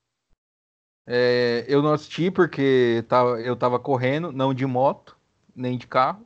É, 1.06 1.66
eu 1.68 1.82
não 1.82 1.94
assisti 1.94 2.30
porque 2.30 3.04
tava, 3.08 3.42
eu 3.42 3.54
estava 3.54 3.80
correndo, 3.80 4.32
não 4.32 4.54
de 4.54 4.66
moto, 4.66 5.18
nem 5.56 5.78
de 5.78 5.88
carro. 5.88 6.26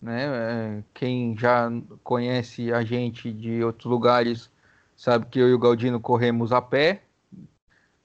Né? 0.00 0.24
É, 0.26 0.84
quem 0.92 1.36
já 1.36 1.70
conhece 2.04 2.72
a 2.72 2.84
gente 2.84 3.32
de 3.32 3.62
outros 3.64 3.90
lugares 3.90 4.50
sabe 4.96 5.26
que 5.26 5.38
eu 5.38 5.48
e 5.48 5.54
o 5.54 5.58
Galdino 5.58 6.00
corremos 6.00 6.52
a 6.52 6.60
pé, 6.60 7.02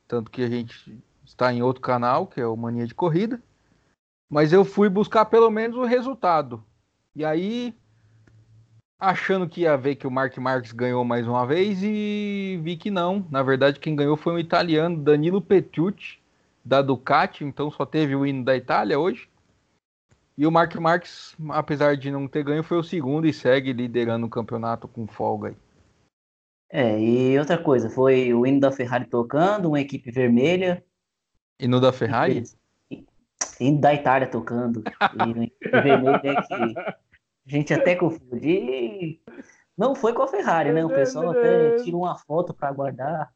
tanto 0.07 0.29
que 0.31 0.41
a 0.41 0.49
gente 0.49 0.97
está 1.25 1.53
em 1.53 1.61
outro 1.61 1.81
canal, 1.81 2.27
que 2.27 2.41
é 2.41 2.45
o 2.45 2.57
Mania 2.57 2.85
de 2.85 2.93
Corrida. 2.93 3.41
Mas 4.29 4.53
eu 4.53 4.63
fui 4.63 4.89
buscar 4.89 5.25
pelo 5.25 5.49
menos 5.49 5.77
o 5.77 5.83
resultado. 5.83 6.63
E 7.15 7.25
aí 7.25 7.75
achando 9.01 9.49
que 9.49 9.61
ia 9.61 9.75
ver 9.75 9.95
que 9.95 10.05
o 10.05 10.11
Mark 10.11 10.37
Marques 10.37 10.71
ganhou 10.71 11.03
mais 11.03 11.27
uma 11.27 11.45
vez 11.45 11.81
e 11.81 12.59
vi 12.63 12.77
que 12.77 12.91
não. 12.91 13.25
Na 13.31 13.41
verdade, 13.41 13.79
quem 13.79 13.95
ganhou 13.95 14.15
foi 14.15 14.33
um 14.33 14.39
italiano, 14.39 14.95
Danilo 14.95 15.41
Petrucci, 15.41 16.19
da 16.63 16.83
Ducati, 16.83 17.43
então 17.43 17.71
só 17.71 17.83
teve 17.83 18.15
o 18.15 18.25
hino 18.25 18.45
da 18.45 18.55
Itália 18.55 18.99
hoje. 18.99 19.27
E 20.41 20.47
o 20.47 20.49
Mark 20.49 20.75
Marques, 20.77 21.37
apesar 21.51 21.95
de 21.95 22.09
não 22.09 22.27
ter 22.27 22.43
ganho, 22.43 22.63
foi 22.63 22.79
o 22.79 22.83
segundo 22.83 23.27
e 23.27 23.31
segue 23.31 23.71
liderando 23.71 24.25
o 24.25 24.29
campeonato 24.29 24.87
com 24.87 25.05
folga 25.05 25.49
aí. 25.49 25.55
É, 26.71 26.99
e 26.99 27.37
outra 27.37 27.59
coisa, 27.59 27.91
foi 27.91 28.33
o 28.33 28.43
hino 28.43 28.59
da 28.59 28.71
Ferrari 28.71 29.05
tocando, 29.05 29.67
uma 29.67 29.79
equipe 29.79 30.09
vermelha. 30.09 30.83
Hino 31.59 31.79
da 31.79 31.93
Ferrari? 31.93 32.41
Hino 33.59 33.79
da 33.79 33.93
Itália 33.93 34.27
tocando. 34.27 34.81
e 35.13 35.31
uma 35.31 35.43
equipe 35.43 35.69
vermelha 35.69 36.21
é 36.23 36.41
que 36.41 36.53
a 36.55 36.97
gente 37.45 37.71
até 37.75 37.95
confunde. 37.95 39.21
Não 39.77 39.93
foi 39.93 40.11
com 40.11 40.23
a 40.23 40.27
Ferrari, 40.27 40.73
né? 40.73 40.83
O 40.83 40.89
pessoal 40.89 41.29
até 41.29 41.75
tirou 41.83 42.01
uma 42.01 42.17
foto 42.17 42.51
para 42.51 42.71
guardar, 42.71 43.31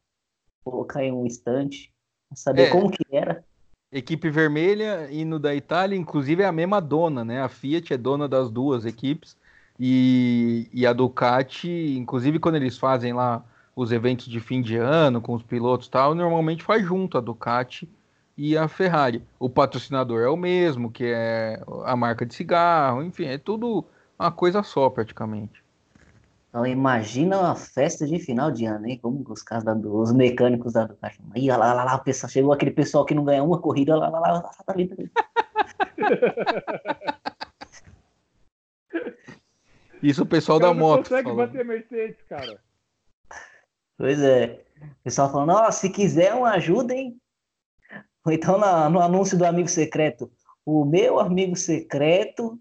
colocar 0.64 1.04
em 1.04 1.12
um 1.12 1.24
estante, 1.24 1.94
saber 2.34 2.62
é, 2.62 2.70
como 2.70 2.90
que 2.90 3.04
era. 3.12 3.44
Equipe 3.92 4.28
vermelha, 4.30 5.08
hino 5.10 5.38
da 5.38 5.54
Itália, 5.54 5.96
inclusive 5.96 6.42
é 6.42 6.46
a 6.46 6.52
mesma 6.52 6.80
dona, 6.80 7.24
né? 7.24 7.40
A 7.40 7.48
Fiat 7.48 7.92
é 7.92 7.96
dona 7.96 8.28
das 8.28 8.50
duas 8.50 8.84
equipes. 8.84 9.36
E, 9.78 10.68
e 10.72 10.86
a 10.86 10.92
Ducati, 10.92 11.96
inclusive 11.96 12.38
quando 12.38 12.56
eles 12.56 12.78
fazem 12.78 13.12
lá 13.12 13.44
os 13.74 13.92
eventos 13.92 14.26
de 14.26 14.40
fim 14.40 14.62
de 14.62 14.76
ano 14.76 15.20
com 15.20 15.34
os 15.34 15.42
pilotos 15.42 15.86
e 15.86 15.90
tal, 15.90 16.14
normalmente 16.14 16.64
faz 16.64 16.84
junto 16.84 17.18
a 17.18 17.20
Ducati 17.20 17.88
e 18.36 18.56
a 18.56 18.68
Ferrari. 18.68 19.22
O 19.38 19.50
patrocinador 19.50 20.22
é 20.22 20.28
o 20.28 20.36
mesmo, 20.36 20.90
que 20.90 21.04
é 21.04 21.62
a 21.84 21.94
marca 21.96 22.24
de 22.24 22.34
cigarro, 22.34 23.02
enfim, 23.02 23.26
é 23.26 23.38
tudo 23.38 23.84
uma 24.18 24.32
coisa 24.32 24.62
só, 24.62 24.88
praticamente. 24.90 25.65
Então, 26.56 26.66
imagina 26.66 27.38
uma 27.38 27.54
festa 27.54 28.06
de 28.06 28.18
final 28.18 28.50
de 28.50 28.64
ano, 28.64 28.86
hein? 28.86 28.98
Como 29.02 29.22
os 29.30 29.42
caras 29.42 29.62
da, 29.62 29.74
os 29.74 30.10
mecânicos 30.10 30.72
da 30.72 30.86
Ducati. 30.86 31.20
Aí, 31.34 31.48
lá, 31.48 31.58
lá, 31.58 31.84
lá, 31.84 31.96
o 31.96 32.02
pessoal, 32.02 32.30
chegou 32.30 32.50
aquele 32.50 32.70
pessoal 32.70 33.04
que 33.04 33.14
não 33.14 33.26
ganha 33.26 33.44
uma 33.44 33.60
corrida, 33.60 33.94
lá, 33.94 34.08
lá, 34.08 34.18
lá, 34.18 34.32
lá, 34.32 34.40
tá 34.40 34.72
ali, 34.72 34.88
tá 34.88 34.94
ali. 34.98 35.10
Isso 40.02 40.22
o 40.22 40.26
pessoal 40.26 40.58
da 40.58 40.72
moto. 40.72 40.96
Não 40.96 41.02
consegue 41.02 41.28
falando. 41.28 41.46
bater 41.46 41.62
Mercedes, 41.62 42.22
cara. 42.22 42.58
Pois 43.98 44.18
é. 44.22 44.64
O 44.80 45.04
pessoal 45.04 45.30
falando, 45.30 45.52
ó, 45.52 45.70
se 45.70 45.90
quiser 45.90 46.32
uma 46.32 46.52
ajuda, 46.52 46.94
hein? 46.94 47.20
Ou 48.24 48.32
então 48.32 48.56
na, 48.56 48.88
no 48.88 49.02
anúncio 49.02 49.36
do 49.36 49.44
amigo 49.44 49.68
secreto. 49.68 50.32
O 50.64 50.86
meu 50.86 51.20
amigo 51.20 51.54
secreto 51.54 52.58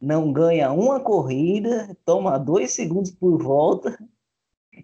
não 0.00 0.32
ganha 0.32 0.72
uma 0.72 1.00
corrida, 1.00 1.96
toma 2.04 2.38
dois 2.38 2.72
segundos 2.72 3.10
por 3.10 3.42
volta 3.42 3.98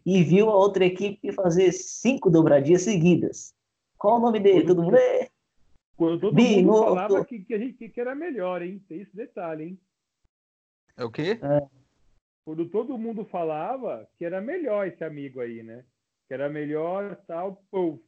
e 0.04 0.22
viu 0.22 0.50
a 0.50 0.56
outra 0.56 0.84
equipe 0.84 1.32
fazer 1.32 1.72
cinco 1.72 2.30
dobradias 2.30 2.82
seguidas. 2.82 3.54
Qual 3.96 4.18
o 4.18 4.20
nome 4.20 4.40
dele? 4.40 4.66
Todo 4.66 4.82
mundo 4.82 4.96
é. 4.96 5.30
Quando 5.96 6.20
todo 6.20 6.34
Binotto. 6.34 6.80
mundo 6.80 6.94
falava 6.96 7.24
que, 7.24 7.38
que, 7.44 7.54
a 7.54 7.58
gente, 7.58 7.88
que 7.88 8.00
era 8.00 8.14
melhor, 8.14 8.62
hein? 8.62 8.84
Tem 8.88 9.00
esse 9.00 9.14
detalhe, 9.14 9.64
hein? 9.64 9.80
É 10.96 11.04
o 11.04 11.10
quê? 11.10 11.38
É. 11.40 11.66
Quando 12.44 12.68
todo 12.68 12.98
mundo 12.98 13.24
falava 13.24 14.08
que 14.18 14.24
era 14.24 14.40
melhor 14.40 14.86
esse 14.86 15.04
amigo 15.04 15.40
aí, 15.40 15.62
né? 15.62 15.84
Que 16.26 16.34
era 16.34 16.48
melhor 16.48 17.16
tal, 17.26 17.62
pô, 17.70 17.98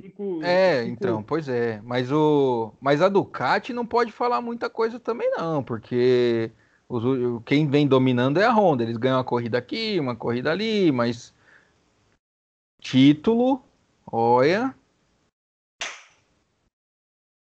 Cinco, 0.00 0.42
é, 0.42 0.82
cinco... 0.82 0.92
então, 0.92 1.22
pois 1.22 1.48
é. 1.48 1.80
Mas, 1.82 2.12
o, 2.12 2.72
mas 2.80 3.00
a 3.00 3.08
Ducati 3.08 3.72
não 3.72 3.86
pode 3.86 4.12
falar 4.12 4.40
muita 4.40 4.68
coisa 4.68 5.00
também, 5.00 5.30
não, 5.30 5.62
porque 5.62 6.50
os, 6.88 7.02
quem 7.44 7.68
vem 7.68 7.86
dominando 7.86 8.38
é 8.38 8.44
a 8.44 8.52
Honda. 8.52 8.82
Eles 8.82 8.96
ganham 8.96 9.16
uma 9.16 9.24
corrida 9.24 9.56
aqui, 9.56 9.98
uma 9.98 10.14
corrida 10.14 10.50
ali, 10.50 10.92
mas 10.92 11.34
título, 12.80 13.64
olha. 14.10 14.74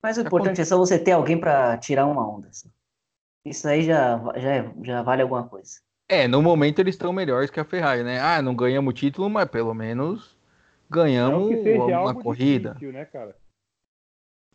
Mas 0.01 0.17
o 0.17 0.21
importante 0.21 0.61
é 0.61 0.65
só 0.65 0.77
você 0.77 0.97
ter 0.97 1.11
alguém 1.11 1.39
para 1.39 1.77
tirar 1.77 2.05
uma 2.05 2.27
onda. 2.27 2.49
Isso 3.43 3.67
aí 3.67 3.83
já, 3.83 4.17
já, 4.37 4.73
já 4.81 5.01
vale 5.03 5.21
alguma 5.21 5.47
coisa. 5.47 5.79
É, 6.07 6.27
no 6.27 6.41
momento 6.41 6.79
eles 6.79 6.95
estão 6.95 7.11
melhores 7.11 7.49
que 7.49 7.59
a 7.59 7.65
Ferrari, 7.65 8.03
né? 8.03 8.19
Ah, 8.19 8.41
não 8.41 8.55
ganhamos 8.55 8.91
o 8.91 8.95
título, 8.95 9.29
mas 9.29 9.49
pelo 9.49 9.73
menos 9.73 10.34
ganhamos 10.89 11.49
uma 11.49 12.15
corrida. 12.15 12.73
Difícil, 12.73 12.93
né? 12.93 13.07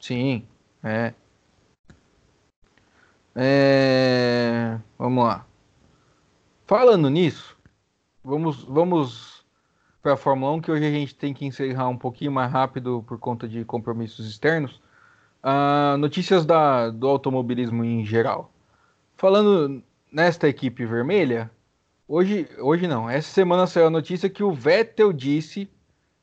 Sim, 0.01 0.47
é. 0.83 1.13
é. 3.37 4.79
Vamos 4.99 5.25
lá. 5.25 5.47
Falando 6.67 7.11
nisso, 7.11 7.57
vamos, 8.25 8.65
vamos 8.65 9.45
para 10.03 10.15
a 10.15 10.17
Fórmula 10.17 10.53
1, 10.53 10.61
que 10.61 10.71
hoje 10.71 10.87
a 10.87 10.91
gente 10.91 11.15
tem 11.15 11.35
que 11.35 11.45
encerrar 11.45 11.89
um 11.89 11.97
pouquinho 11.97 12.33
mais 12.33 12.51
rápido 12.51 13.05
por 13.07 13.19
conta 13.19 13.47
de 13.47 13.65
compromissos 13.65 14.29
externos. 14.29 14.81
Uh, 15.43 15.97
notícias 15.99 16.45
da, 16.45 16.91
do 16.91 17.09
automobilismo 17.09 17.85
em 17.85 18.05
geral. 18.05 18.53
Falando 19.17 19.83
nesta 20.11 20.49
equipe 20.49 20.85
vermelha, 20.87 21.51
hoje, 22.07 22.49
hoje 22.59 22.87
não, 22.87 23.09
essa 23.09 23.31
semana 23.31 23.67
saiu 23.67 23.87
a 23.87 23.91
notícia 23.91 24.31
que 24.31 24.43
o 24.43 24.53
Vettel 24.53 25.13
disse 25.13 25.69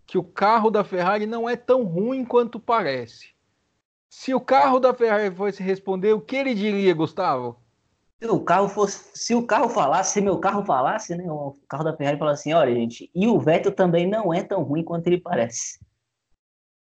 que 0.08 0.18
o 0.18 0.24
carro 0.24 0.72
da 0.72 0.86
Ferrari 0.86 1.26
não 1.26 1.48
é 1.48 1.58
tão 1.58 1.84
ruim 1.84 2.24
quanto 2.24 2.60
parece. 2.62 3.36
Se 4.10 4.34
o 4.34 4.40
carro 4.40 4.80
da 4.80 4.94
Ferrari 4.94 5.36
fosse 5.36 5.62
responder, 5.62 6.14
o 6.14 6.22
que 6.22 6.38
ele 6.38 6.56
diria, 6.56 6.94
Gustavo? 6.94 7.62
Se 8.20 8.28
o 8.28 8.40
carro 8.40 8.70
fosse, 8.70 9.12
se 9.14 9.36
o 9.36 9.46
carro 9.46 9.70
falasse, 9.70 10.14
se 10.14 10.22
meu 10.22 10.40
carro 10.40 10.66
falasse, 10.66 11.14
né, 11.14 11.30
o 11.30 11.56
carro 11.68 11.84
da 11.84 11.96
Ferrari 11.96 12.18
falasse 12.18 12.50
assim, 12.50 12.54
olha, 12.54 12.74
gente, 12.74 13.12
e 13.14 13.28
o 13.28 13.38
Vettel 13.38 13.76
também 13.76 14.08
não 14.08 14.34
é 14.34 14.42
tão 14.42 14.64
ruim 14.64 14.84
quanto 14.84 15.06
ele 15.08 15.20
parece. 15.20 15.78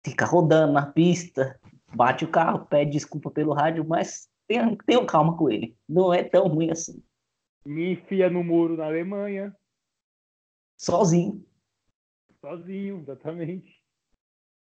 Fica 0.05 0.25
rodando 0.25 0.71
na 0.71 0.85
pista, 0.85 1.59
bate 1.93 2.23
o 2.23 2.29
carro, 2.29 2.65
pede 2.67 2.91
desculpa 2.91 3.31
pelo 3.31 3.51
rádio, 3.51 3.83
mas 3.85 4.29
tenham, 4.47 4.75
tenham 4.85 5.05
calma 5.05 5.35
com 5.35 5.49
ele. 5.49 5.75
Não 5.89 6.13
é 6.13 6.23
tão 6.23 6.47
ruim 6.47 6.69
assim. 6.69 7.03
Me 7.65 7.93
enfia 7.93 8.29
no 8.29 8.43
muro 8.43 8.77
na 8.77 8.85
Alemanha. 8.85 9.53
Sozinho. 10.77 11.43
Sozinho, 12.47 12.99
exatamente. 12.99 13.83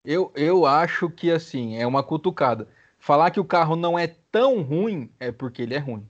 Eu, 0.05 0.33
eu 0.35 0.67
acho 0.67 1.09
que 1.09 1.31
assim, 1.31 1.77
é 1.77 1.87
uma 1.87 2.03
cutucada. 2.03 2.67
Falar 2.99 3.31
que 3.31 3.39
o 3.39 3.45
carro 3.45 3.77
não 3.77 3.97
é 3.97 4.09
tão 4.09 4.61
ruim 4.61 5.13
é 5.21 5.31
porque 5.31 5.63
ele 5.63 5.75
é 5.75 5.79
ruim. 5.79 6.05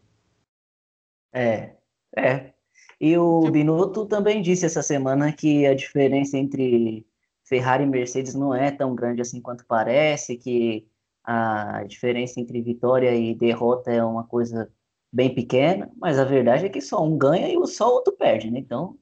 É, 1.34 1.76
é. 2.16 2.54
E 2.98 3.18
o 3.18 3.50
Binotto 3.50 4.06
também 4.06 4.40
disse 4.40 4.64
essa 4.64 4.82
semana 4.82 5.30
que 5.34 5.66
a 5.66 5.74
diferença 5.74 6.38
entre 6.38 7.06
Ferrari 7.44 7.84
e 7.84 7.86
Mercedes 7.86 8.34
não 8.34 8.54
é 8.54 8.70
tão 8.70 8.94
grande 8.94 9.20
assim 9.20 9.42
quanto 9.42 9.66
parece, 9.66 10.38
que 10.38 10.88
a 11.22 11.84
diferença 11.84 12.40
entre 12.40 12.62
vitória 12.62 13.14
e 13.14 13.34
derrota 13.34 13.92
é 13.92 14.02
uma 14.02 14.26
coisa 14.26 14.72
bem 15.12 15.34
pequena, 15.34 15.92
mas 15.98 16.18
a 16.18 16.24
verdade 16.24 16.64
é 16.64 16.68
que 16.70 16.80
só 16.80 17.04
um 17.04 17.18
ganha 17.18 17.48
e 17.48 17.66
só 17.66 17.90
o 17.90 17.94
outro 17.96 18.16
perde, 18.16 18.50
né? 18.50 18.60
Então, 18.60 18.98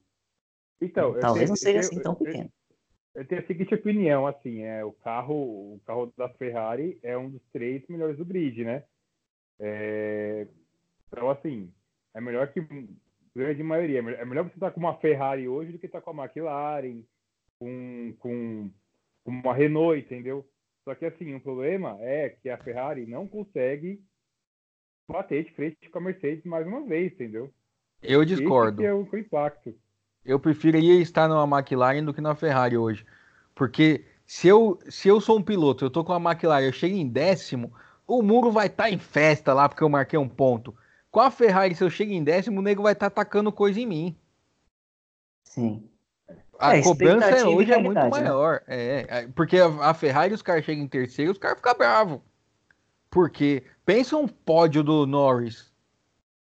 então 0.81 1.17
talvez 1.19 1.35
tenho, 1.35 1.49
não 1.49 1.55
seja 1.55 1.79
assim 1.79 2.01
tão 2.01 2.15
pequeno. 2.15 2.51
Eu, 3.15 3.25
tenho 3.25 3.41
a 3.41 3.47
seguinte 3.47 3.73
opinião, 3.73 4.27
assim, 4.27 4.63
é 4.63 4.83
o 4.83 4.91
carro, 4.91 5.75
o 5.75 5.81
carro 5.85 6.13
da 6.17 6.29
Ferrari 6.29 6.99
é 7.01 7.17
um 7.17 7.29
dos 7.29 7.41
três 7.51 7.81
melhores 7.87 8.17
do 8.17 8.25
grid, 8.25 8.63
né? 8.63 8.83
É, 9.59 10.47
então, 11.07 11.29
assim, 11.29 11.71
é 12.13 12.19
melhor 12.19 12.51
que 12.51 12.59
grande 13.35 13.63
maioria. 13.63 13.99
É 13.99 14.25
melhor 14.25 14.43
você 14.43 14.55
estar 14.55 14.71
com 14.71 14.79
uma 14.79 14.97
Ferrari 14.97 15.47
hoje 15.47 15.71
do 15.71 15.79
que 15.79 15.85
estar 15.85 16.01
com 16.01 16.11
a 16.11 16.25
McLaren, 16.25 17.01
com, 17.59 18.13
com, 18.19 18.71
com 19.23 19.31
uma 19.31 19.53
Renault, 19.53 19.99
entendeu? 19.99 20.45
Só 20.83 20.93
que 20.95 21.05
assim, 21.05 21.33
o 21.33 21.37
um 21.37 21.39
problema 21.39 21.97
é 21.99 22.29
que 22.29 22.49
a 22.49 22.57
Ferrari 22.57 23.05
não 23.05 23.27
consegue 23.27 23.99
bater 25.09 25.43
de 25.43 25.51
frente 25.53 25.89
com 25.89 25.97
a 25.97 26.01
Mercedes 26.01 26.45
mais 26.45 26.65
uma 26.65 26.85
vez, 26.85 27.11
entendeu? 27.13 27.51
Eu 28.01 28.23
discordo. 28.23 28.81
Esse 28.81 28.89
é 28.89 28.93
o 28.93 29.17
impacto. 29.17 29.75
Eu 30.25 30.39
preferiria 30.39 30.99
estar 30.99 31.27
numa 31.27 31.59
McLaren 31.59 32.03
do 32.03 32.13
que 32.13 32.21
na 32.21 32.33
Ferrari 32.33 32.77
hoje. 32.77 33.05
Porque 33.53 34.05
se 34.25 34.47
eu, 34.47 34.79
se 34.89 35.07
eu 35.07 35.21
sou 35.21 35.37
um 35.37 35.43
piloto, 35.43 35.85
eu 35.85 35.89
tô 35.89 36.03
com 36.03 36.13
a 36.13 36.19
McLaren, 36.19 36.65
eu 36.65 36.73
chego 36.73 36.95
em 36.95 37.07
décimo, 37.07 37.71
o 38.07 38.21
muro 38.21 38.51
vai 38.51 38.67
estar 38.67 38.83
tá 38.83 38.89
em 38.89 38.97
festa 38.97 39.53
lá 39.53 39.69
porque 39.69 39.83
eu 39.83 39.89
marquei 39.89 40.17
um 40.17 40.27
ponto. 40.27 40.75
Com 41.11 41.19
a 41.19 41.31
Ferrari, 41.31 41.75
se 41.75 41.83
eu 41.83 41.89
chego 41.89 42.11
em 42.11 42.23
décimo, 42.23 42.59
o 42.59 42.63
nego 42.63 42.83
vai 42.83 42.93
estar 42.93 43.09
tá 43.09 43.21
atacando 43.21 43.51
coisa 43.51 43.79
em 43.79 43.85
mim. 43.85 44.17
Sim. 45.43 45.87
A 46.59 46.77
é, 46.77 46.81
cobrança 46.81 47.47
hoje 47.47 47.71
é 47.71 47.77
muito 47.77 47.99
né? 47.99 48.09
maior. 48.09 48.61
É, 48.67 49.05
é, 49.07 49.27
porque 49.27 49.57
a, 49.57 49.93
Ferrari, 49.93 50.33
os 50.33 50.41
caras 50.41 50.65
chegam 50.65 50.83
em 50.83 50.87
terceiro, 50.87 51.31
os 51.31 51.37
caras 51.37 51.57
ficam 51.57 51.77
bravos. 51.77 52.19
Porque 53.09 53.63
pensa 53.85 54.17
um 54.17 54.27
pódio 54.27 54.83
do 54.83 55.05
Norris 55.05 55.71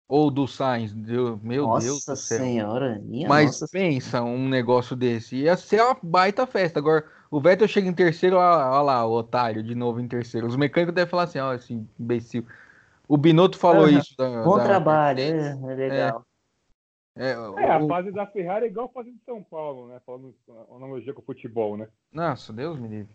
ou 0.08 0.30
do 0.30 0.48
Sainz, 0.48 0.94
Deus, 0.94 1.38
meu 1.42 1.66
nossa 1.66 1.86
Deus 1.86 2.04
do 2.04 2.16
céu. 2.16 2.38
Senhora, 2.38 2.98
minha 3.04 3.28
Mas 3.28 3.46
nossa 3.46 3.68
pensa 3.70 4.22
um 4.22 4.48
negócio 4.48 4.96
desse, 4.96 5.36
ia 5.36 5.56
ser 5.56 5.82
uma 5.82 5.96
baita 6.02 6.46
festa. 6.46 6.78
Agora, 6.78 7.04
o 7.30 7.38
Vettel 7.38 7.68
chega 7.68 7.86
em 7.86 7.92
terceiro, 7.92 8.36
olha 8.36 8.80
lá, 8.80 9.04
o 9.04 9.12
otário 9.12 9.62
de 9.62 9.74
novo 9.74 10.00
em 10.00 10.08
terceiro. 10.08 10.46
Os 10.46 10.56
mecânicos 10.56 10.94
devem 10.94 11.10
falar 11.10 11.24
assim, 11.24 11.38
ó, 11.38 11.52
esse 11.52 11.74
imbecil. 12.00 12.46
O 13.06 13.18
Binotto 13.18 13.58
falou 13.58 13.84
uhum. 13.84 13.98
isso. 13.98 14.16
Da, 14.16 14.42
Bom 14.42 14.56
da... 14.56 14.64
trabalho, 14.64 15.20
é, 15.20 15.50
é 15.50 15.74
legal. 15.74 16.24
É, 17.14 17.32
é, 17.32 17.38
o, 17.38 17.58
a 17.58 17.86
fase 17.86 18.10
da 18.10 18.26
Ferrari 18.26 18.66
é 18.66 18.68
igual 18.68 18.86
a 18.86 18.92
fase 18.92 19.10
de 19.10 19.18
São 19.24 19.42
Paulo, 19.42 19.88
né? 19.88 20.00
Falando 20.06 20.34
analogia 20.74 21.12
com 21.12 21.20
o 21.20 21.24
futebol, 21.24 21.76
né? 21.76 21.88
Nossa, 22.12 22.52
Deus 22.52 22.78
me 22.78 22.88
livre. 22.88 23.14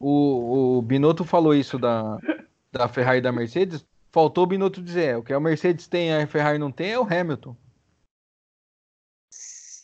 O, 0.00 0.78
o 0.78 0.82
Binotto 0.82 1.22
falou 1.22 1.54
isso 1.54 1.78
da, 1.78 2.18
da 2.72 2.88
Ferrari 2.88 3.18
e 3.18 3.22
da 3.22 3.30
Mercedes. 3.30 3.86
Faltou 4.12 4.44
o 4.44 4.46
Binotto 4.46 4.82
dizer, 4.82 5.04
é, 5.04 5.16
o 5.16 5.22
que 5.22 5.32
a 5.32 5.40
Mercedes 5.40 5.88
tem 5.88 6.14
a 6.14 6.26
Ferrari 6.26 6.58
não 6.58 6.70
tem 6.70 6.92
é 6.92 7.00
o 7.00 7.02
Hamilton. 7.02 7.56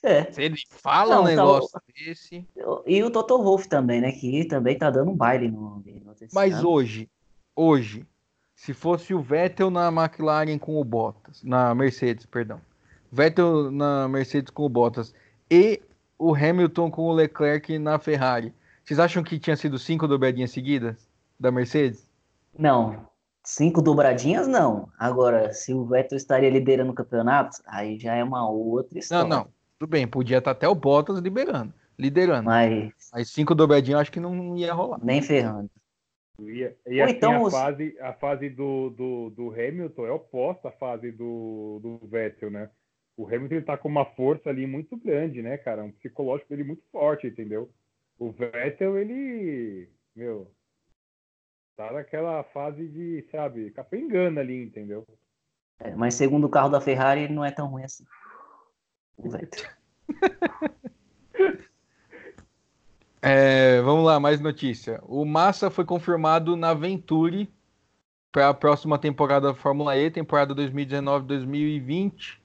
É. 0.03 0.31
Se 0.31 0.43
ele 0.43 0.57
fala 0.71 1.17
não, 1.17 1.23
um 1.23 1.25
tá 1.25 1.31
negócio 1.31 1.71
tá, 1.73 1.83
desse. 1.97 2.47
E 2.87 3.03
o 3.03 3.11
Toto 3.11 3.43
Wolff 3.43 3.67
também, 3.69 4.01
né? 4.01 4.13
Que 4.13 4.45
também 4.45 4.79
tá 4.79 4.91
dando 4.91 5.11
um 5.11 5.17
baile 5.17 5.51
no. 5.51 5.79
no 5.79 6.15
Mas 6.33 6.63
hoje, 6.63 7.11
hoje, 7.57 8.07
se 8.55 8.75
fosse 8.75 9.15
o 9.15 9.21
Vettel 9.21 9.71
na 9.71 9.89
McLaren 9.89 10.59
com 10.59 10.79
o 10.79 10.85
Bottas, 10.85 11.43
na 11.43 11.75
Mercedes, 11.75 12.27
perdão. 12.27 12.61
Vettel 13.11 13.71
na 13.73 14.07
Mercedes 14.09 14.51
com 14.51 14.65
o 14.65 14.69
Bottas 14.69 15.15
e 15.51 15.81
o 16.19 16.35
Hamilton 16.35 16.91
com 16.91 17.07
o 17.07 17.13
Leclerc 17.13 17.79
na 17.79 17.99
Ferrari. 17.99 18.53
Vocês 18.85 19.01
acham 19.01 19.23
que 19.23 19.39
tinha 19.39 19.57
sido 19.57 19.79
cinco 19.79 20.07
dobradinhas 20.07 20.51
seguidas 20.51 21.09
da 21.41 21.51
Mercedes? 21.51 22.07
Não, 22.57 23.08
cinco 23.49 23.81
dobradinhas 23.81 24.47
não. 24.47 24.91
Agora, 24.99 25.53
se 25.55 25.73
o 25.73 25.87
Vettel 25.87 26.19
estaria 26.19 26.51
liderando 26.51 26.93
o 26.93 26.95
campeonato, 26.95 27.63
aí 27.67 27.99
já 27.99 28.15
é 28.15 28.23
uma 28.23 28.49
outra 28.49 28.99
história. 28.99 29.27
Não, 29.27 29.45
não. 29.45 29.49
Tudo 29.79 29.89
bem, 29.89 30.07
podia 30.07 30.39
estar 30.39 30.51
até 30.51 30.69
o 30.69 30.75
Bottas 30.75 31.19
liberando, 31.19 31.73
liderando. 31.99 32.45
Mas, 32.45 32.93
Mas 33.13 33.31
cinco 33.31 33.55
dobradinhas 33.55 33.97
eu 33.97 34.01
acho 34.01 34.13
que 34.13 34.21
não 34.21 34.57
ia 34.57 34.75
rolar. 34.75 35.01
Nem 35.03 35.23
ferrando. 35.23 35.71
E, 36.41 36.71
e 36.87 37.01
assim, 37.01 37.15
então, 37.15 37.47
a, 37.47 37.51
fase, 37.51 37.97
a 38.01 38.13
fase 38.13 38.51
do, 38.51 38.91
do, 38.91 39.31
do 39.31 39.51
Hamilton 39.51 40.07
é 40.07 40.11
oposta 40.11 40.69
à 40.69 40.73
fase 40.73 41.11
do, 41.11 41.81
do 41.81 42.07
Vettel, 42.07 42.51
né? 42.51 42.71
O 43.17 43.27
Hamilton 43.27 43.55
ele 43.55 43.65
tá 43.65 43.77
com 43.77 43.89
uma 43.89 44.05
força 44.05 44.51
ali 44.51 44.67
muito 44.67 44.97
grande, 44.97 45.43
né, 45.43 45.57
cara? 45.57 45.83
Um 45.83 45.91
psicológico 45.91 46.51
dele 46.51 46.65
muito 46.65 46.83
forte, 46.93 47.27
entendeu? 47.27 47.71
O 48.19 48.31
Vettel, 48.31 48.99
ele, 48.99 49.89
meu, 50.15 50.53
tá 51.79 51.93
naquela 51.93 52.43
fase 52.43 52.89
de, 52.89 53.25
sabe, 53.31 53.73
engana 53.93 54.41
ali, 54.41 54.65
entendeu? 54.65 55.07
É, 55.79 55.95
mas 55.95 56.15
segundo 56.15 56.49
o 56.49 56.51
carro 56.51 56.69
da 56.69 56.81
Ferrari, 56.81 57.21
ele 57.23 57.33
não 57.33 57.45
é 57.45 57.53
tão 57.53 57.69
ruim 57.69 57.85
assim. 57.85 58.05
O 59.17 59.31
Vettel. 59.31 59.71
É, 63.21 63.81
vamos 63.81 64.07
lá, 64.07 64.21
mais 64.21 64.41
notícia. 64.41 65.01
O 65.03 65.25
Massa 65.25 65.71
foi 65.71 65.85
confirmado 65.85 66.57
na 66.57 66.73
Venturi 66.73 67.53
para 68.31 68.49
a 68.49 68.55
próxima 68.55 68.97
temporada 68.97 69.49
da 69.49 69.55
Fórmula 69.55 69.97
E, 69.97 70.09
temporada 70.09 70.55
2019-2020. 70.55 72.39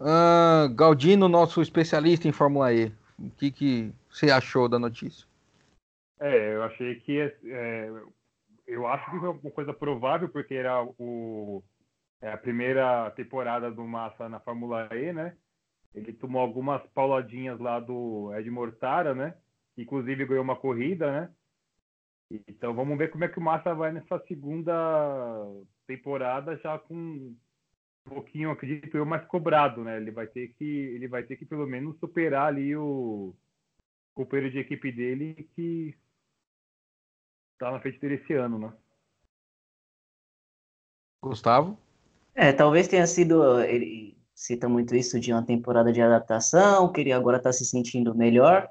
Uh, 0.00 0.74
Galdino, 0.74 1.28
nosso 1.28 1.60
especialista 1.60 2.26
em 2.26 2.32
Fórmula 2.32 2.72
E, 2.72 2.90
o 3.18 3.30
que, 3.36 3.50
que 3.50 3.92
você 4.10 4.30
achou 4.30 4.66
da 4.66 4.78
notícia? 4.78 5.26
É, 6.18 6.54
eu 6.54 6.62
achei 6.62 6.94
que 6.94 7.20
é, 7.44 7.92
eu 8.68 8.86
acho 8.86 9.10
que 9.10 9.18
foi 9.18 9.28
uma 9.28 9.50
coisa 9.50 9.74
provável 9.74 10.28
porque 10.28 10.54
era 10.54 10.84
o, 10.98 11.62
é 12.20 12.30
a 12.30 12.38
primeira 12.38 13.10
temporada 13.12 13.70
do 13.70 13.84
Massa 13.84 14.28
na 14.28 14.38
Fórmula 14.38 14.88
E, 14.92 15.12
né? 15.12 15.36
Ele 15.94 16.12
tomou 16.12 16.40
algumas 16.40 16.86
pauladinhas 16.90 17.58
lá 17.58 17.80
do 17.80 18.32
Ed 18.34 18.48
Mortara, 18.50 19.14
né? 19.14 19.34
inclusive 19.78 20.26
ganhou 20.26 20.42
uma 20.42 20.56
corrida, 20.56 21.10
né? 21.10 21.30
Então 22.46 22.74
vamos 22.74 22.98
ver 22.98 23.10
como 23.10 23.24
é 23.24 23.28
que 23.28 23.38
o 23.38 23.42
Massa 23.42 23.74
vai 23.74 23.92
nessa 23.92 24.18
segunda 24.26 24.74
temporada 25.86 26.56
já 26.58 26.78
com 26.78 26.94
um 26.94 27.36
pouquinho, 28.04 28.50
acredito 28.50 28.96
eu, 28.96 29.06
mais 29.06 29.24
cobrado, 29.26 29.82
né? 29.82 29.96
Ele 29.96 30.10
vai 30.10 30.26
ter 30.26 30.48
que, 30.54 30.64
ele 30.64 31.08
vai 31.08 31.22
ter 31.22 31.36
que 31.36 31.46
pelo 31.46 31.66
menos 31.66 31.98
superar 31.98 32.48
ali 32.48 32.76
o 32.76 33.34
companheiro 34.14 34.50
de 34.52 34.58
equipe 34.58 34.90
dele 34.92 35.48
que 35.54 35.94
está 37.58 37.72
na 37.72 37.80
frente 37.80 37.98
dele 37.98 38.14
esse 38.14 38.32
ano, 38.34 38.58
né? 38.58 38.72
Gustavo? 41.20 41.76
É, 42.32 42.52
talvez 42.52 42.86
tenha 42.86 43.06
sido, 43.06 43.60
ele 43.62 44.16
cita 44.32 44.68
muito 44.68 44.94
isso 44.94 45.18
de 45.18 45.32
uma 45.32 45.44
temporada 45.44 45.92
de 45.92 46.00
adaptação, 46.00 46.92
que 46.92 47.00
ele 47.00 47.12
agora 47.12 47.38
está 47.38 47.52
se 47.52 47.66
sentindo 47.66 48.14
melhor. 48.14 48.70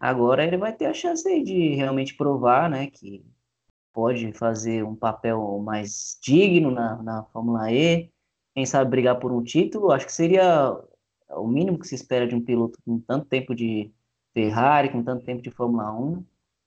Agora 0.00 0.42
ele 0.42 0.56
vai 0.56 0.72
ter 0.72 0.86
a 0.86 0.94
chance 0.94 1.22
de 1.42 1.74
realmente 1.74 2.16
provar, 2.16 2.70
né, 2.70 2.86
que 2.86 3.22
pode 3.92 4.32
fazer 4.32 4.82
um 4.82 4.96
papel 4.96 5.58
mais 5.58 6.18
digno 6.22 6.70
na, 6.70 7.02
na 7.02 7.24
Fórmula 7.24 7.70
E, 7.70 8.10
quem 8.54 8.64
sabe 8.64 8.90
brigar 8.90 9.20
por 9.20 9.30
um 9.30 9.42
título, 9.42 9.92
acho 9.92 10.06
que 10.06 10.12
seria 10.12 10.74
o 11.28 11.46
mínimo 11.46 11.78
que 11.78 11.86
se 11.86 11.94
espera 11.94 12.26
de 12.26 12.34
um 12.34 12.42
piloto 12.42 12.78
com 12.84 12.98
tanto 13.00 13.26
tempo 13.26 13.54
de 13.54 13.92
Ferrari, 14.32 14.90
com 14.90 15.02
tanto 15.02 15.24
tempo 15.24 15.42
de 15.42 15.50
Fórmula 15.50 15.92
1, 15.92 16.24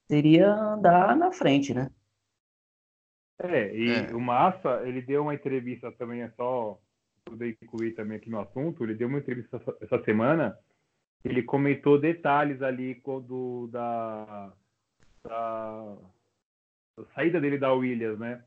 seria 0.07 0.53
andar 0.53 1.15
na 1.15 1.31
frente, 1.31 1.73
né? 1.73 1.89
É, 3.39 3.75
e 3.75 3.91
é. 3.91 4.15
o 4.15 4.19
Massa, 4.19 4.81
ele 4.87 5.01
deu 5.01 5.21
uma 5.21 5.35
entrevista 5.35 5.91
também, 5.91 6.21
é 6.21 6.29
só 6.31 6.79
poder 7.23 7.57
incluir 7.61 7.93
também 7.93 8.17
aqui 8.17 8.29
no 8.29 8.39
assunto, 8.39 8.83
ele 8.83 8.95
deu 8.95 9.07
uma 9.07 9.19
entrevista 9.19 9.61
essa, 9.81 10.03
semana 10.03 10.57
ele 11.23 11.43
comentou 11.43 11.99
detalhes 11.99 12.61
ali 12.61 12.95
quando 12.95 13.67
da, 13.71 14.53
da, 15.23 15.97
da 16.97 17.05
saída 17.13 17.41
dele 17.41 17.57
da 17.57 17.73
Williams, 17.73 18.17
né? 18.17 18.43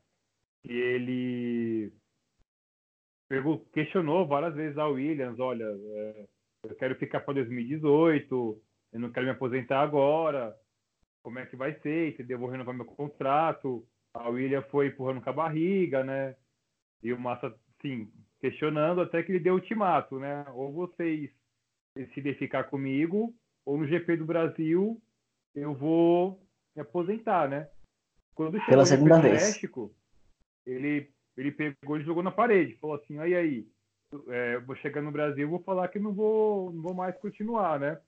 Que 0.63 0.73
ele 0.73 1.93
pegou, 3.29 3.61
questionou 3.73 4.27
várias 4.27 4.55
vezes 4.55 4.79
a 4.79 4.87
Williams, 4.87 5.39
olha, 5.39 5.65
é, 5.65 6.29
eu 6.65 6.75
quero 6.75 6.97
ficar 6.97 7.21
para 7.21 7.35
2018, 7.35 8.63
eu 8.93 9.01
não 9.01 9.13
quero 9.13 9.27
me 9.27 9.33
aposentar 9.33 9.83
agora, 9.83 10.57
como 11.23 11.39
é 11.39 11.47
que 11.47 11.57
vai 11.57 11.75
ser, 11.81 12.11
entendeu? 12.11 12.39
Vou 12.39 12.49
renovar 12.49 12.75
meu 12.75 12.85
contrato. 12.85 13.87
A 14.14 14.29
Williams 14.29 14.66
foi 14.71 14.89
empurrando 14.89 15.21
com 15.21 15.31
a 15.31 15.33
barriga, 15.33 16.03
né? 16.03 16.37
E 17.03 17.12
o 17.12 17.18
Massa, 17.18 17.55
sim, 17.81 18.11
questionando 18.41 19.01
até 19.01 19.23
que 19.23 19.33
ele 19.33 19.41
deu 19.41 19.55
ultimato, 19.55 20.18
né? 20.18 20.45
Ou 20.55 20.73
vocês 20.73 21.31
decidir 21.95 22.37
ficar 22.37 22.64
comigo, 22.64 23.35
ou 23.64 23.77
no 23.77 23.87
GP 23.87 24.16
do 24.16 24.25
Brasil 24.25 25.01
eu 25.55 25.75
vou 25.75 26.41
me 26.75 26.83
aposentar, 26.83 27.49
né? 27.49 27.68
Quando 28.35 28.53
chegou 28.53 28.68
Pela 28.68 28.87
segunda 28.87 29.16
no 29.16 29.23
vez. 29.23 29.35
México, 29.35 29.95
ele, 30.64 31.12
ele 31.37 31.51
pegou 31.53 31.99
e 31.99 32.05
jogou 32.05 32.23
na 32.23 32.31
parede, 32.31 32.77
falou 32.77 32.97
assim, 32.97 33.18
aí 33.18 33.35
aí, 33.35 33.68
é, 34.29 34.59
vou 34.61 34.77
chegar 34.77 35.03
no 35.03 35.12
Brasil 35.12 35.49
vou 35.49 35.62
falar 35.62 35.89
que 35.89 35.99
não 35.99 36.12
vou, 36.12 36.73
não 36.73 36.83
vou 36.83 36.95
mais 36.95 37.16
continuar, 37.18 37.79
né? 37.79 38.01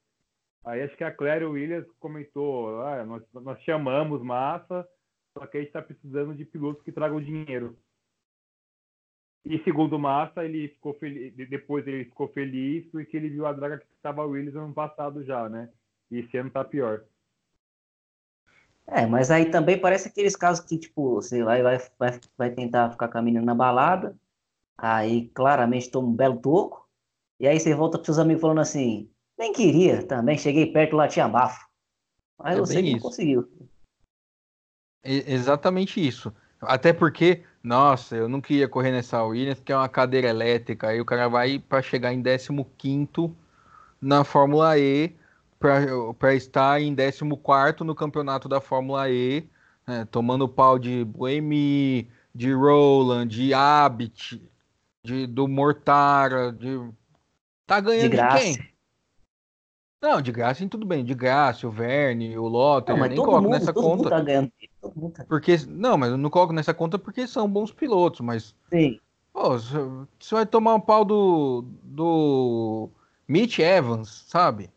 Aí 0.65 0.83
acho 0.83 0.97
que 0.97 1.05
a 1.05 1.11
Claire 1.11 1.45
Williams 1.45 1.87
comentou, 1.99 2.81
ah, 2.83 3.05
nós, 3.05 3.23
nós 3.33 3.61
chamamos 3.63 4.23
massa, 4.23 4.89
só 5.37 5.47
que 5.47 5.57
a 5.57 5.61
gente 5.61 5.69
está 5.69 5.83
precisando 5.83 6.35
de 6.35 6.45
pilotos 6.45 6.83
que 6.83 6.93
tragam 6.93 7.21
dinheiro. 7.21 7.77
E 9.45 9.59
segundo 9.65 9.99
Massa, 9.99 10.45
ele 10.45 10.69
ficou 10.69 10.95
feliz, 10.95 11.35
depois 11.35 11.87
ele 11.87 12.05
ficou 12.05 12.29
feliz 12.29 12.87
porque 12.93 13.17
ele 13.17 13.29
viu 13.29 13.45
a 13.45 13.53
draga 13.53 13.79
que 13.79 13.87
estava 13.97 14.25
Williams 14.25 14.55
ano 14.55 14.73
passado 14.73 15.25
já, 15.25 15.49
né? 15.49 15.69
E 16.11 16.19
esse 16.19 16.37
ano 16.37 16.51
tá 16.51 16.65
pior. 16.65 17.05
É, 18.87 19.07
mas 19.07 19.31
aí 19.31 19.51
também 19.51 19.81
parece 19.81 20.09
aqueles 20.09 20.37
casos 20.37 20.65
que, 20.65 20.79
tipo, 20.79 21.21
sei 21.23 21.43
lá, 21.43 21.61
vai, 21.61 21.79
vai, 21.99 22.21
vai 22.37 22.51
tentar 22.51 22.91
ficar 22.91 23.09
com 23.09 23.19
a 23.19 23.23
menina 23.23 23.45
na 23.45 23.55
balada, 23.55 24.17
aí 24.77 25.29
claramente 25.29 25.91
toma 25.91 26.09
um 26.09 26.15
belo 26.15 26.41
toco, 26.41 26.89
e 27.39 27.47
aí 27.47 27.59
você 27.59 27.75
volta 27.75 27.99
para 27.99 28.05
seus 28.05 28.19
amigos 28.19 28.41
falando 28.41 28.61
assim, 28.61 29.12
nem 29.43 29.53
queria 29.53 30.03
também, 30.05 30.38
cheguei 30.38 30.66
perto 30.66 30.95
lá, 30.95 31.09
tinha 31.09 31.28
bafo. 31.28 31.66
Mas 32.38 32.57
é 32.57 32.61
você 32.61 32.82
não 32.82 32.99
conseguiu. 33.01 33.49
É 35.03 35.32
exatamente 35.32 36.07
isso. 36.07 36.32
Até 36.61 36.93
porque, 36.93 37.43
nossa, 37.62 38.14
eu 38.14 38.28
não 38.28 38.40
queria 38.40 38.68
correr 38.68 38.93
nessa 38.93 39.22
Williams, 39.24 39.61
que 39.61 39.72
é 39.72 39.76
uma 39.76 39.88
cadeira 39.88 40.28
elétrica, 40.28 40.88
aí 40.88 41.01
o 41.01 41.05
cara 41.05 41.28
vai 41.28 41.59
para 41.59 41.82
chegar 41.82 42.12
em 42.12 42.22
15 42.22 43.34
na 44.01 44.22
Fórmula 44.22 44.78
E, 44.78 45.12
para 45.59 46.34
estar 46.34 46.80
em 46.80 46.95
14 46.95 47.84
no 47.84 47.95
campeonato 47.97 48.49
da 48.49 48.61
Fórmula 48.61 49.11
E, 49.11 49.45
né, 49.86 50.07
tomando 50.09 50.49
pau 50.49 50.78
de 50.78 51.05
Buemi, 51.05 52.09
de 52.32 52.53
Roland, 52.53 53.26
de 53.26 53.53
Abit, 53.53 54.40
de, 55.03 55.26
do 55.26 55.49
Mortara, 55.49 56.53
de. 56.53 56.80
Tá 57.66 57.80
ganhando 57.80 58.11
de, 58.11 58.16
de 58.16 58.28
quem? 58.28 58.72
Não, 60.03 60.21
de 60.21 60.33
graça, 60.33 60.69
tudo 60.69 60.85
bem. 60.85 61.05
De 61.05 61.15
graça, 61.15 61.65
o 61.65 61.71
Verne, 61.71 62.37
o 62.37 62.49
Lotter, 62.49 62.97
eu 62.97 63.09
nem 63.09 63.17
coloco 63.17 63.43
mundo, 63.43 63.53
nessa 63.53 63.73
conta. 63.73 64.11
Tá 64.11 64.21
ganhando, 64.21 64.51
tá... 65.15 65.25
Porque, 65.29 65.57
não, 65.69 65.97
mas 65.97 66.11
eu 66.11 66.17
não 66.17 66.29
coloco 66.29 66.53
nessa 66.53 66.75
conta 66.75 66.99
porque 66.99 67.25
são 67.25 67.49
bons 67.49 67.71
pilotos, 67.71 68.21
mas. 68.21 68.53
Sim. 68.69 68.99
Pô, 69.33 69.57
você 69.57 70.35
vai 70.35 70.45
tomar 70.45 70.75
um 70.75 70.81
pau 70.81 71.05
do. 71.05 71.65
do. 71.85 72.91
Mitch 73.29 73.61
Evans, 73.61 74.25
sabe? 74.27 74.71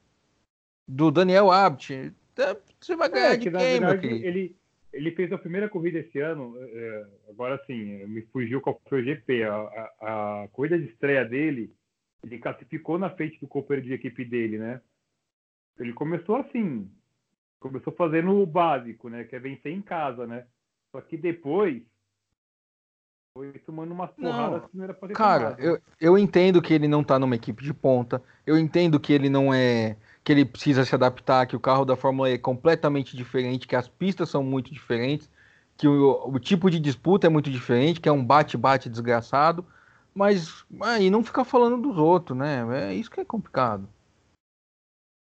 Do 0.87 1.09
Daniel 1.09 1.51
Abt. 1.51 2.13
Tá, 2.35 2.55
você 2.79 2.95
vai 2.95 3.09
ganhar 3.09 3.33
é, 3.33 3.37
de 3.37 3.49
quem, 3.49 3.79
meu 3.79 3.99
querido? 3.99 4.25
Ele, 4.27 4.55
ele 4.93 5.11
fez 5.11 5.31
a 5.33 5.39
primeira 5.39 5.67
corrida 5.67 5.97
esse 5.97 6.19
ano, 6.19 6.55
é, 6.59 7.05
agora 7.29 7.59
sim, 7.65 8.05
me 8.05 8.21
fugiu 8.31 8.61
qual 8.61 8.79
foi 8.87 9.01
o 9.01 9.03
GP. 9.03 9.43
A, 9.43 9.55
a, 9.55 10.43
a 10.43 10.47
corrida 10.49 10.77
de 10.77 10.85
estreia 10.85 11.25
dele, 11.25 11.73
ele 12.23 12.37
classificou 12.37 12.99
na 12.99 13.09
frente 13.09 13.39
do 13.39 13.47
companheiro 13.47 13.87
de 13.87 13.93
equipe 13.93 14.23
dele, 14.23 14.59
né? 14.59 14.79
Ele 15.79 15.93
começou 15.93 16.37
assim, 16.37 16.89
começou 17.59 17.93
fazendo 17.93 18.31
o 18.31 18.45
básico, 18.45 19.09
né? 19.09 19.23
Que 19.25 19.35
é 19.35 19.39
vencer 19.39 19.71
em 19.71 19.81
casa, 19.81 20.25
né? 20.25 20.45
Só 20.91 21.01
que 21.01 21.17
depois 21.17 21.83
foi 23.37 23.51
tomando 23.59 23.91
umas 23.93 24.11
porradas 24.11 24.65
que 24.69 24.77
não 24.77 24.83
era 24.85 24.93
pra 24.93 25.09
ter 25.09 25.13
Cara, 25.13 25.55
tomado. 25.55 25.59
eu, 25.59 25.81
eu 25.99 26.17
entendo 26.17 26.61
que 26.61 26.73
ele 26.73 26.87
não 26.87 27.03
tá 27.03 27.19
numa 27.19 27.35
equipe 27.35 27.63
de 27.63 27.73
ponta. 27.73 28.23
Eu 28.45 28.57
entendo 28.57 28.99
que 28.99 29.11
ele 29.11 29.29
não 29.29 29.53
é. 29.53 29.97
que 30.23 30.31
ele 30.31 30.45
precisa 30.45 30.85
se 30.85 30.95
adaptar, 30.95 31.45
que 31.45 31.55
o 31.55 31.59
carro 31.59 31.83
da 31.85 31.97
Fórmula 31.97 32.29
E 32.29 32.33
é 32.33 32.37
completamente 32.37 33.15
diferente, 33.17 33.67
que 33.67 33.75
as 33.75 33.87
pistas 33.89 34.29
são 34.29 34.41
muito 34.43 34.73
diferentes, 34.73 35.29
que 35.77 35.87
o, 35.87 36.29
o 36.29 36.39
tipo 36.39 36.69
de 36.71 36.79
disputa 36.79 37.27
é 37.27 37.29
muito 37.29 37.51
diferente, 37.51 37.99
que 37.99 38.07
é 38.07 38.11
um 38.11 38.23
bate-bate 38.25 38.89
desgraçado. 38.89 39.65
Mas 40.13 40.65
aí 40.81 41.09
não 41.09 41.23
ficar 41.23 41.43
falando 41.43 41.81
dos 41.81 41.97
outros, 41.97 42.37
né? 42.37 42.89
É 42.89 42.93
isso 42.93 43.11
que 43.11 43.19
é 43.19 43.25
complicado. 43.25 43.89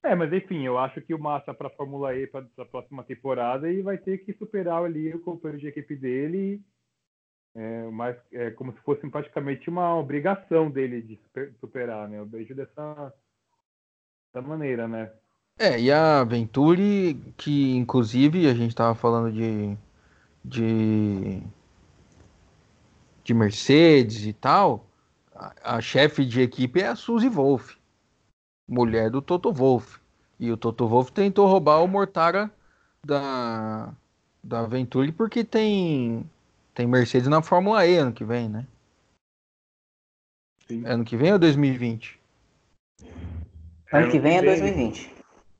É, 0.03 0.13
mas 0.13 0.33
enfim, 0.33 0.63
eu 0.63 0.77
acho 0.77 1.01
que 1.01 1.13
o 1.13 1.19
Massa 1.19 1.53
para 1.53 1.67
a 1.67 1.71
Fórmula 1.71 2.13
E 2.13 2.27
para 2.27 2.45
a 2.57 2.65
próxima 2.65 3.05
temporada 3.05 3.71
e 3.71 3.81
vai 3.81 3.97
ter 3.97 4.17
que 4.17 4.33
superar 4.33 4.83
ali 4.83 5.13
o 5.15 5.21
companheiro 5.21 5.61
de 5.61 5.67
equipe 5.67 5.95
dele, 5.95 6.61
é, 7.55 7.83
mas 7.89 8.17
é 8.33 8.51
como 8.51 8.73
se 8.73 8.79
fosse 8.81 9.07
praticamente 9.09 9.69
uma 9.69 9.95
obrigação 9.95 10.69
dele 10.69 11.01
de 11.01 11.17
superar, 11.61 12.09
né? 12.09 12.19
Eu 12.19 12.25
vejo 12.25 12.53
dessa, 12.53 13.13
dessa 14.33 14.45
maneira, 14.45 14.89
né? 14.89 15.09
É, 15.57 15.79
e 15.79 15.89
a 15.89 16.21
Venturi, 16.25 17.15
que 17.37 17.73
inclusive 17.73 18.49
a 18.49 18.53
gente 18.53 18.71
estava 18.71 18.95
falando 18.95 19.31
de, 19.31 19.77
de, 20.43 21.41
de 23.23 23.33
Mercedes 23.33 24.25
e 24.25 24.33
tal, 24.33 24.85
a, 25.33 25.77
a 25.77 25.81
chefe 25.81 26.25
de 26.25 26.41
equipe 26.41 26.81
é 26.81 26.87
a 26.87 26.95
Suzy 26.95 27.29
Wolff 27.29 27.81
mulher 28.73 29.09
do 29.09 29.21
Toto 29.21 29.53
Wolff. 29.53 29.99
E 30.39 30.51
o 30.51 30.57
Toto 30.57 30.87
Wolff 30.87 31.11
tentou 31.11 31.47
roubar 31.47 31.83
o 31.83 31.87
Mortara 31.87 32.51
da, 33.05 33.93
da 34.43 34.65
Venturi 34.65 35.11
porque 35.11 35.43
tem, 35.43 36.29
tem 36.73 36.87
Mercedes 36.87 37.27
na 37.27 37.41
Fórmula 37.41 37.85
E 37.85 37.95
ano 37.95 38.11
que 38.11 38.25
vem, 38.25 38.49
né? 38.49 38.65
Sim. 40.67 40.85
Ano 40.85 41.05
que 41.05 41.15
vem 41.15 41.31
ou 41.31 41.39
2020? 41.39 42.19
Ano 43.91 44.09
que 44.09 44.19
vem 44.19 44.37
é 44.37 44.41
2020. 44.41 45.13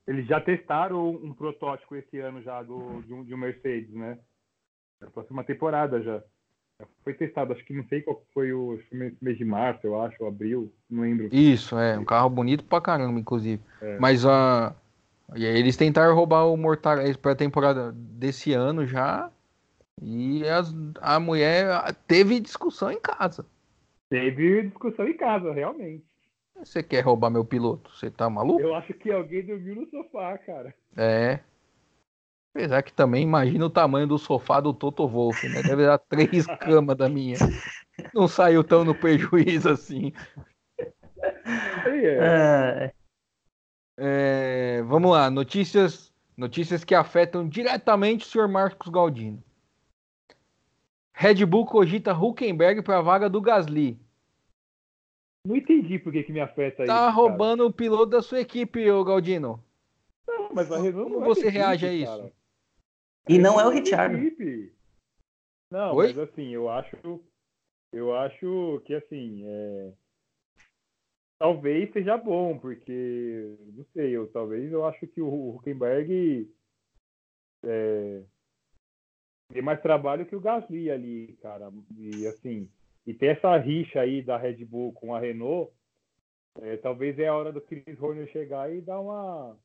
Eles 0.08 0.28
já 0.28 0.42
testaram 0.42 1.12
um 1.12 1.34
protótipo 1.34 1.96
esse 1.96 2.20
ano 2.20 2.42
já 2.42 2.62
do, 2.64 3.02
de, 3.04 3.14
um, 3.14 3.24
de 3.24 3.34
um 3.34 3.38
Mercedes, 3.38 3.94
né? 3.94 4.18
Na 5.00 5.10
próxima 5.10 5.44
temporada 5.44 6.02
já. 6.02 6.24
Foi 7.04 7.14
testado, 7.14 7.54
acho 7.54 7.64
que 7.66 7.74
não 7.74 7.84
sei 7.86 8.02
qual 8.02 8.24
foi 8.34 8.54
o 8.54 8.80
mês 9.22 9.38
de 9.38 9.46
março, 9.46 9.86
eu 9.86 10.02
acho, 10.02 10.16
ou 10.22 10.28
abril, 10.28 10.72
não 10.90 11.04
lembro. 11.04 11.30
Isso, 11.32 11.78
é, 11.78 11.98
um 11.98 12.06
carro 12.06 12.30
bonito 12.30 12.64
pra 12.64 12.82
caramba, 12.82 13.20
inclusive. 13.20 13.62
É. 13.82 13.98
Mas 14.00 14.26
a. 14.26 14.74
Uh, 15.30 15.38
e 15.38 15.46
aí 15.46 15.58
eles 15.58 15.78
tentaram 15.78 16.14
roubar 16.14 16.46
o 16.46 16.58
Mortal 16.58 16.98
para 17.22 17.32
a 17.32 17.36
temporada 17.36 17.92
desse 17.94 18.54
ano 18.54 18.86
já. 18.86 19.32
E 20.02 20.44
as, 20.48 20.74
a 21.02 21.20
mulher 21.20 21.96
teve 22.08 22.40
discussão 22.40 22.92
em 22.92 23.00
casa. 23.00 23.46
Teve 24.10 24.64
discussão 24.64 25.08
em 25.08 25.16
casa, 25.16 25.52
realmente. 25.54 26.04
Você 26.56 26.84
quer 26.84 27.02
roubar 27.02 27.30
meu 27.30 27.44
piloto? 27.44 27.90
Você 27.96 28.12
tá 28.12 28.30
maluco? 28.30 28.62
Eu 28.62 28.76
acho 28.76 28.94
que 28.94 29.12
alguém 29.12 29.46
dormiu 29.46 29.76
no 29.76 29.90
sofá, 29.90 30.38
cara. 30.38 30.74
É. 30.96 31.40
Apesar 32.56 32.84
que 32.84 32.94
também 32.94 33.24
imagina 33.24 33.66
o 33.66 33.70
tamanho 33.70 34.06
do 34.06 34.20
sofá 34.20 34.60
do 34.60 34.74
Toto 34.76 35.08
Wolff, 35.08 35.50
né? 35.50 35.64
Deve 35.64 35.88
dar 35.88 35.98
três 35.98 36.46
camas 36.62 36.96
da 36.96 37.10
minha. 37.10 37.38
Não 38.14 38.28
saiu 38.28 38.64
tão 38.64 38.86
no 38.86 38.94
prejuízo 38.94 39.70
assim. 39.70 40.14
É. 41.86 42.94
É, 43.98 44.82
vamos 44.84 45.12
lá, 45.12 45.32
notícias, 45.32 46.14
notícias 46.38 46.84
que 46.84 46.94
afetam 46.94 47.48
diretamente 47.48 48.26
o 48.26 48.30
senhor 48.30 48.48
Marcos 48.48 48.90
Galdino. 48.92 49.44
Red 51.12 51.46
Bull 51.46 51.66
cogita 51.66 52.14
Huckenberg 52.14 52.84
para 52.84 53.00
a 53.00 53.02
vaga 53.02 53.30
do 53.30 53.42
Gasly. 53.42 54.00
Não 55.46 55.56
entendi 55.56 55.98
por 55.98 56.12
que, 56.14 56.24
que 56.24 56.32
me 56.32 56.40
afeta 56.40 56.78
tá 56.78 56.84
isso. 56.84 56.94
Tá 56.94 57.10
roubando 57.10 57.60
cara. 57.60 57.70
o 57.70 57.74
piloto 57.74 58.08
da 58.08 58.22
sua 58.22 58.40
equipe, 58.40 58.90
ô 58.92 59.04
Galdino. 59.04 59.64
Não, 60.28 60.54
mas 60.54 60.72
a 60.72 60.80
Renault 60.80 61.12
Como 61.12 61.26
você 61.26 61.50
reage 61.50 61.86
a 61.86 61.94
isso? 61.94 62.18
Cara. 62.18 62.43
E 63.28 63.38
não 63.38 63.60
é 63.60 63.66
o 63.66 63.70
Richard. 63.70 64.72
Não, 65.72 65.96
Oi? 65.96 66.08
mas 66.08 66.18
assim, 66.20 66.50
eu 66.50 66.70
acho. 66.70 67.24
Eu 67.92 68.16
acho 68.16 68.82
que 68.86 68.94
assim. 68.94 69.44
É... 69.46 69.94
Talvez 71.40 71.92
seja 71.92 72.18
bom, 72.18 72.58
porque. 72.58 73.56
Não 73.74 73.86
sei, 73.94 74.12
eu 74.12 74.28
talvez 74.32 74.72
eu 74.72 74.86
acho 74.86 75.08
que 75.08 75.22
o 75.22 75.56
Huckenberg 75.56 76.50
é, 77.64 78.24
tem 79.50 79.62
mais 79.62 79.82
trabalho 79.82 80.26
que 80.26 80.36
o 80.36 80.42
Gasly 80.42 80.92
ali, 80.92 81.38
cara. 81.42 81.72
E 81.98 82.28
assim. 82.28 82.70
E 83.06 83.14
ter 83.14 83.38
essa 83.38 83.58
rixa 83.58 84.00
aí 84.00 84.22
da 84.22 84.38
Red 84.38 84.64
Bull 84.66 84.94
com 84.94 85.14
a 85.14 85.20
Renault, 85.20 85.74
é, 86.62 86.78
talvez 86.78 87.18
é 87.20 87.28
a 87.28 87.36
hora 87.36 87.52
do 87.52 87.60
Chris 87.60 88.02
Horner 88.02 88.28
chegar 88.30 88.74
e 88.74 88.80
dar 88.80 89.00
uma 89.00 89.58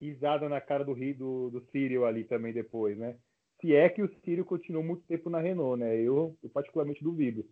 risada 0.00 0.48
na 0.48 0.60
cara 0.60 0.84
do, 0.84 0.94
do, 0.94 1.50
do 1.50 1.60
Círio 1.70 2.04
ali 2.04 2.24
também 2.24 2.52
depois, 2.52 2.96
né? 2.96 3.16
Se 3.60 3.74
é 3.74 3.88
que 3.88 4.02
o 4.02 4.10
Círio 4.22 4.44
continuou 4.44 4.84
muito 4.84 5.02
tempo 5.04 5.30
na 5.30 5.40
Renault, 5.40 5.80
né? 5.80 5.96
Eu, 5.96 6.36
eu 6.42 6.50
particularmente 6.50 7.02
duvido. 7.02 7.44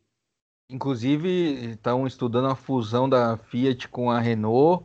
Inclusive, 0.71 1.73
estão 1.73 2.07
estudando 2.07 2.49
a 2.49 2.55
fusão 2.55 3.09
da 3.09 3.37
Fiat 3.37 3.89
com 3.89 4.11
a 4.11 4.19
Renault. 4.19 4.85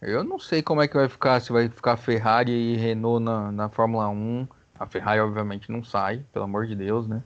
Eu 0.00 0.22
não 0.22 0.38
sei 0.38 0.62
como 0.62 0.82
é 0.82 0.88
que 0.88 0.96
vai 0.96 1.08
ficar, 1.08 1.40
se 1.40 1.52
vai 1.52 1.68
ficar 1.68 1.96
Ferrari 1.96 2.52
e 2.52 2.76
Renault 2.76 3.22
na, 3.22 3.52
na 3.52 3.68
Fórmula 3.68 4.08
1. 4.08 4.46
A 4.78 4.86
Ferrari, 4.86 5.20
obviamente, 5.20 5.70
não 5.70 5.82
sai, 5.82 6.24
pelo 6.32 6.44
amor 6.44 6.66
de 6.66 6.74
Deus, 6.74 7.06
né? 7.06 7.22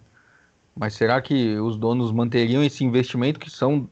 Mas 0.76 0.94
será 0.94 1.20
que 1.20 1.56
os 1.58 1.76
donos 1.76 2.12
manteriam 2.12 2.62
esse 2.62 2.84
investimento 2.84 3.40
que 3.40 3.50
são 3.50 3.90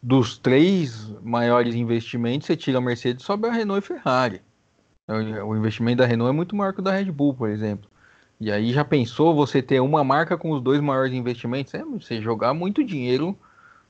dos 0.00 0.38
três 0.38 1.08
maiores 1.22 1.74
investimentos? 1.74 2.46
Você 2.46 2.56
tira 2.56 2.78
a 2.78 2.80
Mercedes, 2.80 3.24
sobe 3.24 3.48
a 3.48 3.52
Renault 3.52 3.84
e 3.84 3.86
Ferrari. 3.86 4.42
O 5.44 5.56
investimento 5.56 5.98
da 5.98 6.06
Renault 6.06 6.30
é 6.30 6.36
muito 6.36 6.54
maior 6.54 6.72
que 6.72 6.80
o 6.80 6.82
da 6.82 6.92
Red 6.92 7.10
Bull, 7.10 7.34
por 7.34 7.48
exemplo. 7.48 7.90
E 8.40 8.50
aí 8.50 8.72
já 8.72 8.84
pensou 8.84 9.34
você 9.34 9.60
ter 9.60 9.80
uma 9.80 10.02
marca 10.02 10.38
com 10.38 10.50
os 10.50 10.62
dois 10.62 10.80
maiores 10.80 11.12
investimentos? 11.12 11.74
É 11.74 11.84
você 11.84 12.20
jogar 12.20 12.54
muito 12.54 12.82
dinheiro 12.82 13.38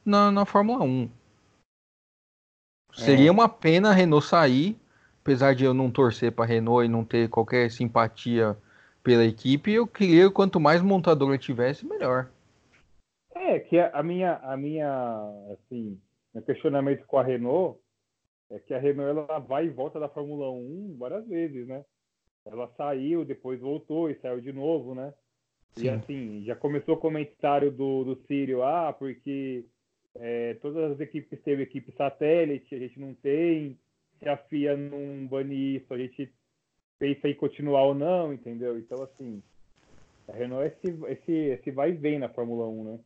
na, 0.05 0.31
na 0.31 0.45
Fórmula 0.45 0.85
1. 0.85 1.09
Seria 2.93 3.29
é. 3.29 3.31
uma 3.31 3.49
pena 3.49 3.91
a 3.91 3.93
Renault 3.93 4.27
sair, 4.27 4.77
apesar 5.23 5.55
de 5.55 5.65
eu 5.65 5.73
não 5.73 5.91
torcer 5.91 6.33
para 6.33 6.45
a 6.45 6.49
Renault 6.49 6.85
e 6.85 6.89
não 6.89 7.05
ter 7.05 7.29
qualquer 7.29 7.71
simpatia 7.71 8.57
pela 9.03 9.25
equipe, 9.25 9.73
eu 9.73 9.87
queria 9.87 10.31
quanto 10.31 10.61
mais 10.61 10.83
montadora 10.83 11.39
tivesse, 11.39 11.87
melhor. 11.87 12.29
É, 13.35 13.59
que 13.61 13.79
a 13.79 14.03
minha, 14.03 14.35
a 14.43 14.57
minha, 14.57 14.87
assim, 15.53 15.99
meu 16.35 16.43
questionamento 16.43 17.07
com 17.07 17.19
a 17.19 17.23
Renault 17.23 17.80
é 18.51 18.59
que 18.59 18.75
a 18.75 18.79
Renault 18.79 19.11
ela 19.11 19.39
vai 19.39 19.67
e 19.67 19.71
volta 19.71 20.01
da 20.01 20.09
Fórmula 20.09 20.51
1 20.51 20.97
várias 20.99 21.27
vezes, 21.27 21.67
né? 21.67 21.85
Ela 22.45 22.69
saiu, 22.77 23.25
depois 23.25 23.61
voltou 23.61 24.11
e 24.11 24.17
saiu 24.17 24.41
de 24.41 24.53
novo, 24.53 24.95
né? 24.95 25.15
Sim. 25.73 25.85
E 25.85 25.89
assim, 25.89 26.45
já 26.45 26.57
começou 26.57 26.97
o 26.97 27.01
comentário 27.01 27.71
do, 27.71 28.05
do 28.05 28.17
Círio, 28.27 28.63
ah, 28.63 28.93
porque 28.93 29.65
é, 30.17 30.55
todas 30.55 30.93
as 30.93 31.01
equipes 31.01 31.41
teve 31.43 31.63
equipe 31.63 31.93
satélite, 31.93 32.75
a 32.75 32.79
gente 32.79 32.99
não 32.99 33.15
tem, 33.15 33.79
se 34.19 34.29
a 34.29 34.37
FIA 34.37 34.77
não 34.77 35.27
banir 35.29 35.81
isso, 35.81 35.95
a 35.95 35.99
gente 35.99 36.33
pensa 36.99 37.29
em 37.29 37.35
continuar 37.35 37.85
ou 37.85 37.95
não, 37.95 38.33
entendeu? 38.33 38.79
Então, 38.79 39.03
assim, 39.03 39.43
a 40.29 40.33
Renault 40.33 40.65
é 40.65 40.67
esse, 40.69 41.05
esse, 41.07 41.33
esse 41.33 41.71
vai 41.71 41.91
e 41.91 41.95
vem 41.95 42.19
na 42.19 42.29
Fórmula 42.29 42.67
1, 42.67 42.85
né? 42.85 43.01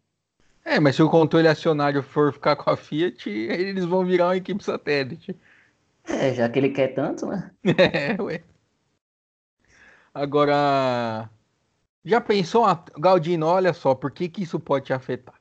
É, 0.65 0.81
mas 0.81 0.97
se 0.97 1.03
o 1.03 1.11
controle 1.11 1.47
acionário 1.47 2.03
for 2.03 2.33
ficar 2.33 2.57
com 2.57 2.71
a 2.71 2.77
Fiat, 2.77 3.29
eles 3.29 3.85
vão 3.85 4.05
virar 4.05 4.29
uma 4.29 4.37
equipe 4.37 4.65
satélite. 4.65 5.37
É, 6.05 6.33
já 6.35 6.49
que 6.49 6.59
ele 6.59 6.71
quer 6.71 6.89
tanto, 6.95 7.27
né? 7.27 7.51
É, 7.65 8.21
ué. 8.21 8.43
Agora, 10.13 11.29
já 12.05 12.21
pensou, 12.21 12.63
uma... 12.65 12.85
Galdino, 12.99 13.47
olha 13.47 13.73
só, 13.73 13.95
por 13.95 14.11
que, 14.11 14.29
que 14.29 14.43
isso 14.43 14.59
pode 14.61 14.87
te 14.87 14.93
afetar? 14.93 15.35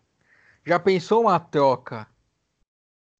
Já 0.65 0.79
pensou 0.79 1.21
uma 1.21 1.39
troca 1.39 2.07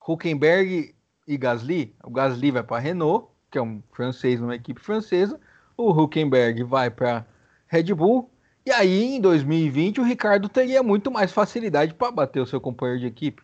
Huckenberg 0.06 0.96
e 1.28 1.38
Gasly? 1.38 1.96
O 2.04 2.10
Gasly 2.10 2.52
vai 2.52 2.64
para 2.64 2.78
a 2.78 2.80
Renault, 2.80 3.30
que 3.52 3.58
é 3.58 3.62
um 3.62 3.82
francês 3.92 4.40
numa 4.40 4.56
equipe 4.56 4.82
francesa. 4.82 5.40
O 5.78 5.92
Huckenberg 5.92 6.64
vai 6.64 6.90
para 6.90 7.26
Red 7.68 7.94
Bull 7.94 8.33
e 8.66 8.72
aí, 8.72 9.16
em 9.16 9.22
2020, 9.22 10.00
o 10.00 10.04
Ricardo 10.04 10.48
teria 10.48 10.82
muito 10.82 11.12
mais 11.12 11.32
facilidade 11.32 11.94
para 11.94 12.12
bater 12.12 12.40
o 12.40 12.46
seu 12.46 12.62
companheiro 12.62 13.02
de 13.02 13.08
equipe. 13.08 13.44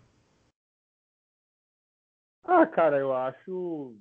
Ah, 2.44 2.66
cara, 2.66 2.98
eu 2.98 3.14
acho. 3.14 3.96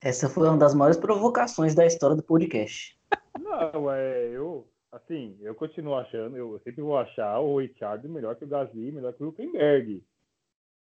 Essa 0.00 0.28
foi 0.28 0.48
uma 0.48 0.58
das 0.58 0.74
maiores 0.74 0.98
provocações 0.98 1.74
da 1.74 1.86
história 1.86 2.16
do 2.16 2.22
podcast. 2.22 2.98
Não, 3.38 3.90
é, 3.90 4.28
eu, 4.28 4.68
assim, 4.92 5.36
eu 5.40 5.54
continuo 5.54 5.94
achando, 5.94 6.36
eu 6.36 6.60
sempre 6.64 6.82
vou 6.82 6.98
achar 6.98 7.38
o 7.38 7.58
Richard 7.58 8.06
melhor 8.08 8.36
que 8.36 8.44
o 8.44 8.48
Gasly, 8.48 8.92
melhor 8.92 9.12
que 9.14 9.22
o 9.22 9.28
Huckenberg. 9.28 10.04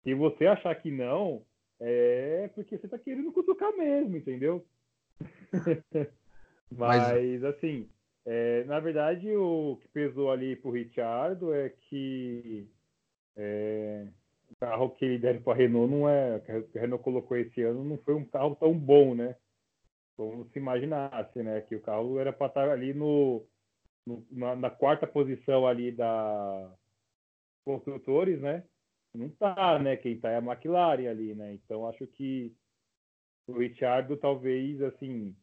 Se 0.02 0.14
você 0.14 0.46
achar 0.46 0.74
que 0.74 0.90
não, 0.90 1.42
é 1.80 2.50
porque 2.54 2.76
você 2.76 2.88
tá 2.88 2.98
querendo 2.98 3.32
cutucar 3.32 3.72
mesmo, 3.76 4.16
entendeu? 4.16 4.66
Mas, 6.70 7.02
Mas 7.02 7.44
assim, 7.44 7.88
é, 8.26 8.64
na 8.64 8.80
verdade, 8.80 9.34
o 9.36 9.78
que 9.80 9.88
pesou 9.88 10.32
ali 10.32 10.56
para 10.56 10.68
o 10.68 10.72
Richardo 10.72 11.54
é 11.54 11.70
que 11.70 12.68
é, 13.36 14.08
o 14.50 14.56
carro 14.56 14.90
que 14.90 15.04
ele 15.04 15.18
deve 15.18 15.38
para 15.38 15.52
a 15.52 15.56
Renault 15.56 15.88
não 15.92 16.08
é. 16.08 16.40
que 16.40 16.76
a 16.76 16.80
Renault 16.80 17.04
colocou 17.04 17.36
esse 17.36 17.62
ano 17.62 17.84
não 17.84 17.96
foi 17.98 18.14
um 18.14 18.24
carro 18.24 18.56
tão 18.56 18.76
bom, 18.76 19.14
né? 19.14 19.36
Como 20.16 20.44
se 20.48 20.58
imaginasse, 20.58 21.40
né? 21.40 21.60
Que 21.60 21.76
o 21.76 21.80
carro 21.80 22.18
era 22.18 22.32
para 22.32 22.48
estar 22.48 22.68
ali 22.68 22.92
no, 22.92 23.46
no 24.04 24.26
na, 24.30 24.56
na, 24.56 24.70
quarta 24.70 25.06
posição 25.06 25.64
ali 25.64 25.92
da 25.92 26.74
construtores, 27.64 28.40
né? 28.40 28.64
Não 29.14 29.28
tá, 29.30 29.78
né? 29.78 29.96
Quem 29.96 30.18
tá 30.18 30.30
é 30.30 30.36
a 30.36 30.42
McLaren 30.42 31.08
ali, 31.08 31.32
né? 31.32 31.54
Então 31.54 31.86
acho 31.88 32.04
que 32.08 32.52
o 33.46 33.52
Richardo 33.58 34.16
talvez 34.16 34.82
assim 34.82 35.36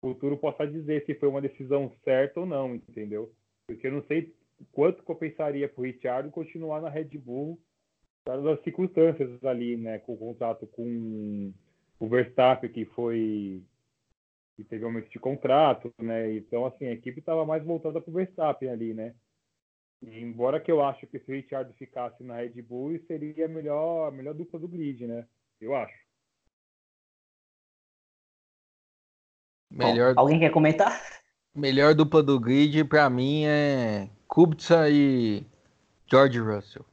futuro 0.00 0.36
possa 0.36 0.66
dizer 0.66 1.04
se 1.04 1.14
foi 1.14 1.28
uma 1.28 1.40
decisão 1.40 1.92
certa 2.04 2.40
ou 2.40 2.46
não, 2.46 2.74
entendeu? 2.74 3.32
Porque 3.66 3.86
eu 3.86 3.92
não 3.92 4.02
sei 4.04 4.34
quanto 4.72 5.02
compensaria 5.02 5.68
para 5.68 5.80
o 5.80 5.84
Richard 5.84 6.30
continuar 6.30 6.80
na 6.80 6.88
Red 6.88 7.16
Bull, 7.18 7.58
dadas 8.26 8.46
as 8.46 8.64
circunstâncias 8.64 9.42
ali, 9.44 9.76
né, 9.76 9.98
com 9.98 10.14
o 10.14 10.18
contrato 10.18 10.66
com 10.66 11.52
o 11.98 12.08
Verstappen, 12.08 12.70
que 12.70 12.84
foi 12.86 13.62
que 14.56 14.64
teve 14.64 14.84
aumento 14.84 15.08
de 15.08 15.20
contrato, 15.20 15.92
né? 16.02 16.32
Então, 16.32 16.66
assim, 16.66 16.86
a 16.86 16.92
equipe 16.92 17.20
estava 17.20 17.46
mais 17.46 17.62
voltada 17.64 18.00
para 18.00 18.10
o 18.10 18.14
Verstappen 18.14 18.68
ali, 18.68 18.92
né? 18.92 19.14
E, 20.02 20.18
embora 20.18 20.60
que 20.60 20.70
eu 20.70 20.82
acho 20.82 21.06
que 21.06 21.20
se 21.20 21.30
o 21.30 21.34
Richard 21.34 21.72
ficasse 21.74 22.24
na 22.24 22.36
Red 22.38 22.60
Bull, 22.62 22.98
seria 23.06 23.46
a 23.46 23.48
melhor, 23.48 24.08
a 24.08 24.10
melhor 24.10 24.34
dupla 24.34 24.58
do 24.58 24.66
grid, 24.66 25.06
né? 25.06 25.28
Eu 25.60 25.76
acho. 25.76 26.07
Melhor... 29.78 30.14
Bom, 30.14 30.20
alguém 30.20 30.40
quer 30.40 30.50
comentar? 30.50 31.00
Melhor 31.54 31.94
dupla 31.94 32.22
do 32.22 32.38
grid 32.38 32.82
para 32.84 33.08
mim 33.08 33.44
é 33.44 34.08
Kubica 34.26 34.90
e 34.90 35.46
George 36.10 36.40
Russell. 36.40 36.84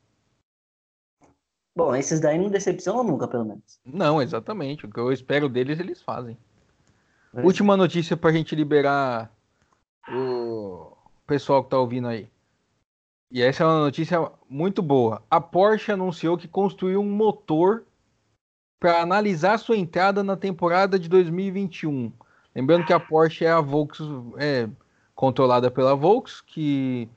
Bom, 1.75 1.93
esses 1.95 2.21
daí 2.21 2.37
não 2.37 2.49
decepcionam 2.49 3.03
nunca, 3.03 3.27
pelo 3.27 3.43
menos. 3.43 3.79
Não, 3.83 4.21
exatamente. 4.21 4.85
O 4.85 4.89
que 4.89 4.99
eu 4.99 5.11
espero 5.11 5.49
deles, 5.49 5.79
eles 5.79 6.01
fazem. 6.01 6.37
É. 7.33 7.41
Última 7.41 7.75
notícia 7.75 8.15
pra 8.15 8.31
gente 8.31 8.55
liberar 8.55 9.29
o 10.07 10.95
pessoal 11.27 11.63
que 11.63 11.71
tá 11.71 11.77
ouvindo 11.77 12.07
aí. 12.07 12.29
E 13.31 13.41
essa 13.41 13.63
é 13.63 13.65
uma 13.65 13.79
notícia 13.79 14.31
muito 14.47 14.81
boa. 14.81 15.21
A 15.29 15.41
Porsche 15.41 15.91
anunciou 15.91 16.37
que 16.37 16.47
construiu 16.47 17.01
um 17.01 17.11
motor 17.11 17.83
para 18.79 19.01
analisar 19.01 19.57
sua 19.57 19.75
entrada 19.75 20.23
na 20.23 20.37
temporada 20.37 20.97
de 20.97 21.09
2021. 21.09 22.13
Lembrando 22.55 22.85
que 22.85 22.93
a 22.93 22.99
Porsche 22.99 23.43
é 23.45 23.51
a 23.51 23.59
Volks, 23.59 23.99
é 24.37 24.69
controlada 25.13 25.69
pela 25.69 25.95
Volks, 25.95 26.39
que 26.39 27.09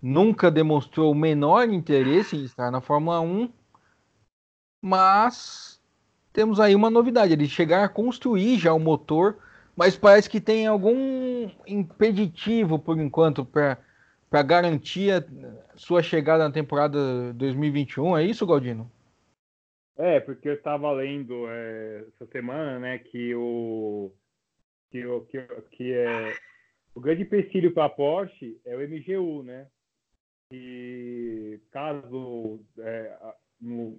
nunca 0.00 0.50
demonstrou 0.50 1.10
o 1.10 1.14
menor 1.14 1.68
interesse 1.68 2.36
em 2.36 2.44
estar 2.44 2.70
na 2.70 2.80
Fórmula 2.80 3.20
1, 3.20 3.50
mas 4.82 5.80
temos 6.32 6.60
aí 6.60 6.74
uma 6.74 6.90
novidade, 6.90 7.32
eles 7.32 7.50
chegaram 7.50 7.84
a 7.84 7.88
construir 7.88 8.58
já 8.58 8.72
o 8.72 8.78
motor, 8.78 9.38
mas 9.76 9.96
parece 9.96 10.28
que 10.28 10.40
tem 10.40 10.66
algum 10.66 11.48
impeditivo 11.66 12.78
por 12.78 12.98
enquanto 12.98 13.44
para 13.44 13.78
para 14.32 14.42
garantir 14.42 15.12
a 15.12 15.22
sua 15.76 16.02
chegada 16.02 16.44
na 16.44 16.50
temporada 16.50 17.34
2021, 17.34 18.16
é 18.16 18.24
isso, 18.24 18.46
Galdino? 18.46 18.90
É, 19.94 20.20
porque 20.20 20.48
eu 20.48 20.54
estava 20.54 20.90
lendo 20.90 21.46
é, 21.48 22.06
essa 22.08 22.24
semana, 22.24 22.78
né, 22.78 22.96
que 22.96 23.34
o 23.34 24.10
que, 24.92 25.02
que, 25.30 25.62
que 25.76 25.92
é 25.92 26.36
o 26.94 27.00
grande 27.00 27.22
empecilho 27.22 27.72
para 27.72 27.86
a 27.86 27.90
Porsche 27.90 28.60
é 28.66 28.76
o 28.76 28.80
MGU, 28.80 29.42
né? 29.42 29.66
E 30.52 31.58
caso 31.70 32.60
é, 32.78 33.16
no 33.58 33.98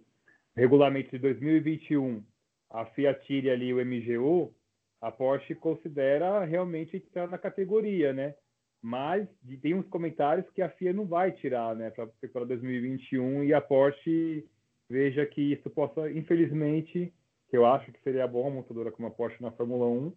regulamento 0.55 1.09
de 1.09 1.17
2021 1.17 2.23
a 2.69 2.85
Fiat 2.87 3.25
tire 3.25 3.49
ali 3.49 3.73
o 3.73 3.83
MGU, 3.83 4.53
a 5.01 5.11
Porsche 5.11 5.55
considera 5.55 6.43
realmente 6.43 6.97
entrar 6.97 7.27
na 7.27 7.37
categoria, 7.37 8.13
né? 8.13 8.35
Mas 8.81 9.27
tem 9.61 9.73
uns 9.73 9.87
comentários 9.87 10.49
que 10.51 10.61
a 10.61 10.69
FIA 10.69 10.91
não 10.91 11.05
vai 11.05 11.31
tirar, 11.31 11.75
né, 11.75 11.91
para 11.91 12.45
2021 12.45 13.43
e 13.43 13.53
a 13.53 13.61
Porsche 13.61 14.45
veja 14.89 15.25
que 15.25 15.53
isso 15.53 15.69
possa, 15.69 16.11
infelizmente, 16.11 17.13
que 17.47 17.55
eu 17.55 17.65
acho 17.65 17.91
que 17.91 18.01
seria 18.01 18.27
bom 18.27 18.47
a 18.47 18.51
montadora 18.51 18.91
como 18.91 19.07
a 19.07 19.11
Porsche 19.11 19.41
na 19.41 19.51
Fórmula 19.51 19.85
1, 19.85 20.13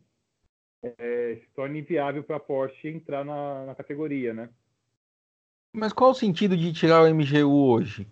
é, 0.99 1.39
se 1.41 1.49
torna 1.55 1.78
inviável 1.78 2.22
para 2.22 2.37
a 2.37 2.41
Porsche 2.41 2.89
entrar 2.89 3.24
na, 3.24 3.66
na, 3.66 3.74
categoria, 3.74 4.32
né? 4.32 4.49
Mas 5.72 5.93
qual 5.93 6.11
o 6.11 6.14
sentido 6.14 6.57
de 6.57 6.72
tirar 6.72 7.03
o 7.03 7.14
MGU 7.14 7.68
hoje? 7.68 8.07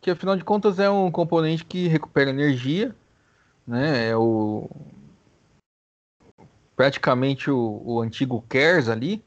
Que 0.00 0.10
afinal 0.10 0.36
de 0.36 0.44
contas 0.44 0.78
é 0.78 0.88
um 0.88 1.10
componente 1.10 1.64
que 1.64 1.88
recupera 1.88 2.30
energia, 2.30 2.94
né? 3.66 4.08
É 4.08 4.16
o 4.16 4.68
praticamente 6.76 7.50
o, 7.50 7.82
o 7.84 8.00
antigo 8.00 8.42
KERS 8.48 8.88
ali. 8.88 9.22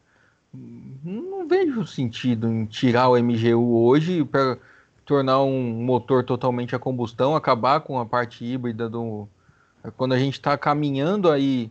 Não 0.52 1.48
vejo 1.48 1.86
sentido 1.86 2.48
em 2.48 2.66
tirar 2.66 3.10
o 3.10 3.18
MGU 3.22 3.86
hoje 3.86 4.24
para 4.24 4.58
tornar 5.06 5.44
um 5.44 5.62
motor 5.84 6.24
totalmente 6.24 6.76
a 6.76 6.80
combustão, 6.80 7.36
acabar 7.36 7.82
com 7.82 8.00
a 8.00 8.06
parte 8.06 8.44
híbrida 8.44 8.90
do. 8.90 9.28
Quando 9.98 10.14
a 10.14 10.18
gente 10.18 10.34
está 10.34 10.58
caminhando 10.58 11.30
aí 11.30 11.70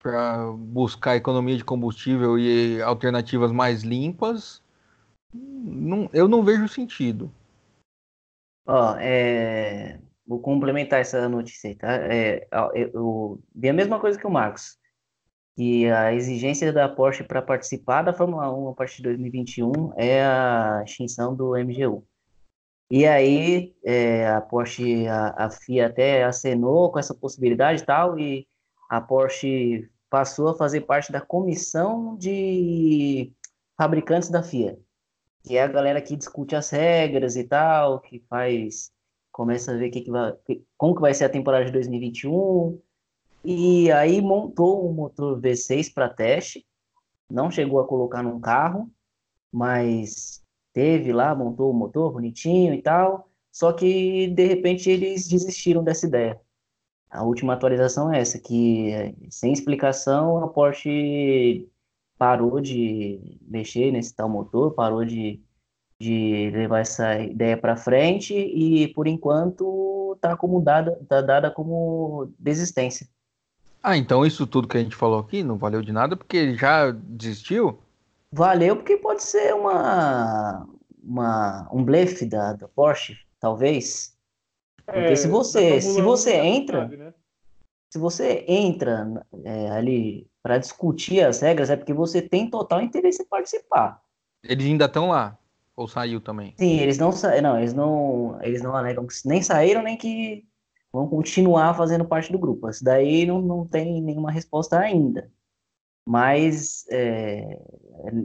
para 0.00 0.52
buscar 0.52 1.16
economia 1.16 1.56
de 1.56 1.64
combustível 1.64 2.38
e 2.38 2.80
alternativas 2.82 3.50
mais 3.50 3.82
limpas, 3.82 4.62
não, 5.34 6.08
eu 6.12 6.28
não 6.28 6.42
vejo 6.42 6.68
sentido. 6.68 7.30
Ó, 8.66 8.96
é, 8.98 9.98
vou 10.26 10.40
complementar 10.40 11.00
essa 11.00 11.28
notícia 11.28 11.74
tá? 11.76 11.92
É, 12.12 12.46
eu 12.74 13.40
vi 13.54 13.68
a 13.68 13.72
mesma 13.72 13.98
coisa 13.98 14.18
que 14.18 14.26
o 14.26 14.30
Marcos. 14.30 14.78
E 15.56 15.86
a 15.90 16.14
exigência 16.14 16.72
da 16.72 16.88
Porsche 16.88 17.24
para 17.24 17.42
participar 17.42 18.02
da 18.02 18.12
Fórmula 18.12 18.52
1 18.54 18.68
a 18.68 18.74
partir 18.74 18.98
de 18.98 19.04
2021 19.04 19.92
é 19.96 20.22
a 20.24 20.82
extinção 20.84 21.34
do 21.34 21.56
MGU. 21.56 22.06
E 22.90 23.04
aí 23.06 23.74
é, 23.84 24.28
a 24.28 24.40
Porsche, 24.40 25.08
a, 25.08 25.46
a 25.46 25.50
FIA 25.50 25.86
até 25.86 26.22
acenou 26.22 26.92
com 26.92 26.98
essa 26.98 27.12
possibilidade 27.12 27.82
e 27.82 27.84
tal, 27.86 28.18
e 28.18 28.46
a 28.88 29.00
Porsche 29.00 29.88
passou 30.08 30.48
a 30.48 30.56
fazer 30.56 30.82
parte 30.82 31.12
da 31.12 31.20
comissão 31.20 32.16
de 32.16 33.32
fabricantes 33.76 34.30
da 34.30 34.42
FIA, 34.42 34.78
que 35.42 35.56
é 35.56 35.62
a 35.62 35.68
galera 35.68 36.00
que 36.00 36.16
discute 36.16 36.56
as 36.56 36.70
regras 36.70 37.36
e 37.36 37.44
tal, 37.44 38.00
que 38.00 38.20
faz 38.28 38.90
começa 39.30 39.72
a 39.72 39.76
ver 39.76 39.90
que 39.90 40.00
que 40.00 40.10
vai, 40.10 40.34
como 40.76 40.94
que 40.96 41.00
vai 41.00 41.14
ser 41.14 41.24
a 41.24 41.28
temporada 41.28 41.64
de 41.64 41.70
2021, 41.70 42.80
e 43.44 43.90
aí 43.92 44.20
montou 44.20 44.88
um 44.88 44.92
motor 44.92 45.40
V6 45.40 45.92
para 45.94 46.08
teste, 46.08 46.66
não 47.30 47.50
chegou 47.50 47.78
a 47.78 47.86
colocar 47.86 48.22
num 48.22 48.40
carro, 48.40 48.90
mas 49.52 50.42
teve 50.72 51.12
lá, 51.12 51.34
montou 51.34 51.70
o 51.70 51.74
motor 51.74 52.12
bonitinho 52.12 52.74
e 52.74 52.82
tal, 52.82 53.30
só 53.52 53.72
que 53.72 54.28
de 54.28 54.44
repente 54.46 54.90
eles 54.90 55.28
desistiram 55.28 55.84
dessa 55.84 56.06
ideia. 56.06 56.40
A 57.10 57.22
última 57.22 57.54
atualização 57.54 58.12
é 58.12 58.20
essa, 58.20 58.38
que 58.38 59.14
sem 59.30 59.52
explicação 59.52 60.42
a 60.42 60.48
Porsche 60.48 61.66
parou 62.18 62.60
de 62.60 63.38
mexer 63.42 63.90
nesse 63.92 64.14
tal 64.14 64.28
motor, 64.28 64.72
parou 64.74 65.04
de, 65.04 65.40
de 65.98 66.50
levar 66.50 66.80
essa 66.80 67.18
ideia 67.20 67.56
para 67.56 67.76
frente 67.76 68.34
e 68.34 68.88
por 68.88 69.06
enquanto 69.06 70.12
está 70.16 70.36
como 70.36 70.60
dada, 70.60 70.98
tá 71.08 71.20
dada 71.20 71.50
como 71.50 72.30
desistência. 72.38 73.08
Ah, 73.82 73.96
então 73.96 74.26
isso 74.26 74.46
tudo 74.46 74.68
que 74.68 74.76
a 74.76 74.82
gente 74.82 74.96
falou 74.96 75.20
aqui 75.20 75.42
não 75.42 75.56
valeu 75.56 75.80
de 75.80 75.92
nada 75.92 76.16
porque 76.16 76.36
ele 76.36 76.56
já 76.56 76.90
desistiu? 76.90 77.78
Valeu 78.30 78.76
porque 78.76 78.96
pode 78.96 79.22
ser 79.22 79.54
uma, 79.54 80.66
uma 81.02 81.68
um 81.72 81.82
blefe 81.84 82.26
da, 82.26 82.52
da 82.52 82.68
Porsche, 82.68 83.16
talvez. 83.40 84.17
Porque 84.92 85.12
é, 85.12 85.16
se 85.16 85.28
você 85.28 85.80
se 85.82 86.00
você 86.00 86.34
entra, 86.36 86.80
sabe, 86.80 86.96
né? 86.96 87.12
se 87.90 87.98
você 87.98 88.44
entra 88.48 89.06
é, 89.44 89.70
ali 89.70 90.26
para 90.42 90.56
discutir 90.56 91.20
as 91.20 91.40
regras, 91.40 91.68
é 91.68 91.76
porque 91.76 91.92
você 91.92 92.22
tem 92.22 92.48
total 92.48 92.80
interesse 92.80 93.22
em 93.22 93.26
participar. 93.26 94.00
Eles 94.42 94.66
ainda 94.66 94.86
estão 94.86 95.10
lá 95.10 95.36
ou 95.76 95.86
saiu 95.86 96.22
também? 96.22 96.54
Sim, 96.56 96.78
eles 96.78 96.96
não 96.96 97.10
não 97.42 97.58
eles 97.58 97.74
não 97.74 98.38
eles 98.42 98.62
não 98.62 98.74
alegam 98.74 99.06
que 99.06 99.14
nem 99.26 99.42
saíram 99.42 99.82
nem 99.82 99.96
que 99.96 100.44
vão 100.90 101.06
continuar 101.06 101.74
fazendo 101.74 102.06
parte 102.06 102.32
do 102.32 102.38
grupo. 102.38 102.70
Isso 102.70 102.82
daí 102.82 103.26
não, 103.26 103.42
não 103.42 103.66
tem 103.66 104.00
nenhuma 104.00 104.30
resposta 104.30 104.78
ainda. 104.78 105.30
Mas 106.06 106.86
é, 106.90 107.60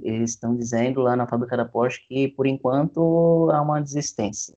eles 0.02 0.32
estão 0.32 0.56
dizendo 0.56 1.02
lá 1.02 1.18
na 1.18 1.28
fábrica 1.28 1.58
da 1.58 1.66
Porsche 1.66 2.08
que, 2.08 2.30
por 2.30 2.48
enquanto, 2.48 3.50
há 3.52 3.62
uma 3.62 3.82
desistência 3.82 4.56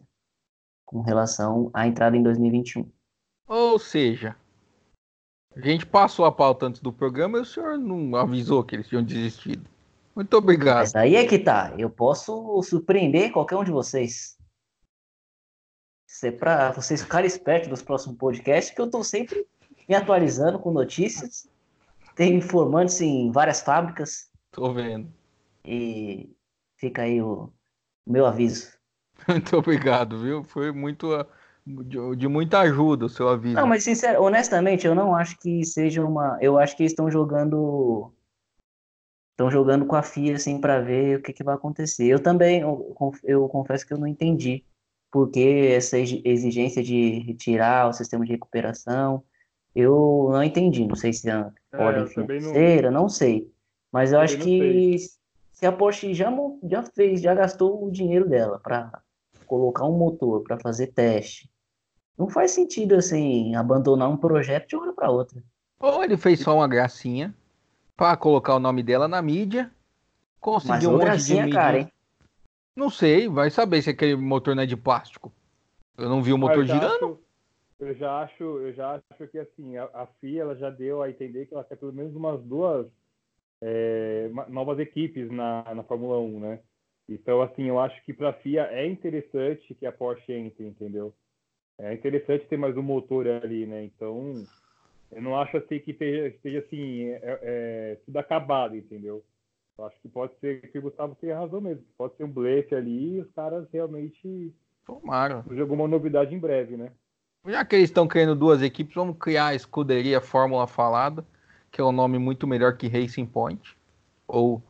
com 0.87 1.03
relação 1.03 1.71
à 1.75 1.87
entrada 1.87 2.17
em 2.17 2.23
2021. 2.23 2.89
Ou 3.49 3.79
seja, 3.79 4.37
a 5.55 5.61
gente 5.61 5.85
passou 5.85 6.25
a 6.25 6.33
pauta 6.33 6.67
antes 6.67 6.81
do 6.81 6.93
programa 6.93 7.39
e 7.39 7.41
o 7.43 7.45
senhor 7.45 7.77
não 7.77 8.15
avisou 8.17 8.65
que 8.65 8.77
eles 8.77 8.89
tinham 8.89 9.03
desistido. 9.03 9.69
Muito 10.15 10.35
obrigado. 10.35 10.79
Mas 10.79 10.95
aí 10.95 11.17
é 11.17 11.27
que 11.27 11.39
tá. 11.39 11.75
Eu 11.77 11.91
posso 11.91 12.63
surpreender 12.63 13.33
qualquer 13.33 13.57
um 13.57 13.65
de 13.65 13.71
vocês. 13.71 14.39
Isso 16.09 16.27
é 16.27 16.31
para 16.31 16.73
vocês 16.73 17.03
ficarem 17.03 17.27
espertos 17.27 17.69
dos 17.69 17.83
próximos 17.83 18.17
podcasts, 18.17 18.75
que 18.75 18.81
eu 18.81 18.87
estou 18.87 19.05
sempre 19.05 19.47
me 19.89 19.95
atualizando 19.95 20.59
com 20.59 20.71
notícias. 20.71 21.49
Tem 22.15 22.35
informantes 22.35 23.01
em 23.01 23.31
várias 23.31 23.61
fábricas. 23.61 24.31
Tô 24.51 24.73
vendo. 24.73 25.13
E 25.65 26.35
fica 26.77 27.03
aí 27.03 27.21
o, 27.21 27.53
o 28.07 28.13
meu 28.13 28.25
aviso. 28.25 28.76
Muito 29.29 29.57
obrigado, 29.57 30.19
viu? 30.21 30.45
Foi 30.45 30.71
muito 30.71 31.09
de, 31.67 32.17
de, 32.17 32.29
muita 32.29 32.61
ajuda 32.61 33.07
o 33.07 33.09
seu 33.09 33.29
aviso. 33.29 33.57
Não, 33.57 33.67
mas 33.67 33.83
sincero, 33.83 34.23
honestamente, 34.23 34.87
eu 34.87 34.95
não 34.95 35.15
acho 35.15 35.39
que 35.39 35.65
seja 35.65 36.05
uma. 36.05 36.39
Eu 36.41 36.59
acho 36.59 36.77
que 36.77 36.83
eles 36.83 36.93
estão 36.93 37.11
jogando. 37.11 38.13
Estão 39.33 39.51
jogando 39.51 39.85
com 39.85 39.97
a 39.97 40.03
FIA 40.03 40.37
assim 40.37 40.61
para 40.61 40.81
ver 40.81 41.19
o 41.19 41.23
que, 41.23 41.33
que 41.33 41.45
vai 41.45 41.55
acontecer. 41.55 42.07
Eu 42.07 42.21
também, 42.21 42.61
eu, 42.61 42.95
eu 43.25 43.49
confesso 43.49 43.87
que 43.87 43.93
eu 43.93 43.99
não 43.99 44.07
entendi 44.07 44.65
porque 45.17 45.73
essa 45.75 45.99
exigência 45.99 46.83
de 46.83 47.21
retirar 47.21 47.89
o 47.89 47.93
sistema 47.95 48.25
de 48.25 48.33
recuperação, 48.33 49.23
eu 49.75 50.29
não 50.31 50.43
entendi. 50.43 50.87
Não 50.87 50.95
sei 50.95 51.13
se 51.13 51.31
é, 51.31 51.51
é 51.73 51.77
ordem 51.77 52.07
financeira, 52.07 52.91
não... 52.91 53.03
não... 53.03 53.09
sei. 53.09 53.51
Mas 53.91 54.13
eu, 54.13 54.19
eu 54.19 54.23
acho 54.23 54.37
que 54.39 54.99
sei. 54.99 55.11
se 55.53 55.65
a 55.67 55.73
Porsche 55.73 56.13
já, 56.13 56.31
já 56.65 56.83
fez, 56.83 57.23
já 57.23 57.35
gastou 57.35 57.83
o 57.83 57.91
dinheiro 57.91 58.29
dela 58.29 58.59
para 58.59 59.03
colocar 59.47 59.85
um 59.85 59.97
motor, 59.97 60.43
para 60.43 60.59
fazer 60.59 60.89
teste, 60.89 61.51
não 62.19 62.29
faz 62.29 62.51
sentido 62.51 62.95
assim 62.95 63.55
abandonar 63.55 64.09
um 64.09 64.17
projeto 64.17 64.69
de 64.69 64.77
uma 64.77 64.85
hora 64.85 64.93
para 64.93 65.11
outra. 65.11 65.43
Ou 65.79 66.03
ele 66.03 66.17
fez 66.17 66.41
só 66.41 66.57
uma 66.57 66.69
gracinha 66.69 67.35
para 67.97 68.17
colocar 68.17 68.55
o 68.55 68.61
nome 68.61 68.83
dela 68.83 69.07
na 69.09 69.21
mídia, 69.23 69.71
conseguiu 70.41 70.91
um 70.91 70.99
monte 70.99 71.17
de 71.19 71.35
mídia. 71.35 71.53
Cara, 71.53 71.79
hein? 71.81 71.93
Não 72.75 72.91
sei, 72.91 73.29
vai 73.29 73.51
saber 73.51 73.81
se 73.83 73.91
aquele 73.91 74.17
motor 74.17 74.55
não 74.55 74.63
é 74.63 74.67
de 74.67 74.77
plástico. 74.77 75.33
Eu 75.97 76.09
não 76.09 76.23
vi 76.23 76.33
o 76.33 76.39
motor 76.39 76.65
girando. 76.65 76.87
Acho, 76.87 77.19
eu 77.81 77.95
já 77.95 78.23
acho, 78.23 78.43
eu 78.43 78.73
já 78.73 79.01
acho 79.11 79.27
que 79.29 79.39
assim, 79.39 79.77
a, 79.79 79.85
a, 79.95 80.07
FIA 80.21 80.43
ela 80.43 80.55
já 80.55 80.69
deu 80.69 81.03
a 81.03 81.09
entender 81.09 81.47
que 81.47 81.55
ela 81.55 81.65
quer 81.65 81.77
pelo 81.77 81.93
menos 81.93 82.15
umas 82.15 82.43
duas 82.43 82.87
é, 83.63 84.31
novas 84.49 84.79
equipes 84.79 85.31
na, 85.31 85.75
na 85.75 85.83
Fórmula 85.83 86.19
1, 86.19 86.41
né? 86.41 86.61
Então, 87.09 87.41
assim, 87.41 87.65
eu 87.65 87.79
acho 87.79 88.03
que 88.05 88.13
para 88.13 88.31
a 88.31 88.33
FIA 88.33 88.65
é 88.71 88.87
interessante 88.87 89.75
que 89.75 89.87
a 89.87 89.93
Porsche 89.93 90.33
entre, 90.33 90.67
entendeu? 90.67 91.15
É 91.79 91.93
interessante 91.93 92.47
ter 92.47 92.57
mais 92.57 92.77
um 92.77 92.83
motor 92.83 93.29
ali, 93.29 93.67
né? 93.67 93.85
Então, 93.85 94.45
eu 95.13 95.23
não 95.23 95.39
acho 95.39 95.57
assim 95.57 95.79
que 95.79 95.93
esteja, 95.93 96.29
esteja 96.29 96.59
assim, 96.61 97.11
é, 97.11 97.21
é, 97.23 97.99
tudo 98.05 98.17
acabado, 98.17 98.77
entendeu? 98.77 99.23
Eu 99.79 99.85
acho 99.85 100.01
que 100.01 100.09
pode 100.09 100.33
ser 100.41 100.63
que 100.71 100.79
o 100.79 100.83
Gustavo 100.83 101.15
tenha 101.21 101.39
razão 101.39 101.61
mesmo. 101.61 101.85
Pode 101.99 102.17
ser 102.17 102.25
um 102.25 102.31
blefe 102.31 102.75
ali 102.75 103.17
e 103.17 103.21
os 103.21 103.31
caras 103.33 103.69
realmente. 103.71 104.53
Tomaram. 104.87 105.45
Alguma 105.61 105.87
novidade 105.87 106.35
em 106.35 106.39
breve, 106.39 106.77
né? 106.77 106.91
Já 107.47 107.65
que 107.65 107.77
eles 107.77 107.91
estão 107.91 108.09
criando 108.09 108.35
duas 108.35 108.63
equipes, 108.63 108.95
vamos 108.95 109.19
criar 109.19 109.49
a 109.49 109.55
escuderia 109.55 110.21
Fórmula 110.21 110.67
Falada, 110.67 111.25
que 111.71 111.81
é 111.81 111.85
um 111.85 111.93
nome 111.93 112.19
muito 112.19 112.47
melhor 112.47 112.77
que 112.77 112.89
Racing 112.89 113.27
Point. 113.27 113.77
Ou 114.27 114.63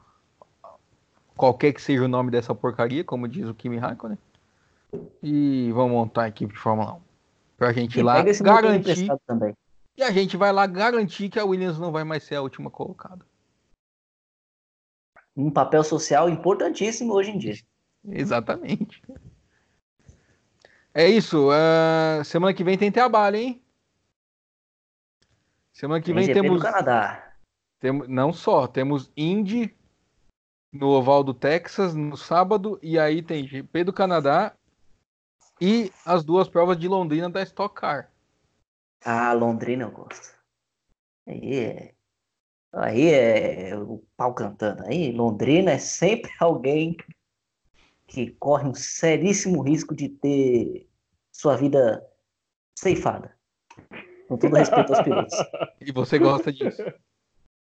qualquer 1.36 1.72
que 1.72 1.82
seja 1.82 2.04
o 2.04 2.08
nome 2.08 2.30
dessa 2.30 2.54
porcaria, 2.54 3.04
como 3.04 3.28
diz 3.28 3.48
o 3.48 3.54
Kimi 3.54 3.76
Raikkonen. 3.76 4.18
E 5.22 5.70
vamos 5.72 5.92
montar 5.92 6.24
a 6.24 6.28
equipe 6.28 6.52
de 6.52 6.58
Fórmula 6.58 6.94
1. 6.94 7.00
Pra 7.56 7.72
gente 7.72 7.98
ir 7.98 8.02
lá 8.02 8.22
garantir. 8.22 9.08
E 9.96 10.02
a 10.02 10.10
gente 10.10 10.36
vai 10.36 10.52
lá 10.52 10.66
garantir 10.66 11.28
que 11.28 11.38
a 11.38 11.44
Williams 11.44 11.78
não 11.78 11.90
vai 11.90 12.04
mais 12.04 12.22
ser 12.24 12.36
a 12.36 12.42
última 12.42 12.70
colocada 12.70 13.24
um 15.36 15.50
papel 15.50 15.84
social 15.84 16.30
importantíssimo 16.30 17.12
hoje 17.12 17.30
em 17.30 17.38
dia. 17.38 17.56
Exatamente. 18.08 19.02
É 20.94 21.06
isso. 21.06 21.50
Uh, 21.50 22.24
semana 22.24 22.54
que 22.54 22.64
vem 22.64 22.78
tem 22.78 22.90
trabalho, 22.90 23.36
hein? 23.36 23.62
Semana 25.72 26.00
que 26.00 26.14
vem 26.14 26.24
GP 26.24 26.40
temos. 26.40 26.62
Canadá. 26.62 27.34
Tem, 27.78 27.92
não 27.92 28.32
só, 28.32 28.66
temos 28.66 29.12
Indy 29.14 29.76
no 30.76 30.88
Oval 30.88 31.24
do 31.24 31.34
Texas 31.34 31.94
no 31.94 32.16
sábado, 32.16 32.78
e 32.82 32.98
aí 32.98 33.22
tem 33.22 33.46
GP 33.46 33.84
do 33.84 33.92
Canadá 33.92 34.54
e 35.60 35.90
as 36.04 36.24
duas 36.24 36.48
provas 36.48 36.78
de 36.78 36.86
Londrina 36.86 37.30
da 37.30 37.42
Stock 37.42 37.74
Car. 37.74 38.10
Ah, 39.04 39.32
Londrina 39.32 39.84
eu 39.84 39.90
gosto. 39.90 40.36
Aí 41.26 41.54
é 41.54 41.96
Aí 42.76 43.08
é 43.08 43.74
o 43.74 44.02
pau 44.16 44.34
cantando. 44.34 44.84
Aí 44.84 45.10
Londrina 45.10 45.72
é 45.72 45.78
sempre 45.78 46.30
alguém 46.38 46.96
que 48.06 48.30
corre 48.32 48.68
um 48.68 48.74
seríssimo 48.74 49.62
risco 49.62 49.94
de 49.94 50.08
ter 50.08 50.88
sua 51.32 51.56
vida 51.56 52.06
ceifada. 52.78 53.34
Com 54.28 54.36
todo 54.36 54.56
respeito 54.56 54.92
aos 54.92 55.02
pilotos. 55.02 55.36
E 55.80 55.92
você 55.92 56.18
gosta 56.18 56.52
disso? 56.52 56.82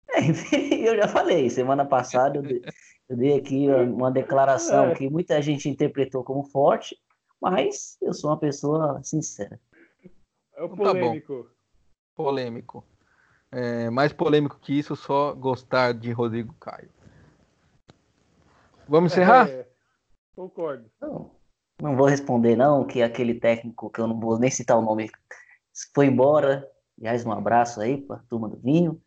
É, 0.09 0.19
eu 0.89 0.97
já 0.97 1.07
falei, 1.07 1.49
semana 1.49 1.85
passada 1.85 2.39
eu 2.39 2.43
eu 3.07 3.15
dei 3.15 3.37
aqui 3.37 3.67
uma 3.69 4.11
declaração 4.11 4.85
é. 4.85 4.95
que 4.95 5.09
muita 5.09 5.41
gente 5.41 5.69
interpretou 5.69 6.23
como 6.23 6.43
forte, 6.43 6.97
mas 7.39 7.97
eu 8.01 8.13
sou 8.13 8.31
uma 8.31 8.39
pessoa 8.39 9.01
sincera. 9.03 9.59
É 10.55 10.63
o 10.63 10.69
polêmico. 10.69 11.33
Então 11.33 11.43
tá 11.43 11.49
polêmico. 12.15 12.83
É, 13.51 13.89
mais 13.89 14.11
polêmico 14.11 14.59
que 14.59 14.77
isso, 14.77 14.95
só 14.95 15.33
gostar 15.33 15.93
de 15.93 16.11
Rodrigo 16.11 16.53
Caio. 16.59 16.89
Vamos 18.87 19.11
encerrar? 19.11 19.49
É, 19.49 19.67
concordo. 20.35 20.89
Não, 20.99 21.31
não 21.81 21.95
vou 21.95 22.07
responder, 22.07 22.55
não, 22.55 22.85
que 22.85 23.01
aquele 23.01 23.39
técnico, 23.39 23.89
que 23.89 23.99
eu 23.99 24.07
não 24.07 24.19
vou 24.19 24.39
nem 24.39 24.49
citar 24.49 24.77
o 24.77 24.81
nome, 24.81 25.09
foi 25.93 26.07
embora. 26.07 26.69
Aliás, 26.97 27.25
um 27.25 27.31
abraço 27.31 27.81
aí 27.81 28.01
para 28.01 28.17
a 28.17 28.23
turma 28.29 28.49
do 28.49 28.57
vinho. 28.57 29.01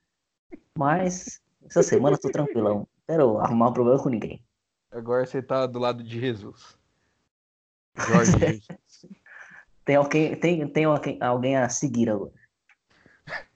Mas 0.76 1.40
essa 1.64 1.82
semana 1.82 2.16
eu 2.16 2.20
tô 2.20 2.30
tranquilão. 2.30 2.86
Quero 3.09 3.38
arrumar 3.38 3.70
um 3.70 3.72
problema 3.72 4.02
com 4.02 4.11
ninguém. 4.11 4.44
Agora 4.92 5.24
você 5.24 5.40
tá 5.40 5.66
do 5.66 5.78
lado 5.78 6.02
de 6.02 6.20
Jesus. 6.20 6.78
Jorge 7.96 8.32
Jesus. 8.38 9.06
tem, 9.82 9.96
alguém, 9.96 10.36
tem, 10.36 10.68
tem 10.68 10.84
alguém, 10.84 11.18
alguém 11.22 11.56
a 11.56 11.68
seguir 11.68 12.11
agora. 12.11 12.32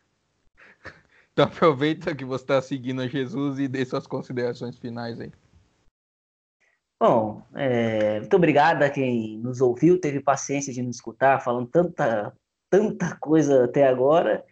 Então 1.32 1.46
aproveita 1.46 2.14
que 2.14 2.26
você 2.26 2.44
está 2.44 2.60
seguindo 2.60 3.00
a 3.00 3.06
Jesus 3.06 3.58
e 3.58 3.66
dê 3.66 3.84
suas 3.86 4.06
considerações 4.06 4.76
finais 4.76 5.18
aí. 5.18 5.32
Bom, 7.00 7.42
é, 7.54 8.20
muito 8.20 8.36
obrigado 8.36 8.82
a 8.82 8.90
quem 8.90 9.38
nos 9.38 9.62
ouviu, 9.62 9.98
teve 9.98 10.20
paciência 10.20 10.72
de 10.72 10.82
nos 10.82 10.96
escutar, 10.96 11.40
falando 11.40 11.68
tanta, 11.68 12.36
tanta 12.70 13.16
coisa 13.16 13.64
até 13.64 13.88
agora. 13.88 14.44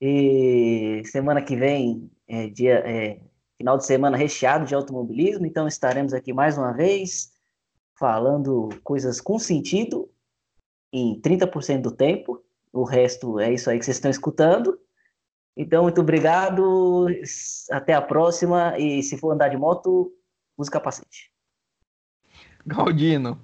E 0.00 1.02
semana 1.06 1.40
que 1.40 1.56
vem 1.56 2.10
é 2.26 2.48
dia, 2.48 2.82
é, 2.84 3.20
final 3.58 3.76
de 3.76 3.84
semana 3.84 4.16
recheado 4.16 4.64
de 4.64 4.74
automobilismo, 4.74 5.44
então 5.44 5.66
estaremos 5.66 6.14
aqui 6.14 6.32
mais 6.32 6.56
uma 6.56 6.72
vez 6.72 7.32
falando 7.98 8.68
coisas 8.84 9.20
com 9.20 9.38
sentido 9.38 10.08
em 10.92 11.20
30% 11.20 11.82
do 11.82 11.90
tempo. 11.90 12.42
O 12.72 12.84
resto 12.84 13.40
é 13.40 13.52
isso 13.52 13.68
aí 13.68 13.78
que 13.78 13.84
vocês 13.84 13.96
estão 13.96 14.10
escutando. 14.10 14.78
Então, 15.56 15.82
muito 15.82 16.00
obrigado. 16.00 17.08
Até 17.70 17.92
a 17.92 18.00
próxima. 18.00 18.78
E 18.78 19.02
se 19.02 19.18
for 19.18 19.32
andar 19.32 19.48
de 19.48 19.56
moto, 19.56 20.12
use 20.56 20.70
capacete. 20.70 21.32
Galdino. 22.64 23.42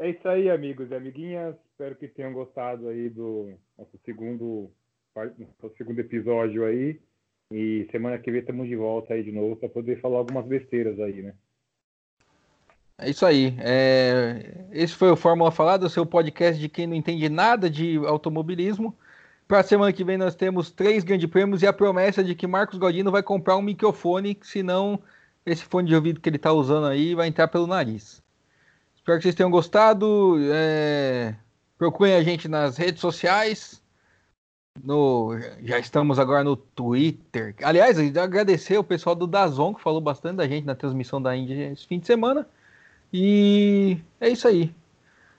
É 0.00 0.10
isso 0.10 0.26
aí, 0.28 0.50
amigos 0.50 0.90
e 0.90 0.94
amiguinhas. 0.96 1.54
Espero 1.70 1.94
que 1.94 2.08
tenham 2.08 2.32
gostado 2.32 2.88
aí 2.88 3.08
do 3.08 3.56
nosso 3.78 3.96
segundo, 4.04 4.72
nosso 5.14 5.76
segundo 5.76 6.00
episódio 6.00 6.64
aí. 6.64 7.00
E 7.52 7.86
semana 7.90 8.18
que 8.18 8.30
vem 8.30 8.40
estamos 8.40 8.66
de 8.66 8.76
volta 8.76 9.14
aí 9.14 9.22
de 9.22 9.30
novo 9.30 9.56
para 9.56 9.68
poder 9.68 10.00
falar 10.00 10.18
algumas 10.18 10.46
besteiras 10.46 10.98
aí, 10.98 11.22
né? 11.22 11.34
É 12.98 13.10
isso 13.10 13.26
aí. 13.26 13.54
É... 13.58 14.66
Esse 14.70 14.94
foi 14.94 15.10
o 15.10 15.16
Fórmula 15.16 15.50
Falada, 15.50 15.86
o 15.86 15.90
seu 15.90 16.06
podcast 16.06 16.60
de 16.60 16.68
quem 16.68 16.86
não 16.86 16.94
entende 16.94 17.28
nada 17.28 17.68
de 17.68 17.96
automobilismo. 18.06 18.96
Para 19.46 19.62
semana 19.62 19.92
que 19.92 20.04
vem 20.04 20.16
nós 20.16 20.34
temos 20.34 20.70
três 20.70 21.04
grandes 21.04 21.28
prêmios 21.28 21.62
e 21.62 21.66
a 21.66 21.72
promessa 21.72 22.24
de 22.24 22.34
que 22.34 22.46
Marcos 22.46 22.78
Galdino 22.78 23.10
vai 23.10 23.22
comprar 23.22 23.56
um 23.56 23.62
microfone, 23.62 24.38
senão 24.40 25.02
esse 25.44 25.64
fone 25.64 25.88
de 25.88 25.94
ouvido 25.94 26.20
que 26.20 26.28
ele 26.28 26.36
está 26.36 26.52
usando 26.52 26.86
aí 26.86 27.14
vai 27.14 27.28
entrar 27.28 27.48
pelo 27.48 27.66
nariz. 27.66 28.22
Espero 28.94 29.18
que 29.18 29.24
vocês 29.24 29.34
tenham 29.34 29.50
gostado. 29.50 30.36
É... 30.52 31.34
Procurem 31.76 32.14
a 32.14 32.22
gente 32.22 32.46
nas 32.46 32.76
redes 32.76 33.00
sociais. 33.00 33.81
No... 34.80 35.38
Já 35.62 35.78
estamos 35.78 36.18
agora 36.18 36.44
no 36.44 36.56
Twitter. 36.56 37.54
Aliás, 37.62 37.98
agradecer 38.16 38.78
o 38.78 38.84
pessoal 38.84 39.14
do 39.14 39.26
Dazon 39.26 39.74
que 39.74 39.82
falou 39.82 40.00
bastante 40.00 40.36
da 40.36 40.46
gente 40.46 40.64
na 40.64 40.74
transmissão 40.74 41.20
da 41.20 41.36
Índia 41.36 41.72
esse 41.72 41.86
fim 41.86 41.98
de 41.98 42.06
semana. 42.06 42.46
E 43.12 43.98
é 44.20 44.28
isso 44.28 44.46
aí. 44.46 44.74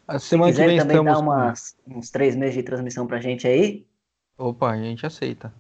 A 0.08 0.20
semana 0.20 0.52
Se 0.52 0.60
que 0.60 0.68
vem 0.68 0.78
também 0.78 0.98
estamos 0.98 1.14
dar 1.14 1.20
umas, 1.20 1.78
uns 1.88 2.12
três 2.12 2.36
meses 2.36 2.56
de 2.56 2.64
transmissão 2.64 3.08
pra 3.08 3.22
gente 3.22 3.48
aí, 3.48 3.86
Opa, 4.38 4.72
a 4.72 4.78
gente 4.78 5.06
aceita. 5.06 5.54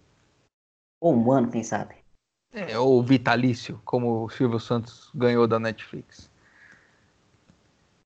Ou 0.99 1.15
um 1.15 1.31
ano, 1.31 1.49
quem 1.49 1.63
sabe. 1.63 1.95
É, 2.51 2.77
ou 2.77 3.03
vitalício, 3.03 3.79
como 3.83 4.23
o 4.23 4.29
Silvio 4.29 4.59
Santos 4.59 5.09
ganhou 5.13 5.47
da 5.47 5.59
Netflix. 5.59 6.29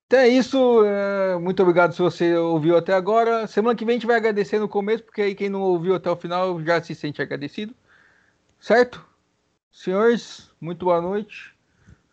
Então 0.08 0.20
é 0.20 0.28
isso. 0.30 0.86
É, 0.86 1.38
muito 1.38 1.62
obrigado 1.62 1.94
se 1.94 2.02
você 2.02 2.36
ouviu 2.36 2.78
até 2.78 2.94
agora. 2.94 3.46
Semana 3.46 3.76
que 3.76 3.84
vem 3.86 3.94
a 3.94 3.98
gente 3.98 4.08
vai 4.08 4.16
agradecer 4.16 4.58
no 4.58 4.68
começo, 4.70 5.04
porque 5.04 5.22
aí 5.22 5.36
quem 5.36 5.50
não 5.50 5.62
ouviu 5.62 5.96
até 5.96 6.10
o 6.10 6.16
final 6.16 6.60
já 6.64 6.82
se 6.82 6.96
sente 6.96 7.22
agradecido. 7.22 7.76
Certo? 8.60 9.06
Senhores, 9.72 10.50
muito 10.62 10.86
boa 10.86 11.02
noite. 11.02 11.54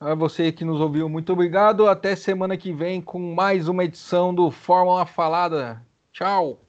A 0.01 0.15
você 0.15 0.53
que 0.53 0.65
nos 0.65 0.81
ouviu, 0.81 1.09
muito 1.09 1.33
obrigado. 1.33 1.89
Até 1.89 2.17
semana 2.17 2.57
que 2.57 2.73
vem 2.73 3.01
com 3.01 3.35
mais 3.35 3.69
uma 3.69 3.85
edição 3.85 4.35
do 4.35 4.51
Fórmula 4.51 5.07
Falada. 5.07 5.81
Tchau! 6.13 6.64